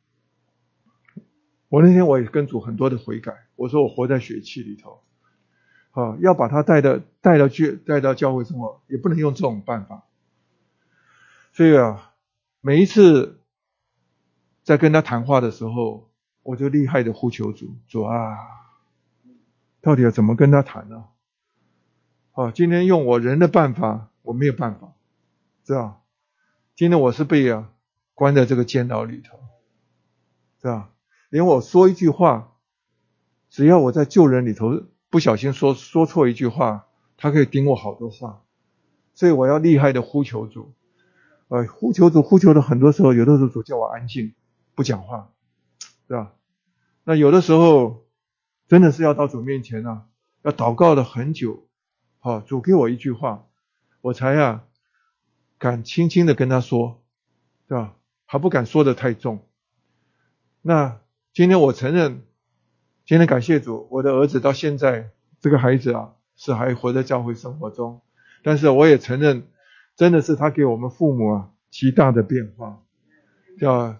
[1.69, 5.02] 我那天我也跟主很多的悔改，我说我活在血气里头。
[5.90, 10.05] 啊，要把他带到带到去带到教会生活，也不能用这种办法。
[11.52, 12.14] 所以啊，
[12.62, 13.43] 每一次
[14.62, 16.10] 在跟他谈话的时候，
[16.43, 18.39] 我就厉害的呼求主，主啊，
[19.82, 21.04] 到底要怎么跟他谈呢？
[22.32, 24.94] 啊，今天用我人的办法，我没有办法，
[25.66, 25.98] 是吧？
[26.74, 27.70] 今天我是被啊
[28.14, 29.38] 关在这个监牢里头，
[30.60, 30.90] 是吧？
[31.28, 32.54] 连我说一句话，
[33.50, 36.86] 只要我在救人里头不小心说说错一句话，
[37.16, 38.44] 他可以顶我好多话，
[39.14, 40.72] 所以我要厉害的呼求主，
[41.48, 44.32] 呃，呼求主呼求的很多时候，有的时候主叫我安静，
[44.74, 45.32] 不讲话，
[46.06, 46.32] 是吧？
[47.04, 48.06] 那有的时候
[48.72, 50.06] 真的是要到主面前啊，
[50.40, 51.68] 要祷告了很久。
[52.20, 53.44] 好，主给我一句话，
[54.00, 54.64] 我才呀
[55.58, 57.02] 敢轻轻的跟他说，
[57.68, 57.96] 对吧？
[58.24, 59.46] 还不敢说的太重。
[60.62, 61.02] 那
[61.34, 62.22] 今天我承认，
[63.04, 68.00] 今天感谢主，我的儿子到现在这个孩子啊是还活在教会生活中，
[68.42, 69.48] 但是我也承认，
[69.96, 72.82] 真的是他给我们父母啊极大的变化，
[73.58, 73.96] 叫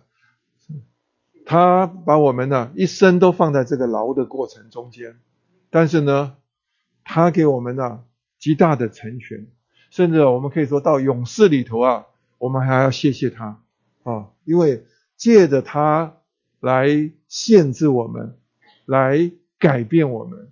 [1.45, 5.17] 他把我们呢一生都放在这个牢的过程中间，
[5.71, 6.37] 但是呢，
[7.05, 8.05] 他给我们呢。
[8.43, 9.47] 极大的成全，
[9.91, 12.07] 甚至我们可以说到勇士里头啊，
[12.39, 13.63] 我们还要谢谢他。
[14.03, 14.85] 啊，因为
[15.17, 16.17] 借着他
[16.59, 18.37] 来限制我们，
[18.85, 20.51] 来改变我们。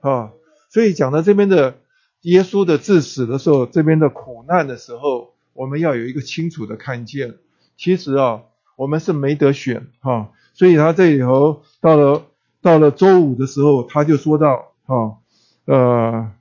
[0.00, 0.32] 啊，
[0.68, 1.78] 所以讲到这边的
[2.22, 7.36] 耶稣的致死的时候，这边的苦难的时候，我们要有一个清楚的看见，
[7.76, 8.42] 其实啊，
[8.78, 12.22] 我们是没得选哈，所以他这里头到了
[12.62, 15.18] 到了周五的时候，他就说到啊，
[15.64, 16.32] 呃。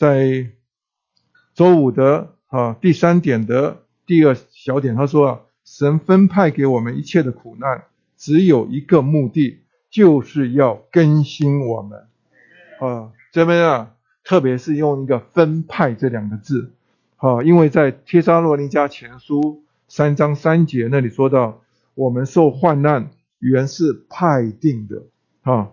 [0.00, 0.46] 在
[1.54, 7.84] 周五的啊第三点的第二小点，他说啊，神分派给我们一切的苦难，
[8.16, 12.06] 只有一个目的，就是要更新我们
[12.80, 13.12] 啊。
[13.30, 13.90] 这边啊，
[14.24, 16.72] 特别是用一个分派这两个字
[17.18, 21.60] 啊，因为在帖撒罗尼迦前书三章三节那里说到，
[21.94, 25.02] 我们受患难原是派定的
[25.42, 25.70] 啊，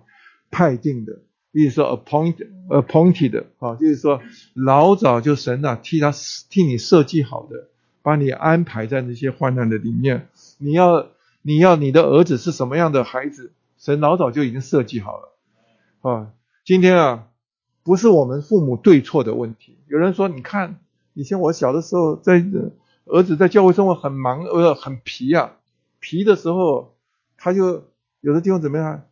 [0.51, 1.19] 派定的。
[1.53, 2.35] 意思说 appoint
[2.69, 4.21] appointed 啊，就是说
[4.53, 6.13] 老早就神啊替他
[6.49, 7.69] 替你设计好的，
[8.03, 10.27] 把你安排在那些患难的里面。
[10.59, 11.07] 你要
[11.41, 15.33] 你要你的儿子是什么样的孩子，神老早就已经设计好了
[16.01, 16.31] 啊。
[16.63, 17.27] 今天啊，
[17.83, 19.77] 不是我们父母对错的问题。
[19.87, 20.79] 有人说，你看
[21.13, 22.45] 以前我小的时候，在
[23.05, 25.53] 儿子在教会生活很忙呃很皮啊，
[25.99, 26.95] 皮的时候
[27.37, 27.85] 他就
[28.21, 29.03] 有的地方怎么样？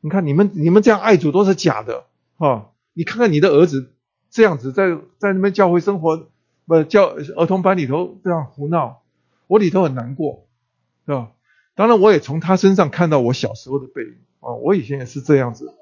[0.00, 2.04] 你看你们你们这样爱主都是假的
[2.36, 2.70] 哈！
[2.92, 3.92] 你看看你的儿子
[4.30, 6.28] 这样子在在那边教会生活，
[6.66, 9.02] 不教儿童班里头这样胡闹，
[9.48, 10.46] 我里头很难过，
[11.04, 11.32] 是吧？
[11.74, 15.74] 当然我也从他身上看到我小时候的背影啊，我以前也是这样子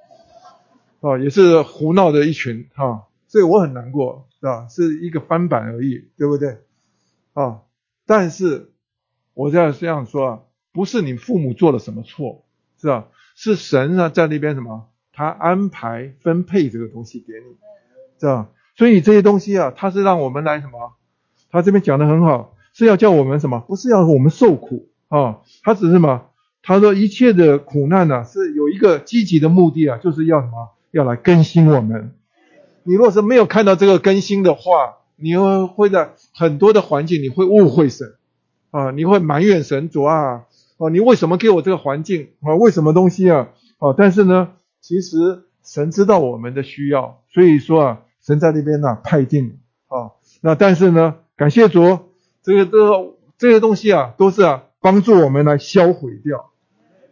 [1.00, 4.66] 啊，也是胡闹的一群哈，所以我很难过，是吧？
[4.68, 6.62] 是一个翻版而已，对不对？
[7.34, 7.60] 啊，
[8.06, 8.72] 但是
[9.36, 10.40] 我这样这样说啊，
[10.72, 12.46] 不是你父母做了什么错，
[12.80, 13.08] 是吧？
[13.34, 14.88] 是神啊，在那边什么？
[15.12, 17.56] 他安排分配这个东西给你，
[18.18, 18.48] 是吧。
[18.76, 20.94] 所以这些东西啊，他是让我们来什么？
[21.50, 23.60] 他这边讲的很好，是要叫我们什么？
[23.60, 26.28] 不是要我们受苦啊，他只是什么？
[26.62, 30.70] 他说一切的苦难呢，是有一个积极的目的啊，就是要什么？
[30.92, 32.14] 要来更新我们。
[32.84, 38.14] 你若是没有看到这个更新的话，你会会在很多的环境你会误会神
[38.70, 40.44] 啊，你会埋怨神主啊。
[40.78, 42.54] 哦，你为什么给我这个环境啊？
[42.54, 43.48] 为什么东西啊？
[43.78, 44.50] 哦，但是呢，
[44.82, 50.12] 其实神知道我们的需要，所以说啊，神在那边呢派定啊。
[50.42, 51.98] 那但是呢，感谢主，
[52.42, 56.50] 这个这个这些东西啊，都是啊帮助我们来销毁掉。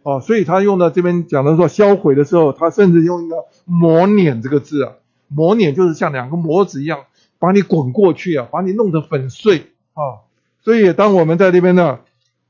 [0.03, 4.93] 哦，所以他用的这边讲的说销毁的时候，他甚至用一个磨碾这个字啊，
[5.27, 7.05] 磨碾就是像两个磨子一样，
[7.39, 10.21] 把你滚过去啊，把你弄得粉碎啊。
[10.65, 11.99] 所以当我们在这边呢，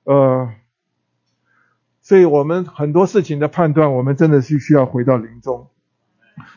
[0.05, 0.49] 呃。
[2.01, 5.69] 所以我们很多事情的判断，我们真的是需要回到临终。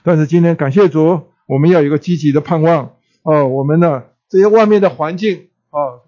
[0.02, 3.48] 但是今天感谢主，我们要有一个积极的盼望哦。
[3.48, 6.04] 我们呢，这些外面的环境啊，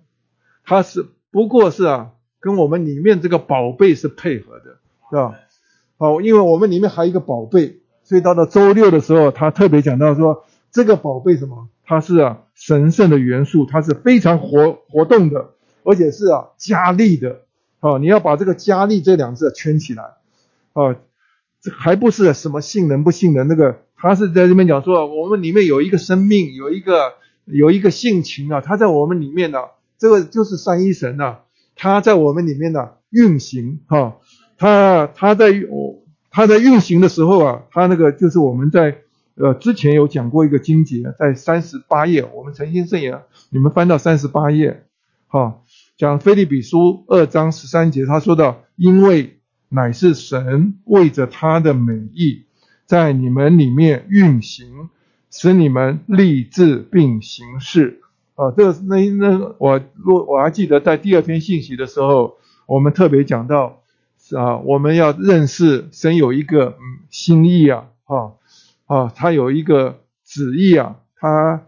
[0.63, 4.77] 它是不过是啊，跟我们里面这个宝贝是配合的，
[5.09, 5.35] 是吧？
[5.97, 11.71] 哦，因为我们里面还有一个宝贝，所以到了周六的时候，他特别讲到说，这个宝贝什么？
[11.87, 17.41] 它是啊，神圣的元素，它是非常活活动的，而且是啊，加力的。
[17.81, 20.03] 啊，你要把这个“加力”这两字圈起来，
[20.75, 20.95] 啊，
[21.63, 27.15] 这还不是什么性能不性能，那个他是在这边讲说，我们里面有一个生命，有一个
[27.47, 29.61] 有一个性情啊，他在我们里面呢，
[29.97, 31.39] 这个就是三一神呐，
[31.75, 34.19] 他在我们里面呢运行，哈，
[34.59, 35.51] 他他在
[36.31, 38.99] 他在运行的时候啊，他那个就是我们在
[39.41, 44.85] 呃之前有讲过一个经节，在三十八页，我们诚心圣言，你们翻到三十八页，
[45.27, 45.63] 哈。
[45.97, 49.39] 讲菲利比书二章十三节，他说到：“因为
[49.69, 52.47] 乃是神为着他的美意，
[52.87, 54.89] 在你们里面运行，
[55.31, 58.01] 使你们立志并行事。
[58.35, 63.83] 啊，这那那我若我还记得在第二篇信息的时候，我们特别讲到
[64.35, 68.33] 啊，我们要认识神有一个嗯心意啊，啊
[68.91, 71.63] 啊，他有一个旨意啊，他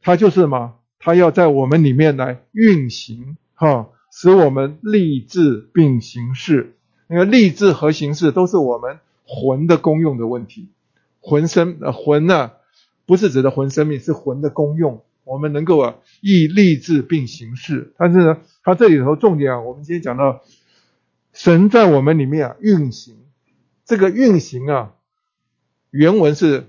[0.00, 0.74] 他就是什么？
[1.00, 6.76] 他要在我们里面来运行，哈，使我们立志并行事。
[7.08, 10.68] 那个立志和行事都是我们魂的功用的问题。
[11.18, 12.52] 魂生呃魂呢，
[13.04, 15.02] 不是指的魂生命，是魂的功用。
[15.24, 17.94] 我们能够啊，亦立志并行事。
[17.98, 20.42] 但是呢，它这里头重点啊，我们今天讲到
[21.32, 23.16] 神在我们里面啊运行。
[23.84, 24.94] 这个运行啊，
[25.90, 26.66] 原文是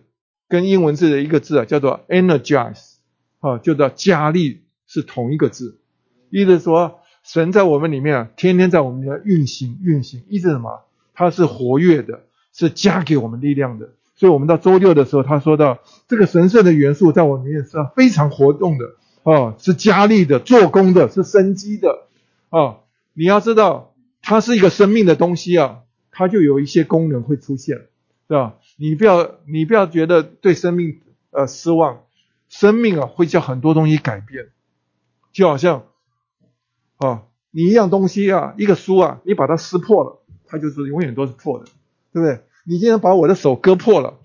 [0.48, 2.91] 跟英文字的一个字啊，叫做 energize。
[3.39, 5.80] 啊，就叫加力是同一个字，
[6.30, 10.81] 意思说神在我们里面啊，天天在我们里面运行运行，意思什么？
[11.15, 12.22] 它是活跃的，
[12.53, 13.89] 是加给我们力量的。
[14.15, 18.85] 所以我们到周六的时候，他说到这个神圣的元素在我们里面是非常活动的
[19.23, 22.03] 啊，是加力的、做工的、是生机的
[22.49, 22.77] 啊。
[23.14, 25.80] 你要知道，它是一个生命的东西啊，
[26.11, 27.88] 它就有一些功能会出现，
[28.31, 28.55] 对吧？
[28.77, 31.01] 你不要你不要觉得对生命
[31.31, 32.03] 呃失望。
[32.47, 34.51] 生命啊，会叫很多东西改变，
[35.33, 35.83] 就好像
[36.97, 41.65] 啊，你一样东西啊，一个书啊，你把它撕破了，它就是永远都是破的，
[42.13, 42.43] 对不对？
[42.65, 44.19] 你今天把我的手割破了，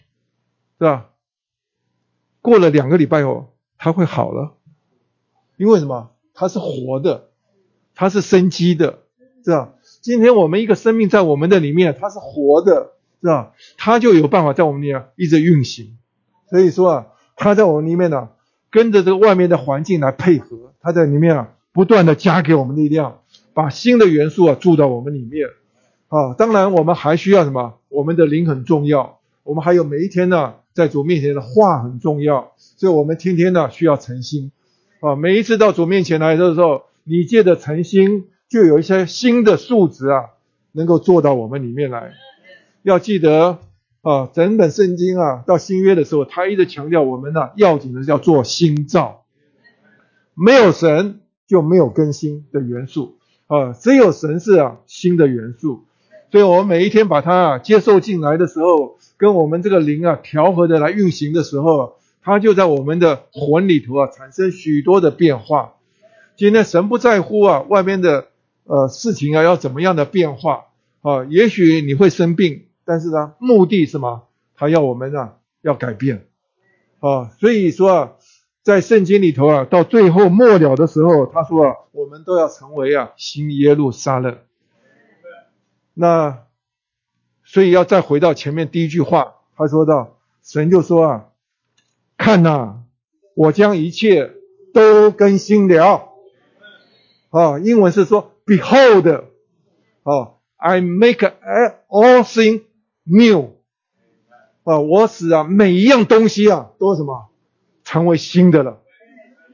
[0.79, 1.11] 是吧？
[2.41, 4.55] 过了两个礼拜后，它会好了，
[5.57, 6.11] 因为什么？
[6.33, 7.31] 它是活的，
[7.95, 9.01] 它是生机的，
[9.45, 9.75] 是吧？
[10.01, 12.96] 今天我们一个生命在我们的里面，它是活的，
[13.27, 13.53] 是吧？
[13.77, 15.97] 它就有办法在我们里面一直运行，
[16.49, 17.07] 所以说啊。
[17.39, 18.31] 他在我们里面呢，
[18.71, 23.19] 跟着这个外面的环境来配合，他在里面啊，不断的加给我们力量，
[23.53, 25.47] 把新的元素啊注到我们里面。
[26.09, 27.75] 啊，当然我们还需要什么？
[27.91, 34.51] 我们的灵很重要，我们还有每一天呢，在主面前的话很重要，所以我们天天呢需要诚心。
[35.01, 40.23] 啊，每一次到主面前来的时候，你借着诚心，就有一些新的素质啊，
[40.73, 42.15] 能够做到我们里面来。
[42.91, 43.59] 要记得。
[44.03, 49.25] 啊，整本圣经啊，到新约的时候，他一直强调我们呢，要紧的是要做新造，
[50.37, 53.17] 没有神就没有更新的元素
[53.49, 55.87] 啊，只有神是啊新的元素，
[56.31, 65.75] 所以我们每一天把它啊接受进来的时候，跟我们这个灵啊调和的来运行的时候，它就在我们的魂里头啊产生许多的变化。
[66.37, 68.29] 今天神不在乎啊外面的
[68.63, 70.67] 呃事情啊要怎么样的变化
[71.03, 72.66] 啊，也许你会生病。
[72.87, 74.29] 但是呢，目的是什么？
[74.55, 76.29] 他要我们啊，要改变
[77.01, 77.31] 啊。
[77.39, 78.13] 所以说啊，
[78.63, 84.39] 在圣经里头啊，到最后末了的时候，他说啊，我们都要成为啊新耶路撒冷。
[85.93, 86.45] 那
[87.45, 91.27] 所以要再回到前面第一句话，他说到，神就说啊，
[92.17, 92.85] 看呐，
[93.35, 94.33] 我将一切
[94.73, 96.13] 都更新了。
[97.31, 99.25] 啊，英文是说，Behold，
[100.05, 101.33] 啊，I make
[101.89, 102.63] all thing。
[103.07, 103.57] New
[104.65, 107.31] 啊，我使啊每一样东西啊都什么
[107.85, 108.83] 成为新的了。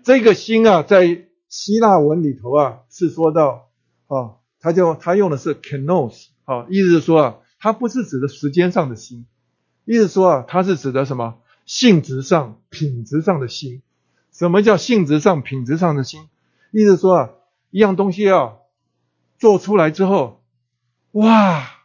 [0.03, 3.69] 这个新啊，在希腊文里头啊是说到
[4.09, 9.27] 啊，他就他用的是 kenos 啊，意思是说啊，它不是指的时间上的新，
[9.85, 13.83] 意思说啊，它是指的什么性质上、品质上的新。
[14.33, 16.29] 什么叫性质上、品质上的新？
[16.71, 17.31] 意思说啊，
[17.71, 18.55] 一样东西啊
[19.39, 20.43] 做出来之后，
[21.13, 21.82] 哇！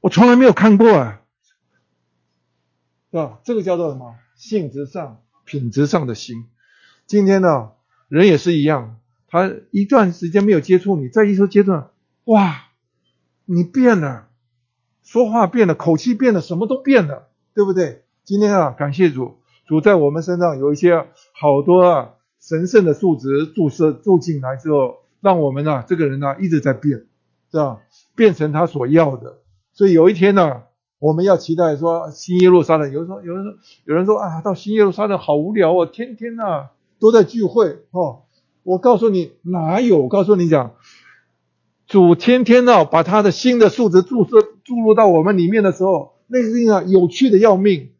[0.00, 1.20] 我从来没有看过啊，
[3.10, 3.40] 是吧？
[3.44, 4.14] 这个叫做什么？
[4.34, 6.46] 性质上、品质上的心。
[7.06, 7.72] 今天呢，
[8.08, 8.98] 人也是一样，
[9.28, 11.82] 他一段时间没有接触你，再一说接触，
[12.24, 12.68] 哇，
[13.44, 14.28] 你变了，
[15.02, 18.04] 说话变了，口气变了，什么都变了，对不对？
[18.24, 27.06] 今天啊，感谢主，主在我们身上有一些好多啊神圣的数值注射注进来之后，让我们呢这个人呢一直在变，
[27.50, 27.80] 是吧？
[28.14, 29.40] 变成他所要的。
[29.72, 30.62] 所以有一天呢，
[30.98, 32.92] 我们要期待说新耶路撒冷。
[32.92, 36.68] 有人说，有人说，有人说啊，到新耶路撒冷好无聊哦，天天呐
[36.98, 38.22] 都在聚会哦。
[38.62, 40.08] 我告诉你哪有？
[40.08, 40.72] 告诉你讲，
[41.86, 47.90] 主天天呢把他的新的数值注射注入到我们里面的时候，那个事啊有趣的要命，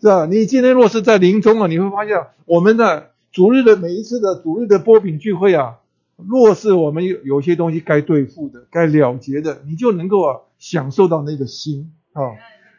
[0.00, 0.26] 是吧？
[0.26, 5.78] 你今天若是在林中啊，你会发现我们的主日的每一次的主日的波饼聚会啊。
[6.16, 12.22] 若是我们有有些东西该对付的、该了结的，你就能够啊享受到那个心啊，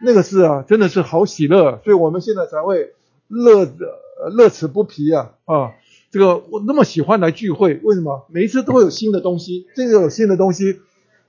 [0.02, 2.94] 那个是啊，真的是好喜乐，所以我们现在才会
[3.28, 5.74] 乐呃乐此不疲啊啊！
[6.10, 8.26] 这个我那么喜欢来聚会，为什么？
[8.30, 10.80] 每一次都会有新的东西，这个有新的东西，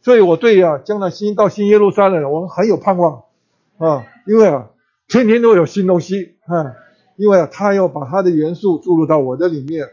[0.01, 3.25] 所以我对啊将来新到新耶路撒冷，我们很有盼望
[3.77, 4.07] 啊！
[4.27, 4.71] 因为啊，
[5.09, 6.75] 天天都有新东西啊，
[7.17, 9.87] 因为啊，他要把他的元素注入到我的里面，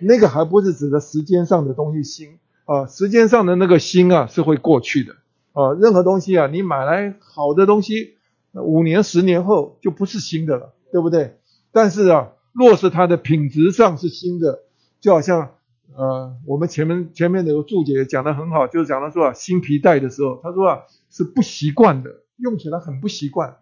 [0.00, 5.14] 那个还不是指的时间上的东西新啊，时间上的那个新啊是会过去的
[5.52, 8.16] 啊，任何东西啊，你买来好的东西，
[8.52, 11.38] 五年十年后就不是新的了，对不对？
[11.72, 14.60] 但是啊，若是它的品质上是新的，
[15.00, 15.50] 就好像。
[15.96, 23.56] 呃，我们前面前面那个注解讲的很好，就是讲到说啊，新皮带的时候，他说啊是不习惯的，用起来很不习惯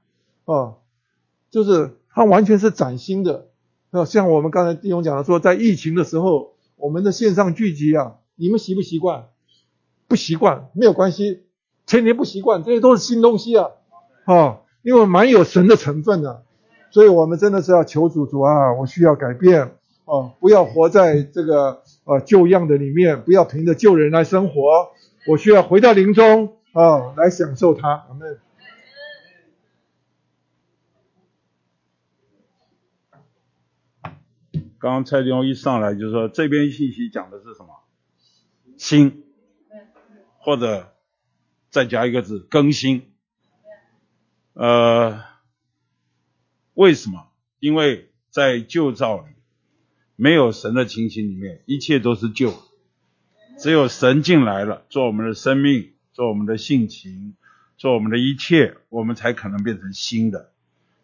[0.44, 0.74] 啊，
[1.50, 3.46] 就是它完全是崭新的。
[3.90, 9.26] 啊，像我们刚才弟兄讲的说，在疫情的时候，我们的线上聚集啊，你们习不习惯？
[10.06, 11.42] 不习惯没有关系，
[11.86, 13.68] 天天不习惯，这些都是新东西啊，
[14.24, 16.42] 啊，因为蛮有神的成分的，
[16.90, 19.72] 所以我们真的是要求主主啊，我需要改变。
[20.06, 24.88] 哦，不要活在这个呃旧样的里面，不要凭着旧人来生活。
[25.26, 28.06] 我需要回到林中啊，来享受它。
[28.08, 28.38] 我们
[34.78, 37.82] 刚刚蔡弟兄一上来就说，这边信息讲的是什么？
[38.76, 39.24] 新，
[40.38, 40.94] 或者
[41.70, 43.12] 再加一个字更新。
[44.54, 45.22] 呃，
[46.74, 47.28] 为什么？
[47.58, 49.26] 因为在旧造里。
[50.20, 52.50] 没有神的情形里面，一切都是旧；
[53.56, 57.36] 只有神进来了，做我们的生命，做我们的性情，
[57.76, 60.50] 做我们的一切，我们才可能变成新的。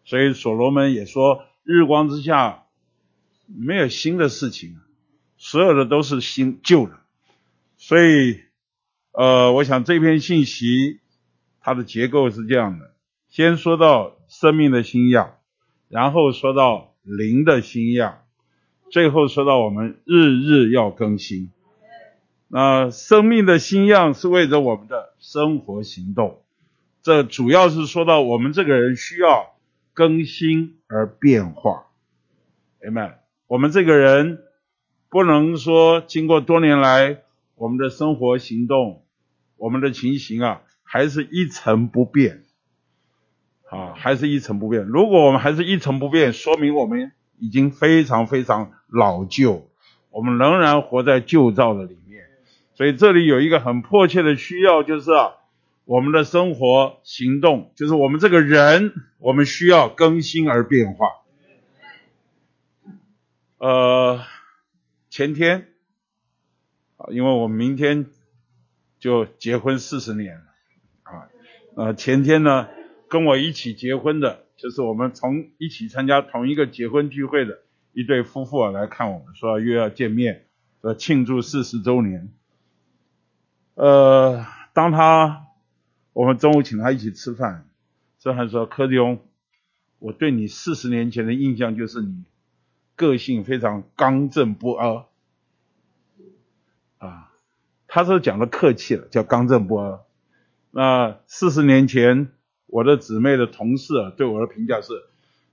[0.05, 2.64] 所以所罗门也说：“日光之下
[3.47, 4.81] 没有新的事情，
[5.37, 6.99] 所有的都是新旧的。”
[7.77, 8.41] 所以，
[9.13, 11.01] 呃，我想这篇信息
[11.61, 12.95] 它的结构是这样的：
[13.29, 15.35] 先说到生命的新样，
[15.89, 18.21] 然后说到灵的新样。
[18.91, 21.51] 最后说到我们日日要更新，
[22.47, 26.45] 那生命的新样是为着我们的生活行动，
[27.03, 29.57] 这主要是说到我们这个人需要
[29.95, 31.87] 更新而变化，
[32.81, 33.24] 明白？
[33.47, 34.43] 我们这个人
[35.11, 37.19] 不能说经过多年来
[37.57, 39.05] 我们的生活行动，
[39.57, 42.43] 我们的情形啊，还是一成不变，
[43.71, 44.85] 啊，还是一成不变。
[44.85, 47.13] 如果我们还是一成不变，说明我们。
[47.37, 49.69] 已经非常非常老旧，
[50.11, 52.23] 我们仍然活在旧照的里面，
[52.75, 55.11] 所以这里有一个很迫切的需要，就是，
[55.85, 61.09] 我们的生活行动，就是我们这个人，我们需要更新而变化。
[63.65, 64.21] 呃，
[65.09, 65.69] 前天
[66.99, 68.11] 啊，因为我明天
[68.99, 70.45] 就结婚四十年了
[71.05, 71.31] 啊，
[71.75, 72.69] 呃，前天呢，
[73.09, 74.45] 跟我一起结婚的。
[74.59, 77.63] 就是我们从一起参加同一个结婚聚会的
[77.95, 80.45] 一对夫妇啊来看我们，说又要见面，
[80.83, 82.31] 说庆祝四十周年。
[83.77, 85.47] 呃，当他
[86.13, 87.67] 我们中午请他一起吃饭，
[88.19, 89.21] 之后说柯迪翁，
[90.01, 92.25] 我对你四十年前的印象就是你
[92.97, 95.07] 个性非常刚正不阿
[96.99, 97.33] 啊，
[97.87, 100.01] 他是讲的客气了，叫刚正不阿。
[100.71, 102.31] 那四十年前。
[102.67, 104.95] 我的姊妹的同事啊，对我的评价是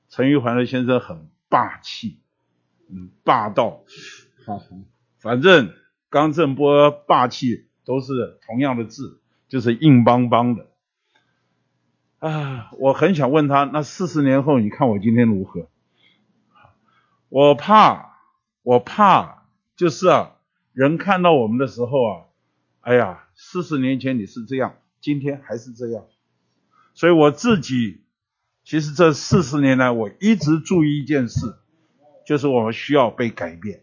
[0.10, 2.18] 陈玉环的先生很霸气，
[2.90, 3.84] 嗯，霸道，
[4.44, 4.60] 好，
[5.20, 5.72] 反正
[6.10, 10.66] 刚正不阿霸气都是同样的字，就是硬邦邦的。
[12.18, 15.70] 啊，我很想问他，那四十年后你看我今天如何？
[17.32, 18.18] 我怕，
[18.62, 19.46] 我怕，
[19.78, 20.36] 就是啊，
[20.74, 22.26] 人看到我们的时候啊，
[22.82, 26.04] 哎呀，四十年前你是这样，今天还是这样。
[26.94, 28.02] 所以我自己，
[28.66, 31.56] 其实这四十年来，我一直注意一件事，
[32.26, 33.80] 就是我们需要被改变，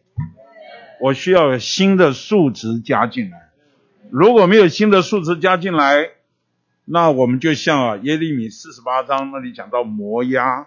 [1.00, 3.48] 我需要有新的数值加进来。
[4.10, 6.10] 如果没有新的数值加进来，
[6.84, 10.66] 那我们就像啊耶利米四十八章那里讲到磨压，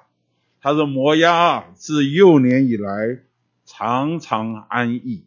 [0.61, 3.19] 他说磨压啊自幼年以来
[3.65, 5.25] 常常安逸，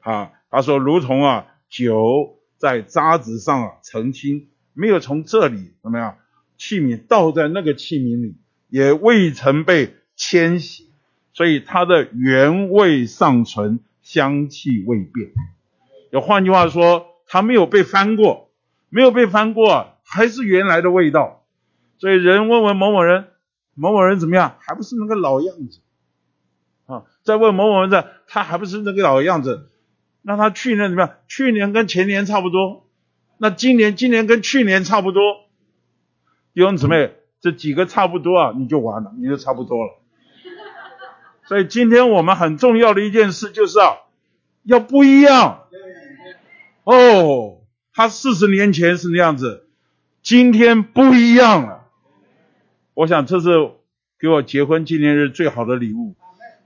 [0.00, 6.16] 啊他说如同啊酒在渣子上啊澄清，没有从这里怎么样？
[6.56, 8.36] 器皿倒在那个器皿里，
[8.68, 10.90] 也未曾被迁徙，
[11.32, 15.30] 所以它的原味尚存，香气未变。
[16.10, 18.50] 有换句话说，它没有被翻过，
[18.90, 21.44] 没有被翻过，还是原来的味道。
[21.98, 23.28] 所以人问问某某人，
[23.74, 25.80] 某某人怎么样，还不是那个老样子
[26.86, 27.04] 啊？
[27.22, 29.68] 再问某某人，的他还不是那个老样子？
[30.22, 31.14] 那他去年怎么样？
[31.28, 32.86] 去年跟前年差不多。
[33.38, 35.22] 那今年，今年跟去年差不多。
[36.52, 39.92] 弟兄姊妹，这几个差不多啊，你就完了，你就差不多了。
[41.44, 43.96] 所以今天我们很重要的一件事就是啊，
[44.62, 45.64] 要不一样。
[46.84, 47.62] 哦，
[47.94, 49.66] 他四十年前是那样子，
[50.22, 51.79] 今天不一样了。
[53.00, 53.48] 我想这是
[54.18, 56.16] 给我结婚纪念日最好的礼物。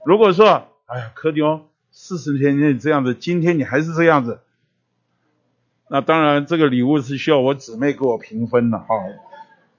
[0.05, 4.41] 如果说，哎呀，柯迪欧四十年前这样子，今天你还是这样子，
[5.89, 8.85] 那当然这个礼物是需要我姊妹给我评分的哈，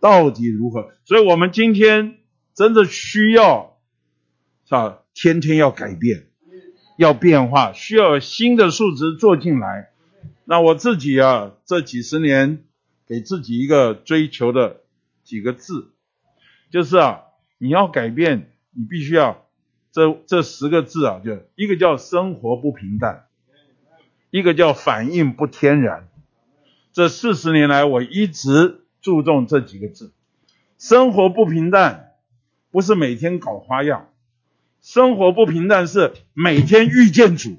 [0.01, 0.93] 到底如何？
[1.05, 2.17] 所以我们今天
[2.55, 3.77] 真的需要，
[4.65, 5.01] 是吧？
[5.13, 6.29] 天天要改变，
[6.97, 9.91] 要变化，需要新的数值做进来。
[10.47, 12.65] 那我自己啊，这几十年
[13.07, 14.81] 给自己一个追求的
[15.23, 15.91] 几个字，
[16.71, 17.23] 就是啊，
[17.59, 19.47] 你要改变，你必须要
[19.93, 23.27] 这这十个字啊，就一个叫生活不平淡，
[24.31, 26.09] 一个叫反应不天然。
[26.93, 30.13] 这四十年来，我一直注重这几个字。
[30.79, 32.13] 生活不平淡，
[32.71, 34.09] 不是每天搞花样，
[34.81, 37.59] 生活不平淡是每天遇见主，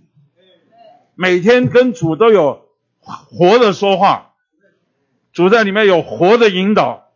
[1.15, 2.65] 每天跟主都有。
[2.99, 4.33] 活的说话，
[5.31, 7.06] 主在里面有活的引导，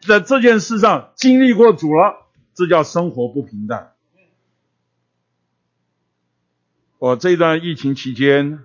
[0.00, 3.92] 在这件事上经历过主了，这叫生活不平淡。
[6.98, 8.60] 我这段疫情期间，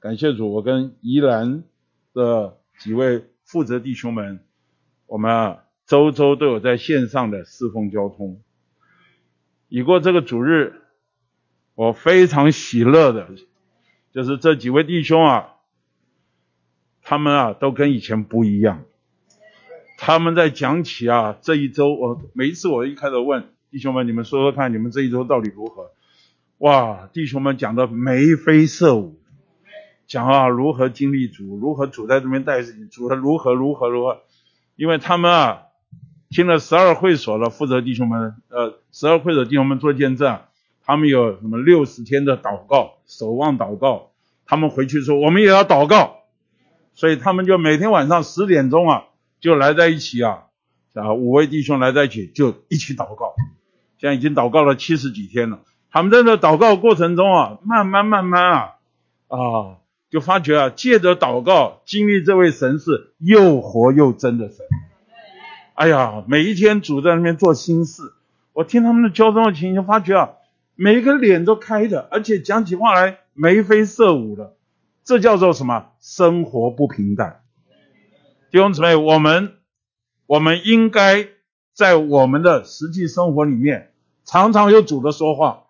[0.00, 1.64] 感谢主，我跟宜兰
[2.12, 4.44] 的几位负责弟兄们，
[5.06, 8.40] 我们啊周周都有在线上的侍奉交通。
[9.68, 10.80] 已过这个主日，
[11.74, 13.28] 我非常喜乐的，
[14.12, 15.52] 就是这几位弟兄啊。
[17.08, 18.84] 他们啊，都跟以前不一样。
[19.96, 25.90] 他们在讲起啊，这一周，我每一次我一开始问弟兄们，你们说说看，你们这一周到底如何？
[26.58, 29.18] 哇，弟兄们讲的眉飞色舞，
[30.06, 34.20] 讲啊如何经历主，如何主在这边带领，主如何如何如何。
[34.76, 35.62] 因为他们啊，
[36.28, 40.40] 听了十二会所的负责弟兄们，呃，十二会所弟兄们做见证，
[40.84, 44.10] 他们有什么六十天的祷告，守望祷告，
[44.44, 46.16] 他们回去说，我们也要祷告。
[46.94, 49.04] 所以他们就每天晚上十点钟啊，
[49.46, 50.46] 就来在一起啊，
[50.94, 53.36] 啊五位弟兄来在一起就一起祷告，
[53.96, 55.60] 现在已经祷告了七十几天了。
[55.92, 58.58] 他们在这祷告过程中啊，慢慢慢慢啊，
[59.28, 59.38] 啊
[60.10, 64.66] 就发觉啊，借着祷告经历这位神是又活又真的神。
[65.74, 68.02] 哎呀，每一天主在那边做心事，
[68.52, 70.30] 我听他们的交通的情形，发觉啊，
[70.74, 74.56] 每一个脸都开的，而且讲起话来眉飞色舞的。
[75.04, 75.92] 这叫做什么？
[76.00, 77.42] 生活不平淡。
[78.48, 79.56] 弟兄姊妹，我们
[80.26, 81.26] 我们应该
[81.72, 83.92] 在我们的实际生活里面，
[84.24, 85.64] 常常有主的说话。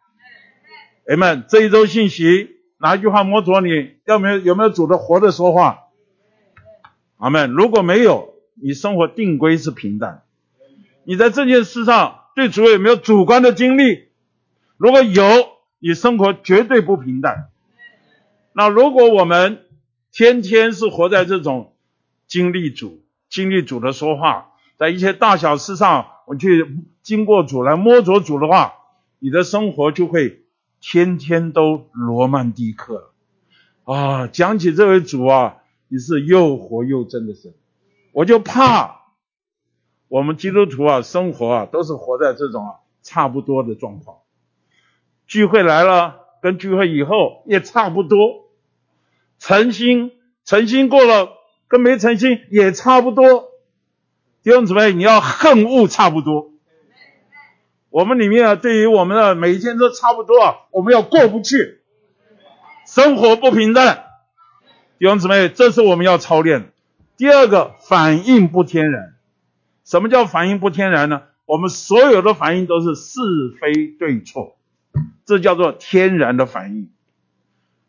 [1.09, 3.97] 哎们，这一周信息哪一句话摸着你？
[4.05, 5.85] 要没有有没有主的活的说话？
[7.17, 7.51] 阿门。
[7.53, 10.25] 如果没有，你生活定规是平淡。
[11.05, 14.09] 你在这件事上对主有没有主观的经历？
[14.77, 15.25] 如果有，
[15.79, 17.49] 你生活绝对不平淡。
[18.53, 19.65] 那如果我们
[20.13, 21.73] 天天是活在这种
[22.27, 28.75] 经历主、经历主的说话，在一些大小事上，我去经过主来摸着主的话，
[29.19, 30.43] 你的生活就会
[30.81, 33.13] 天天都罗曼蒂克
[33.85, 34.27] 啊！
[34.27, 35.59] 讲起这位主啊，
[35.89, 37.55] 你是又活又真的神，
[38.13, 39.03] 我就怕
[40.09, 44.19] 我们基督徒啊，生活啊都是活在这种啊差不多的状况，
[45.27, 48.51] 聚会来了跟聚会以后也差不多。
[49.39, 50.13] 诚心，
[50.45, 51.29] 诚心过了，
[51.69, 53.51] 跟没诚心也差不多。
[54.43, 56.53] 弟兄姊妹，你要恨恶差不多。
[57.91, 61.81] 我们里面啊，对于我们的每一天都差不多啊，我们要过不去，
[62.87, 64.05] 生活不平淡。
[64.99, 66.73] 弟兄姊妹，这是我们要操练。
[67.17, 69.15] 第二个，反应不天然。
[69.85, 71.23] 什么叫反应不天然呢？
[71.47, 73.21] 我们所有的反应都是是
[73.61, 74.57] 非对错，
[75.25, 76.91] 这叫做天然的反应。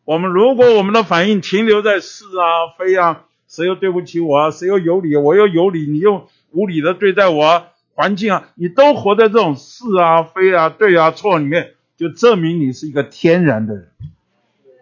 [0.06, 13.92] 我们如果我们的反应停留在是啊非啊，谁又对不起我啊，谁又有理，我又有理，你又无理的对待我，环境啊，你都活在这种是啊非啊对啊错里面，就证明你是一个天然的人。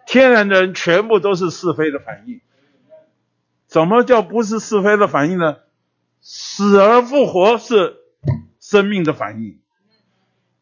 [0.06, 2.40] 天然的人全部都是是非的反应。
[3.66, 5.56] 怎么叫不是是非的反应呢？
[6.20, 7.96] 死而复活是
[8.60, 9.58] 生命的反应。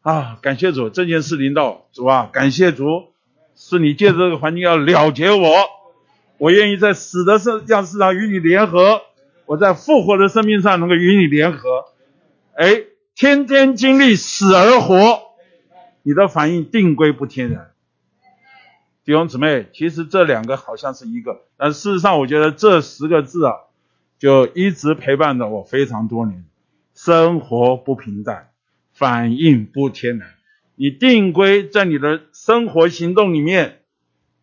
[0.01, 3.13] 啊，感谢主，这件事领导主啊，感谢主。
[3.57, 5.47] 是你借着这个环境要了结我，
[6.37, 9.01] 我愿意在死的生样式上与你联合，
[9.45, 11.85] 我在复活的生命上能够与你联合。
[12.55, 12.83] 哎，
[13.15, 15.21] 天天经历死而活，
[16.03, 17.71] 你的反应定规不天然。
[19.03, 23.53] 弟兄姊妹，其实这两个好像是一个，但事实上我觉得这十个字啊，
[24.17, 26.43] 就一直陪伴着我非常多年。
[26.95, 28.49] 生活不平淡，
[28.93, 30.29] 反应不天然。
[30.75, 33.81] 你定规在你的生活行动里面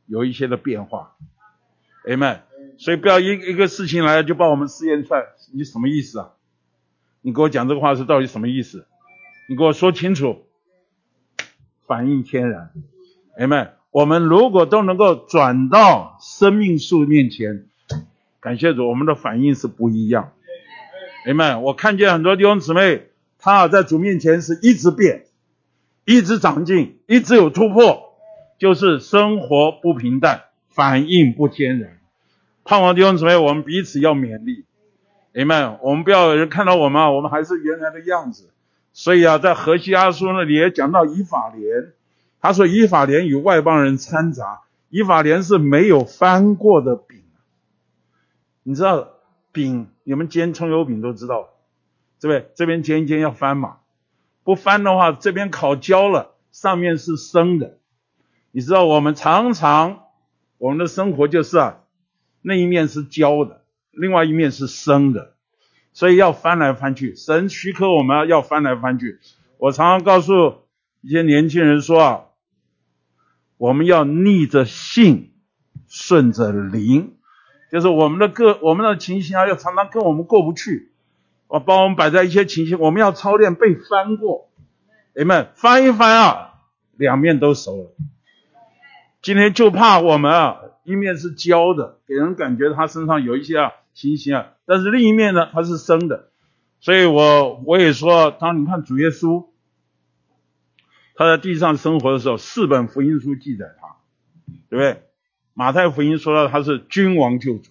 [0.06, 1.16] 有一些的变化
[2.04, 2.40] ，Amen。
[2.78, 5.22] 所以不要一一个事情来就把我们试验出来，
[5.52, 6.30] 你什么意思啊？
[7.20, 8.86] 你给我讲这个话是到底什么意思？
[9.48, 10.44] 你给我说清楚。
[11.84, 12.70] 反应天然，
[13.36, 17.66] 哎们，我们如果都能够转到生命树面前，
[18.40, 20.32] 感谢主，我们的反应是不一样。
[21.26, 25.26] 哎们，我看见很多弟兄姊妹，他在主面前是一直变，
[26.06, 28.14] 一直长进，一直有突破，
[28.58, 31.98] 就是生活不平淡，反应不天然。
[32.64, 34.64] 盼望弟兄姊妹，我们彼此要勉励。
[35.34, 38.50] 哎们，我们不要有人看到我们啊，我们还是原来的样子。
[38.92, 41.92] 所以啊，在河西阿书那里也讲到以法莲，
[42.40, 47.22] 他说以法莲与外邦人掺杂，以法莲是没有翻过的饼。
[48.62, 49.08] 你知道
[49.50, 51.48] 饼，你们煎葱油饼都知道，
[52.20, 52.50] 对不对？
[52.54, 53.78] 这边煎一煎要翻嘛，
[54.44, 57.78] 不翻的话，这边烤焦了，上面是生的。
[58.50, 60.00] 你知道我们常常
[60.62, 61.80] 我们的生活就是啊，
[62.40, 65.34] 那一面是焦的，另外一面是生的。
[65.92, 69.18] 所以要翻来翻去，神许可我们要翻来翻去。
[69.58, 70.62] 我常常告诉
[71.00, 72.20] 一些年轻人说啊，
[73.56, 75.32] 我们要逆着性，
[75.88, 77.16] 顺着灵，
[77.72, 80.92] 就是我们的个我们的情形啊，要常常跟我们过不去。
[81.48, 84.48] 我帮我们摆在一些情形，我们要操练被翻过。
[85.16, 86.52] 你们翻一翻啊，
[86.96, 87.96] 两面都熟了。
[89.22, 93.72] 今天就怕我们啊，一面是焦的，给人感觉他身上有一些啊。
[93.94, 96.30] 情形啊，但是另一面呢，它是生的，
[96.80, 99.50] 所以我我也说，当你看主耶稣，
[101.14, 103.96] 他在地上生活的时候，四本福音书记载他，
[104.70, 105.02] 对不对？
[105.52, 107.70] 马太福音说到他是君王救主，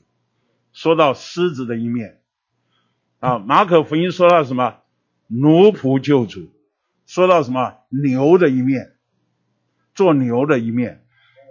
[0.74, 2.22] 说到狮子的一面
[3.20, 4.76] 啊；马可福音说到什么
[5.26, 6.54] 奴仆救主，
[7.08, 8.92] 说到什么牛的一面，
[9.96, 11.04] 做牛的一面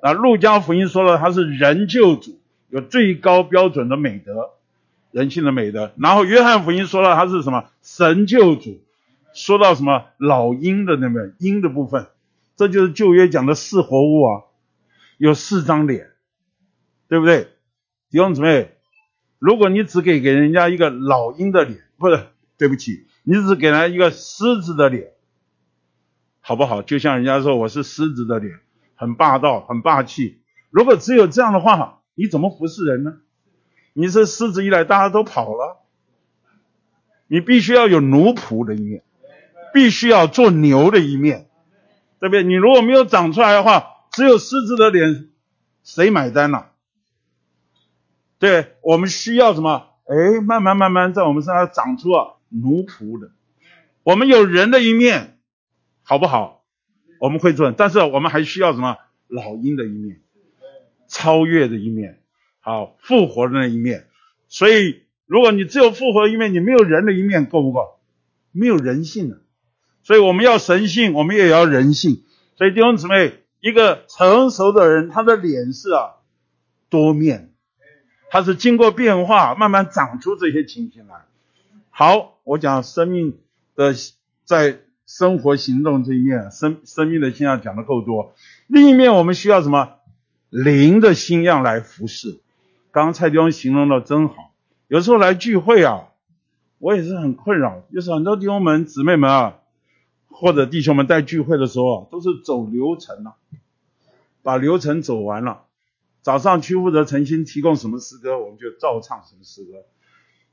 [0.02, 4.51] 啊；路加福音说了他是人救主，有最高标准的美德。
[5.12, 8.81] 人性的美德，然后约翰福音说了他是什么神救主，
[9.35, 12.06] 说到什么老鹰的那边鹰的部分，
[12.55, 14.43] 这就是旧约讲的四活物啊，
[15.18, 16.10] 有四张脸，
[17.09, 17.48] 对不对？
[18.09, 18.70] 弟兄姊妹，
[19.40, 25.09] 如果你只给给人家一个老鹰的脸，不是，对不起，你只给他一个狮子的脸，
[26.40, 26.82] 好不好？
[26.82, 28.60] 就像人家说我是狮子的脸，
[29.01, 30.43] 很霸道，很霸气。
[30.68, 33.14] 如果只有这样的话，你怎么服侍人呢？
[33.94, 35.78] 你这狮子一来，大家都跑了。
[37.27, 39.02] 你必须要有奴仆的一面，
[39.72, 41.48] 必须要做牛的一面，
[42.18, 42.43] 对不对？
[42.43, 45.31] 你如果没有长出来的话，只有狮子的脸，
[45.82, 46.66] 谁买单呢？
[48.39, 49.86] 对我们需要什么？
[50.05, 53.31] 哎，慢慢慢慢在我们身上长出啊奴仆的。
[54.02, 55.39] 我们有人的一面，
[56.02, 56.59] 好不好？
[57.20, 58.97] 我们会做，但是我们还需要什么？
[59.28, 60.22] 老鹰的一面，
[61.06, 62.22] 超越的一面。
[62.59, 64.06] 好，复活的那一面，
[64.48, 68.01] 所以如果你只有复活的一面，你没有人的一面，够不够？
[68.52, 69.40] 没有人性的，
[70.02, 72.24] 所以我们要神性，我们也要人性。
[72.56, 76.14] 所以弟兄姊妹，一个成熟的人，他的脸是啊
[76.88, 77.52] 多面，
[78.30, 81.26] 他是经过变化，慢慢长出这些情形来。
[81.90, 83.38] 好，我讲生命
[83.76, 83.94] 的
[84.44, 84.80] 在
[85.10, 88.32] 生活行动这一面，生生命的现象讲的够多。
[88.68, 89.96] 另一面，我们需要什么？
[90.50, 92.38] 灵的新样来服侍。
[92.92, 94.52] 刚刚蔡弟兄形容的真好，
[94.86, 96.10] 有时候来聚会啊，
[96.78, 99.58] 我也是很困扰，就是很多弟兄们、姊妹们啊，
[100.28, 103.34] 或者弟兄们在聚会的时候，都是走流程了，
[104.44, 105.62] 把流程走完了，
[106.22, 109.72] 早上去负责诚心提供什么诗歌，我们就照唱什么诗歌，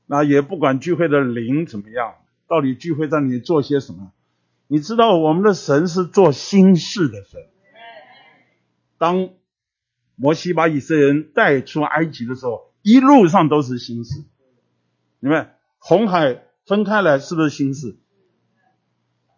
[0.06, 2.14] 那也不管聚会的灵怎么样，
[2.48, 4.10] 到底聚会在里做些什么？
[4.68, 7.40] 你知道我们的神是做心事的神，
[8.96, 9.30] 当。
[10.20, 14.24] 摩西把以色列人带出埃及的时候，一路上都是心事。
[15.20, 18.00] 你们红海分开来是不是心事？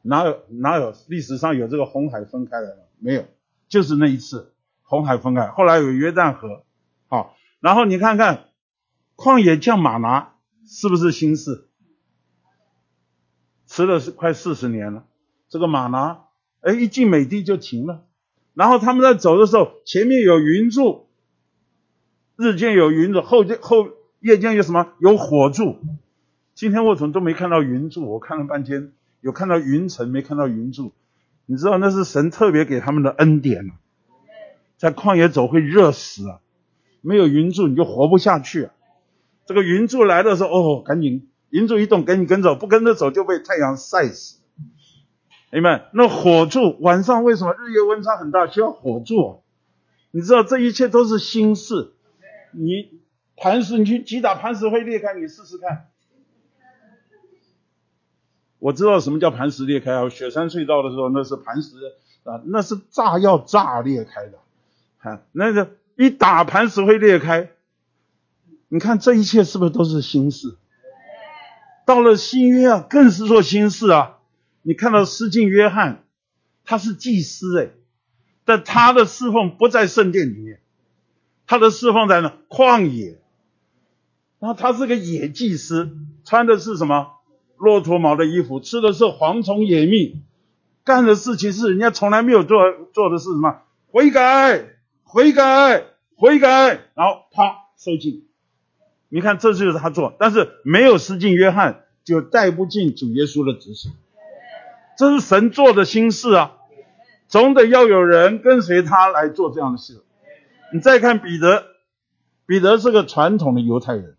[0.01, 2.89] 哪有哪有历史上有这个红海分开来的？
[2.99, 3.27] 没有，
[3.69, 5.49] 就是那一次红海分开。
[5.49, 6.65] 后来有约旦河，
[7.09, 8.49] 好，然后你看看
[9.17, 10.33] 旷野降马拿
[10.67, 11.69] 是不是心事？
[13.67, 15.05] 吃了是快四十年了，
[15.51, 16.21] 这个马拿，
[16.61, 18.05] 哎，一进美地就停了。
[18.55, 21.09] 然后他们在走的时候，前面有云柱，
[22.37, 23.89] 日间有云柱，后间后
[24.21, 24.93] 夜间有什么？
[25.01, 25.77] 有火柱。
[26.55, 28.11] 今天我怎么都没看到云柱？
[28.13, 30.93] 我看了半天，有看到云层，没看到云柱。
[31.47, 33.75] 你知道那是神特别给他们的恩典啊，
[34.77, 36.41] 在旷野走会热死啊，
[37.01, 38.69] 没有云柱你就活不下去。
[39.47, 44.40] 这个云柱来的时候，哦，赶紧云柱一动，赶紧跟走，不跟着走就被太阳晒死。
[45.53, 48.47] 你们那火柱晚上为什么日夜温差很大？
[48.47, 49.43] 需要火柱，
[50.13, 51.93] 你知道这一切都是心事。
[52.53, 53.01] 你
[53.37, 55.89] 磐石，你去击打磐石会裂开，你试试看。
[58.59, 60.09] 我知道什么叫磐石裂开啊！
[60.09, 61.77] 雪山隧道的时候，那是磐石
[62.25, 64.39] 啊，那是炸药炸裂开的，
[64.99, 67.49] 啊，那个一打磐石会裂开。
[68.69, 70.57] 你看这一切是不是都是心事？
[71.87, 74.19] 到了新约啊，更是做心事啊！
[74.63, 76.05] 你看到施浸约翰，
[76.65, 77.71] 他是祭司哎，
[78.45, 80.61] 但他的侍奉不在圣殿里面，
[81.47, 83.19] 他的侍奉在那旷野。
[84.39, 85.91] 然后他是个野祭司，
[86.25, 87.09] 穿的是什么
[87.59, 90.23] 骆驼毛的衣服，吃的是蝗虫野蜜，
[90.83, 92.59] 干的事情是人家从来没有做
[92.95, 93.61] 做的是什么？
[93.91, 94.65] 悔改，
[95.03, 95.85] 悔改，
[96.17, 98.27] 悔改，然后啪收进。
[99.11, 103.91] 你看这就是他做，但是没有施浸约翰就带不进主耶稣的指使。
[105.01, 106.59] 这是神做的心事啊，
[107.27, 110.05] 总得要有人跟随他来做这样的事。
[110.75, 111.65] 你再看彼得，
[112.45, 114.19] 彼得是个传统的犹太人。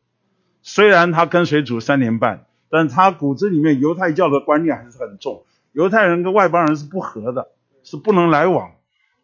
[0.63, 5.45] 虽然他跟随主三年半，但他骨子里面犹太教的观念还是很重。
[5.71, 7.51] 犹太人跟外邦人是不和的，
[7.83, 8.71] 是不能来往。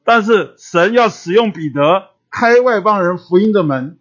[0.04, 3.98] 但是神要使用彼得开外邦人福音的门，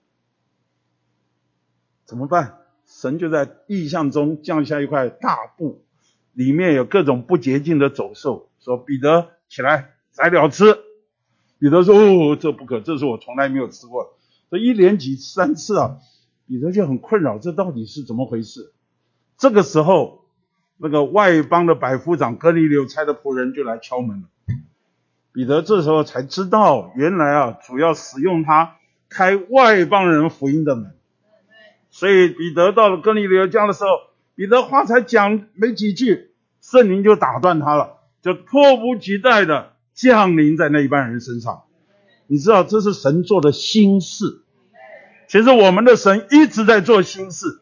[2.04, 2.58] 怎么办？
[2.84, 5.85] 神就在意象中降下一块大布，
[6.36, 10.76] 里面有各种不洁净的走兽，说彼得起来宰了吃。
[11.58, 14.18] 彼得说：“哦，这不可，这是我从来没有吃过。”
[14.50, 15.96] 这一连几三次啊。
[16.46, 18.72] 彼得就很困扰，这到底是怎么回事？
[19.38, 20.26] 这个时候，
[20.76, 24.28] 那个外邦的百夫长哥尼流差的仆人就来敲门了。
[25.32, 28.76] 彼得这时候才知道，原来啊，主要使用他
[29.08, 30.94] 开外邦人福音的门。
[31.90, 33.88] 所以彼得到了哥尼流家的时候，
[34.36, 36.30] 彼得话才讲没几句，
[36.60, 41.62] 圣灵就打断他了，就迫不及待的降临在那一般人身上。
[42.26, 44.42] 你知道，这是神做的心事。
[45.26, 47.60] 其实我们的神一直在做新事，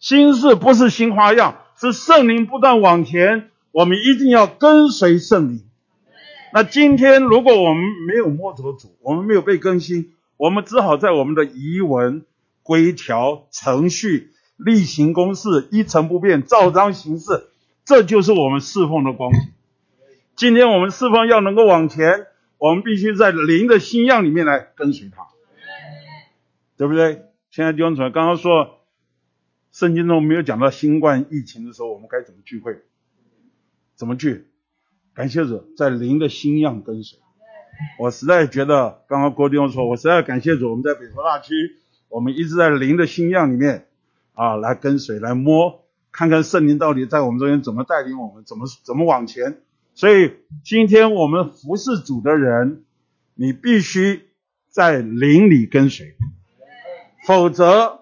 [0.00, 5.62] 新事不是新花样，是圣灵不断往前，我们一定要跟随圣灵。
[6.52, 12.24] 那今天如果我们没有摸着主，我们没有被更新，我们只好在我们的仪文、
[12.64, 14.32] 规条、程序、
[14.64, 17.48] 例行公事一成不变，照章行事，
[17.84, 19.40] 这就是我们侍奉的光景。
[20.36, 22.26] 今天我们侍奉要能够往前，
[22.58, 25.26] 我们必须在灵的新样里面来跟随他。
[26.76, 27.26] 对不对？
[27.50, 28.78] 现在弟兄姊妹刚刚说，
[29.70, 32.78] 圣经中没有讲到新冠疫情的时候，我们该怎么聚会？
[33.94, 34.46] 怎么聚？
[35.12, 37.18] 感谢主，在灵的新样跟随。
[37.98, 41.54] 我实在觉得，刚刚郭弟兄说，我实在感谢主，我们在北投大区，
[42.08, 43.88] 我们一直在灵的新样里面
[44.40, 49.60] 啊，来跟随，来摸，看看圣灵到底在我们中间怎么带领我们，怎么怎么往前。
[49.94, 50.32] 所以
[50.64, 52.84] 今天我们服侍主的人，
[53.34, 54.30] 你必须
[54.70, 56.14] 在灵里跟随。
[57.26, 58.00] 否则，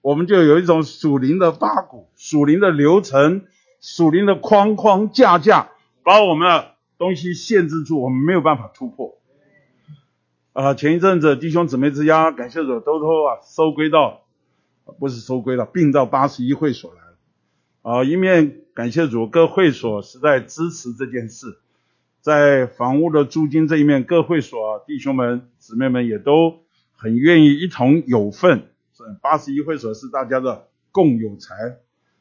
[0.00, 3.44] 我们就有一种属灵的八股、属灵的流程、
[3.78, 5.68] 属灵的框框架架，
[6.02, 9.18] 把我们的东西限制住，我们没有办法突破。
[10.54, 14.22] 啊，前一阵子弟兄姊妹之家，感谢主，都都啊收归到，
[14.98, 17.16] 不是收归了，并到八十一会所来了。
[17.82, 21.58] 啊，一面感谢主，各会所实在支持这件事，
[22.20, 26.64] 在房屋的租金这一面，各会所弟兄们姊妹们也都。
[26.98, 28.70] 很愿意一同有份，
[29.20, 31.54] 八十一会所是大家的共有财，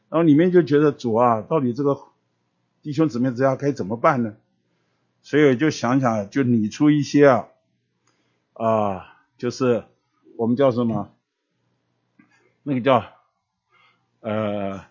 [0.10, 1.98] 然后里面就觉得主啊，到底这个
[2.82, 4.36] 弟兄姊妹之家该怎么办呢？
[5.22, 7.48] 所以就想想，就拟出一些啊
[8.52, 9.86] 啊，就是
[10.36, 11.15] 我们叫什么？
[12.66, 13.06] 那个叫
[14.20, 14.84] 呃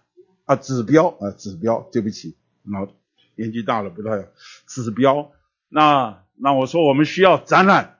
[0.46, 2.88] 啊指标啊指标，对不起，老
[3.34, 4.28] 年纪大了不太
[4.66, 5.30] 指标。
[5.68, 7.90] 那那我说我们需要展览。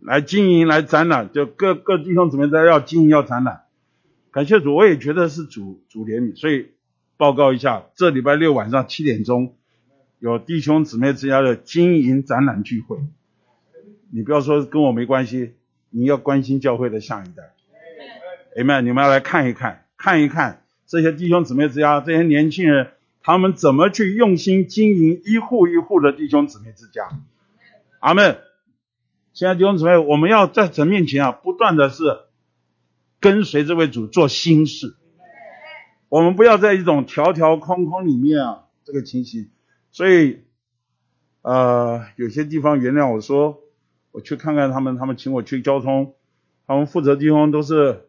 [0.00, 3.64] 来经营，来展览，就各各弟兄姊妹在要经营要展览，
[4.30, 6.70] 感谢主，我也觉得是主主怜悯，所以
[7.16, 9.56] 报告一下，这礼拜六晚上七点钟
[10.20, 12.98] 有弟兄姊妹之家的经营展览聚会，
[14.12, 15.54] 你不要说跟我没关系，
[15.90, 17.52] 你要关心教会的下一代
[18.58, 22.88] ，Amen，你们要来看一看，看一看这些弟兄姊妹之家这些年轻人，
[23.22, 27.08] 他们怎么去用心经营一户一户的弟兄姊妹之家，
[28.00, 28.38] 阿门。
[29.32, 32.02] 现在弟兄姊妹，我们要在神面前啊，不断的是
[33.20, 34.96] 跟随这位主做新事。
[36.08, 39.50] 我们不要在一种条条框框里面啊，这个情形。
[39.92, 40.40] 所以，
[41.42, 43.60] 呃，有些地方原谅我说，
[44.10, 46.14] 我去看看他们，他们请我去交通，
[46.66, 48.07] 他们负责地方都是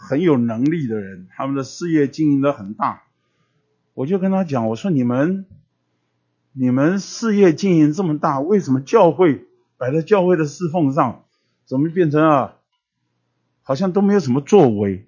[0.00, 3.02] 很有能力的人，他们的事业经营的很大。
[3.92, 5.44] 我就跟他讲，我说你们，
[6.52, 9.46] 你们事业经营这么大，为什么教会？
[9.76, 11.24] 摆在教会的侍奉上，
[11.66, 12.56] 怎么变成啊？
[13.62, 15.06] 好像都没有什么作为。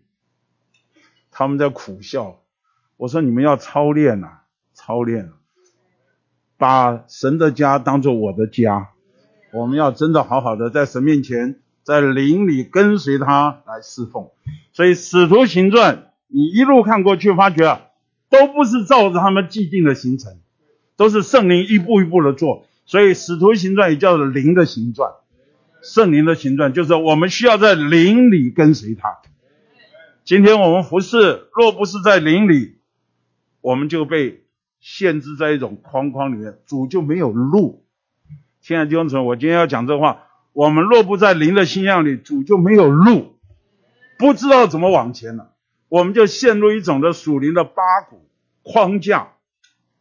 [1.30, 2.42] 他们在苦笑。
[2.98, 4.42] 我说你们要操练呐、
[4.74, 5.32] 操练、
[6.58, 8.90] 把神的家当做我的家。
[9.52, 14.28] 我们要真的好好的在神面前，在灵里跟随他来侍奉。
[14.72, 17.82] 所以使徒行传，你一路看过去，发觉啊，
[18.30, 20.38] 都不是照着他们既定的行程，
[20.96, 22.66] 都是圣灵一步一步的做。
[22.84, 25.10] 所以使徒行传也叫做灵的行传，
[25.82, 29.18] 圣灵的行传就是我们需要在灵里跟随他。
[30.24, 32.76] 今天我们服侍，若不是在灵里，
[33.60, 34.44] 我们就被
[34.80, 37.84] 限制在一种框框里面，主就没有路。
[38.60, 40.22] 亲爱的弟兄姊妹，我今天要讲这话，
[40.52, 43.36] 我们若不在灵的信仰里，主就没有路，
[44.18, 45.52] 不知道怎么往前了，
[45.88, 48.28] 我们就陷入一种的属灵的八股
[48.62, 49.32] 框架，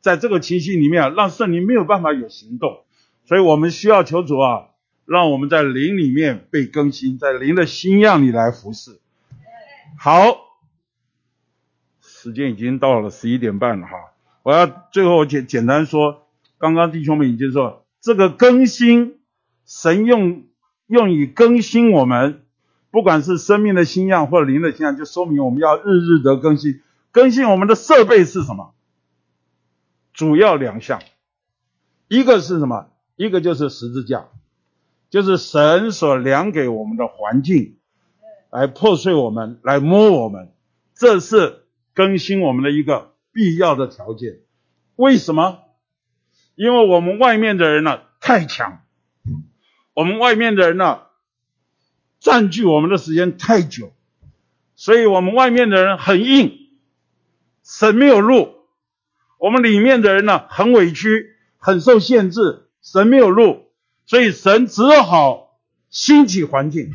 [0.02, 2.84] 在这个情形里面啊，让圣灵没有办法有行动，
[3.26, 4.68] 所以我们需要求主啊，
[5.06, 9.00] 让我们在灵里面被更新，在灵的新样里来服侍。
[9.98, 10.38] 好，
[12.02, 13.94] 时间已经到了十一点半了哈，
[14.44, 19.21] 我要最后简简单说，刚刚弟兄们已经说，这个更新，
[19.66, 20.44] 神用
[20.88, 22.44] 用以更新我们，
[22.92, 26.82] 不管是生命的新样或灵的新样，就说明我们要日日的更新。
[27.12, 28.74] 更新我们的设备是什么？
[30.14, 31.02] 主要两项，
[32.08, 32.88] 一个是什么？
[33.16, 34.28] 一个就是十字架，
[35.10, 37.78] 就是神所量给我们的环境。
[38.50, 40.52] 来破碎我们，来摸我们，
[40.94, 41.64] 这是
[41.94, 44.40] 更新我们的一个必要的条件。
[44.98, 45.60] 为什么？
[46.56, 48.82] 因为我们外面的人呢太强，
[50.02, 51.02] 我们外面的人呢
[52.20, 53.94] 占据我们的时间太久，
[54.76, 56.58] 所以我们外面的人很硬，
[57.64, 58.48] 神没有路；
[59.38, 63.68] 我们里面的人呢很委屈，很受限制，神没有路，
[64.08, 65.60] 所以神只好
[65.92, 66.92] 兴起环境。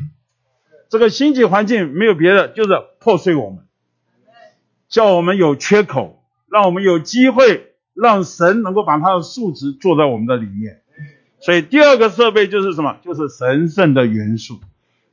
[0.89, 3.65] 这个兴起环境没有别的，就是破碎我们，
[4.89, 10.81] 叫我们有缺口，让我们有机会，让神能够把他的数值做在我们的里面。
[11.39, 12.97] 所以第二个设备就是什么？
[13.03, 14.59] 就是神圣的元素，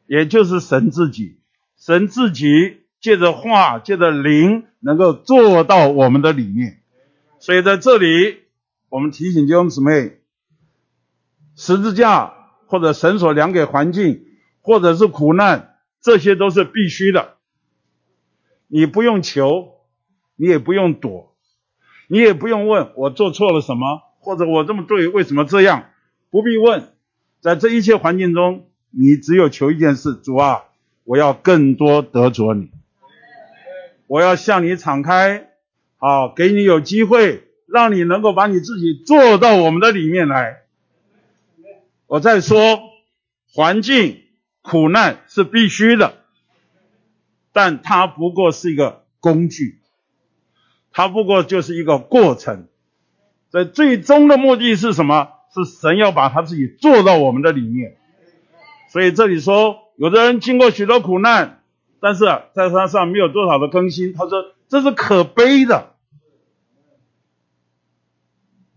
[0.07, 1.39] 也就是神自己。
[1.77, 6.81] 神自己借着话，借着灵，能够做到我们的里面。
[7.39, 8.39] 所以在这里，
[8.89, 10.19] 我们提醒弟兄姊妹，
[11.57, 12.33] 十字架
[12.67, 14.23] 或者神所量给环境。
[14.67, 17.35] 或者是苦难，这些都是必须的。
[18.67, 19.75] 你不用求，
[20.37, 21.37] 你也不用躲，
[22.09, 25.91] 你也不用问我做错了什么，或者我这么对为什么这样，
[26.35, 26.89] 不必问。
[27.41, 30.65] 在这一切环境中，你只有求一件事：主啊，
[31.05, 32.73] 我要更多得着你，
[34.09, 35.53] 我要向你敞开，
[35.97, 40.63] 好给你有机会，让你能够把你自己做到我们的里面来。
[42.09, 42.81] 我再说
[43.53, 44.23] 环境。
[44.61, 46.15] 苦难是必须的，
[47.53, 49.79] 但它不过是一个工具，
[50.91, 52.67] 它不过就是一个过程。
[53.51, 55.34] 在最终的目的是什么？
[55.55, 57.97] 是神要把他自己做到我们的里面。
[58.91, 61.63] 所以这里说，有的人经过许多苦难，
[62.01, 64.13] 但是在他上没有多少的更新。
[64.13, 65.95] 他说这是可悲的。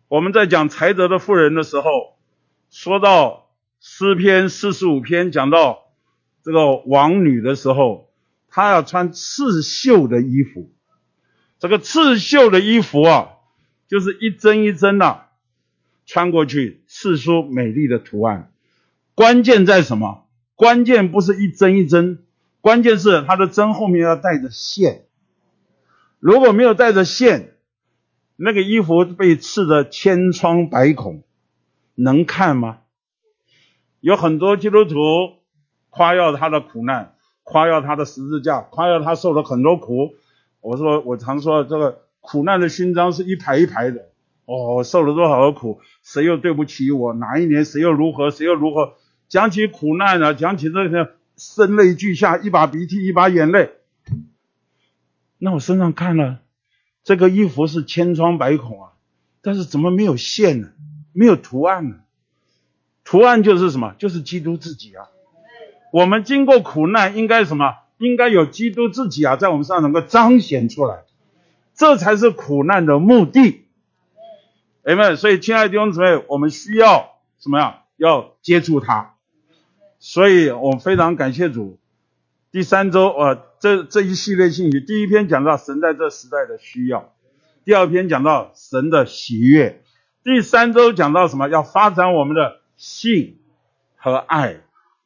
[0.08, 2.18] 我们在讲才德的妇人的时候，
[2.70, 3.46] 说到。
[3.80, 5.92] 诗篇四十五篇讲到
[6.42, 8.10] 这个王女的时候，
[8.50, 10.72] 她要穿刺绣的衣服。
[11.60, 13.30] 这个刺绣的衣服啊，
[13.88, 15.27] 就是一针一针的
[16.08, 18.52] 穿过去，刺出美丽的图案。
[19.14, 20.26] 关键在什么？
[20.56, 22.24] 关键不是一针一针，
[22.62, 25.06] 关键是它的针后面要带着线。
[26.20, 27.56] 如果没有带着线，
[28.38, 31.24] 那个衣服被刺得千疮百孔，
[31.94, 32.80] 能看吗？
[34.00, 34.96] 有很多基督徒
[35.90, 40.16] 夸耀他的苦难，夸耀他的十字架，夸耀他受了很多苦。
[40.62, 44.10] 我说，我常说这个苦难的勋章是一排一排的。
[44.48, 47.14] 哦，受了多少的苦，谁又对不起我？
[47.14, 48.32] 哪一年谁又如何？
[48.32, 48.94] 谁又如何？
[49.28, 53.72] 讲起苦难啊，讲起这些，声泪俱下，一把鼻涕一把眼泪。
[55.38, 56.40] 那我身上看了，
[57.04, 58.92] 这个衣服是千疮百孔啊，
[59.42, 60.70] 但是怎么没有线呢？
[61.12, 61.98] 没有图案呢？
[63.04, 63.96] 图案就是什么？
[63.98, 65.10] 就是基督自己啊！
[65.92, 67.76] 我们经过苦难，应该什么？
[67.98, 71.04] 应该有基督自己啊，在我们身上能够彰显出来，
[71.76, 73.67] 这才是苦难的目的。
[74.88, 77.82] 哎们，所以亲爱的弟兄姊妹，我们需要什么呀？
[77.98, 79.16] 要接触他。
[80.00, 81.78] 所以我非常感谢主。
[82.52, 87.14] 第三周呃，这这一系列信息，第一篇讲到神在这时代的需要，
[87.66, 89.84] 第二篇讲到神的喜悦，
[90.24, 91.50] 第三周讲到什么？
[91.50, 92.62] 要发展我们的。
[92.78, 93.40] 性
[93.96, 94.58] 和爱，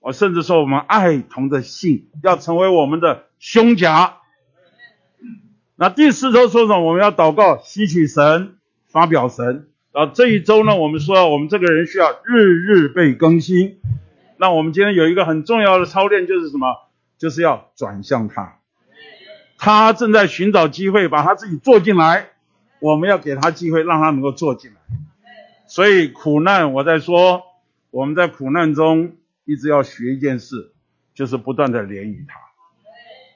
[0.01, 4.17] 我甚至说我们爱同的性要成为我们的胸甲。
[5.77, 6.81] 那第四周说什么？
[6.81, 8.57] 我们要祷告，吸取神，
[8.89, 9.70] 发表神。
[9.91, 13.79] 啊这一周呢，我们说我们这个人需要日日被更新。
[14.37, 16.75] 那我们今天有一个很重要的操练，就是什么？
[17.17, 18.57] 就是要转向他。
[19.57, 22.29] 他正在寻找机会，把他自己做进来。
[22.79, 24.77] 我们要给他机会，让他能够做进来。
[25.67, 27.43] 所以苦难，我在说，
[27.91, 30.71] 我们在苦难中一直要学一件事，
[31.13, 32.39] 就是不断的怜悯他，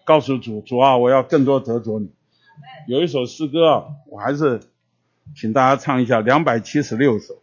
[0.06, 2.10] 告诉主，主啊，我要更多得着你。
[2.88, 4.62] 有一首诗歌啊，我还是
[5.34, 7.42] 请大家唱一下，两百七十六首，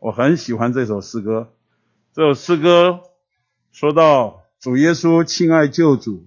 [0.00, 1.52] 我很喜欢这首诗歌。
[2.12, 3.00] 这首诗歌
[3.72, 6.26] 说到主耶稣，亲爱救主，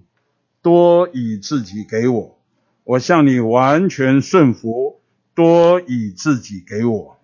[0.60, 2.38] 多以自己给我，
[2.84, 5.00] 我向你完全顺服，
[5.34, 7.16] 多以自己给我。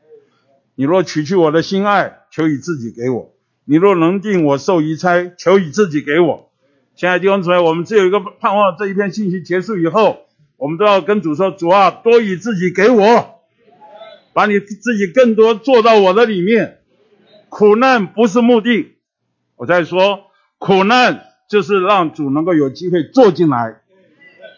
[0.76, 3.34] 你若取去我的心爱，求以自己给我；
[3.64, 6.50] 你若能定我受遗差，求以自己给我。
[6.96, 10.20] 现在弟兄姊妹，我们只有一个盼望：这一篇信息结束以后，
[10.56, 13.40] 我们都要跟主说：“主啊，多以自己给我，
[14.32, 16.80] 把你自己更多做到我的里面。
[17.48, 18.96] 苦难不是目的，
[19.56, 20.24] 我在说，
[20.58, 23.80] 苦难就是让主能够有机会坐进来。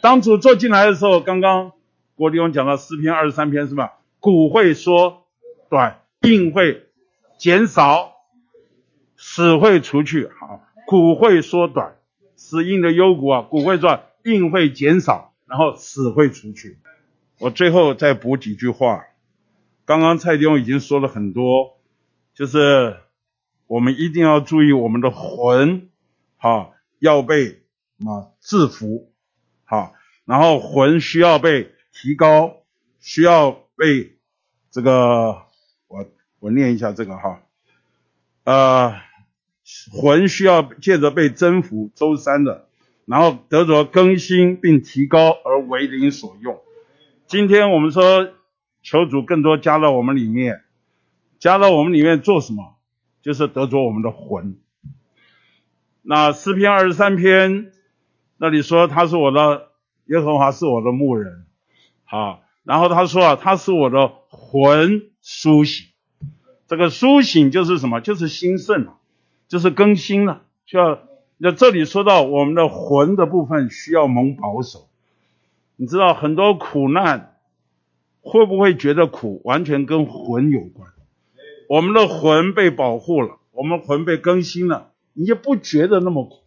[0.01, 1.73] 当主坐进来的时候，刚刚
[2.15, 3.95] 郭弟兄讲到诗篇二十三篇是吧？
[4.21, 5.25] 骨会缩
[5.69, 6.01] 短。
[6.19, 6.87] 病会
[7.39, 8.15] 减少，
[9.17, 11.95] 死会除去，好，骨会缩短，
[12.35, 16.79] 死硬的幽谷啊，骨会说病会减少，然后死会出去。
[17.39, 19.05] 我最后再补几句话，
[19.85, 21.79] 刚刚蔡丁已经说了很多，
[22.35, 22.97] 就是
[23.67, 25.89] 我们一定要注意我们的魂，
[26.37, 27.63] 哈，要被
[27.99, 29.13] 啊制服，
[29.65, 29.93] 哈，
[30.25, 32.57] 然后魂需要被提高，
[33.01, 34.19] 需要被
[34.71, 35.47] 这个。
[36.39, 37.41] 我念一下这个哈，
[38.45, 38.95] 呃，
[39.91, 42.66] 魂需要借着被征服，周三的，
[43.07, 46.61] 然后得着更新并提高而为灵所用。
[47.27, 48.29] 今天我们说
[48.83, 50.63] 求主更多加到我们里面，
[51.39, 52.77] 加到我们里面做什么？
[53.23, 54.59] 就是得着我们的魂。
[56.03, 57.73] 那诗篇二十三篇
[58.37, 59.71] 那里说他是我的
[60.05, 61.47] 耶和华是我的牧人，
[62.05, 65.87] 好，然后他说啊，他是我的魂苏醒。
[66.69, 68.01] 这个苏醒就是什么？
[68.01, 68.99] 就是兴盛了，
[69.49, 70.43] 就是更新了。
[70.65, 71.01] 需要
[71.39, 74.89] 那这里说到我们的魂的部分需要蒙保守。
[75.77, 77.37] 你知道很多苦难
[78.23, 79.43] 会不会觉得苦？
[79.45, 80.91] 完全跟魂有关。
[81.69, 86.39] 我们的魂被保护了，我们魂被更新了，你就不觉得那么苦。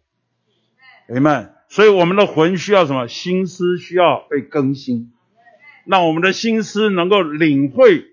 [1.06, 1.54] 明白？
[1.68, 3.06] 所以我们的魂需要什么？
[3.06, 5.12] 心思需要被更新，
[5.84, 8.06] 让我们的心思能够领会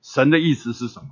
[0.00, 1.06] 神的意思是什么。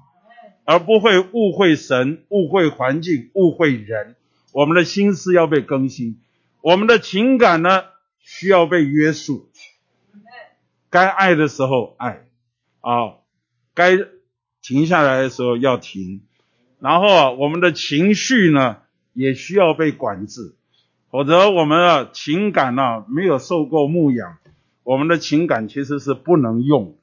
[0.65, 4.17] 而不会误会神、误会环境、误会人。
[4.53, 6.21] 我们的心思要被更新，
[6.61, 7.85] 我们的情感呢
[8.19, 9.49] 需要被约束。
[10.91, 12.27] 该爱的时候爱，
[12.81, 13.15] 啊，
[13.75, 13.97] 该
[14.61, 16.23] 停下来的时候要停。
[16.81, 18.79] 然后啊，我们的情绪呢
[19.13, 20.55] 也需要被管制，
[21.11, 24.39] 否则我们的情感呢没有受过牧养，
[24.83, 26.97] 我们的情感其实是不能用。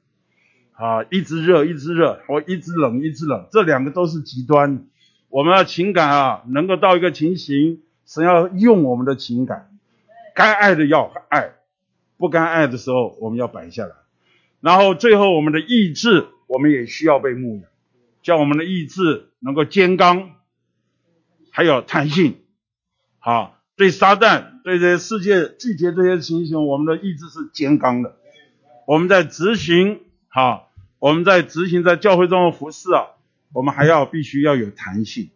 [0.72, 4.86] 啊，一直热，一直热，或一直冷，一直冷，这两个都是极端。
[5.28, 9.70] 我们的情感啊，能够到一个情形，神要用我们的情感，
[10.34, 11.52] 该爱的要爱，
[12.16, 13.92] 不该爱的时候，我们要摆下来。
[14.60, 17.64] 然后最后，我们的意志，我们也需要被牧养，
[18.22, 20.30] 叫我们的意志能够坚刚，
[21.50, 22.38] 还有弹性。
[23.18, 28.16] 好，对撒旦，对这些世界拒绝这些情形，我们的意志是坚刚的。
[28.86, 30.66] 我们在执行，好。
[31.00, 33.06] 我们在执行在教会中的服饰啊，
[33.52, 35.30] 我们还要必须要有弹性，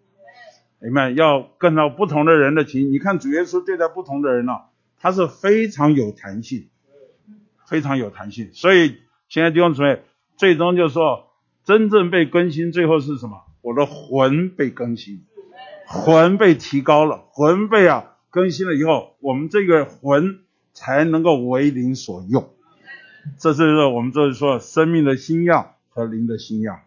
[0.80, 2.92] 你们要跟到不同的人的情。
[2.92, 4.52] 你看主耶稣对待不同的人呢，
[4.98, 6.68] 他是非常有弹性，
[7.66, 8.50] 非常有弹性。
[8.52, 8.98] 所以
[9.28, 10.02] 现在弟兄姊妹，
[10.36, 11.30] 最终就是说，
[11.64, 13.44] 真正被更新，最后是什么？
[13.62, 15.24] 我的魂被更新，
[15.86, 20.40] 魂被提高了，魂被啊更新了以后，我们这个魂
[20.74, 22.50] 才能够为灵所用。
[23.38, 26.80] 这是我们就是说生命的新样和灵的新样。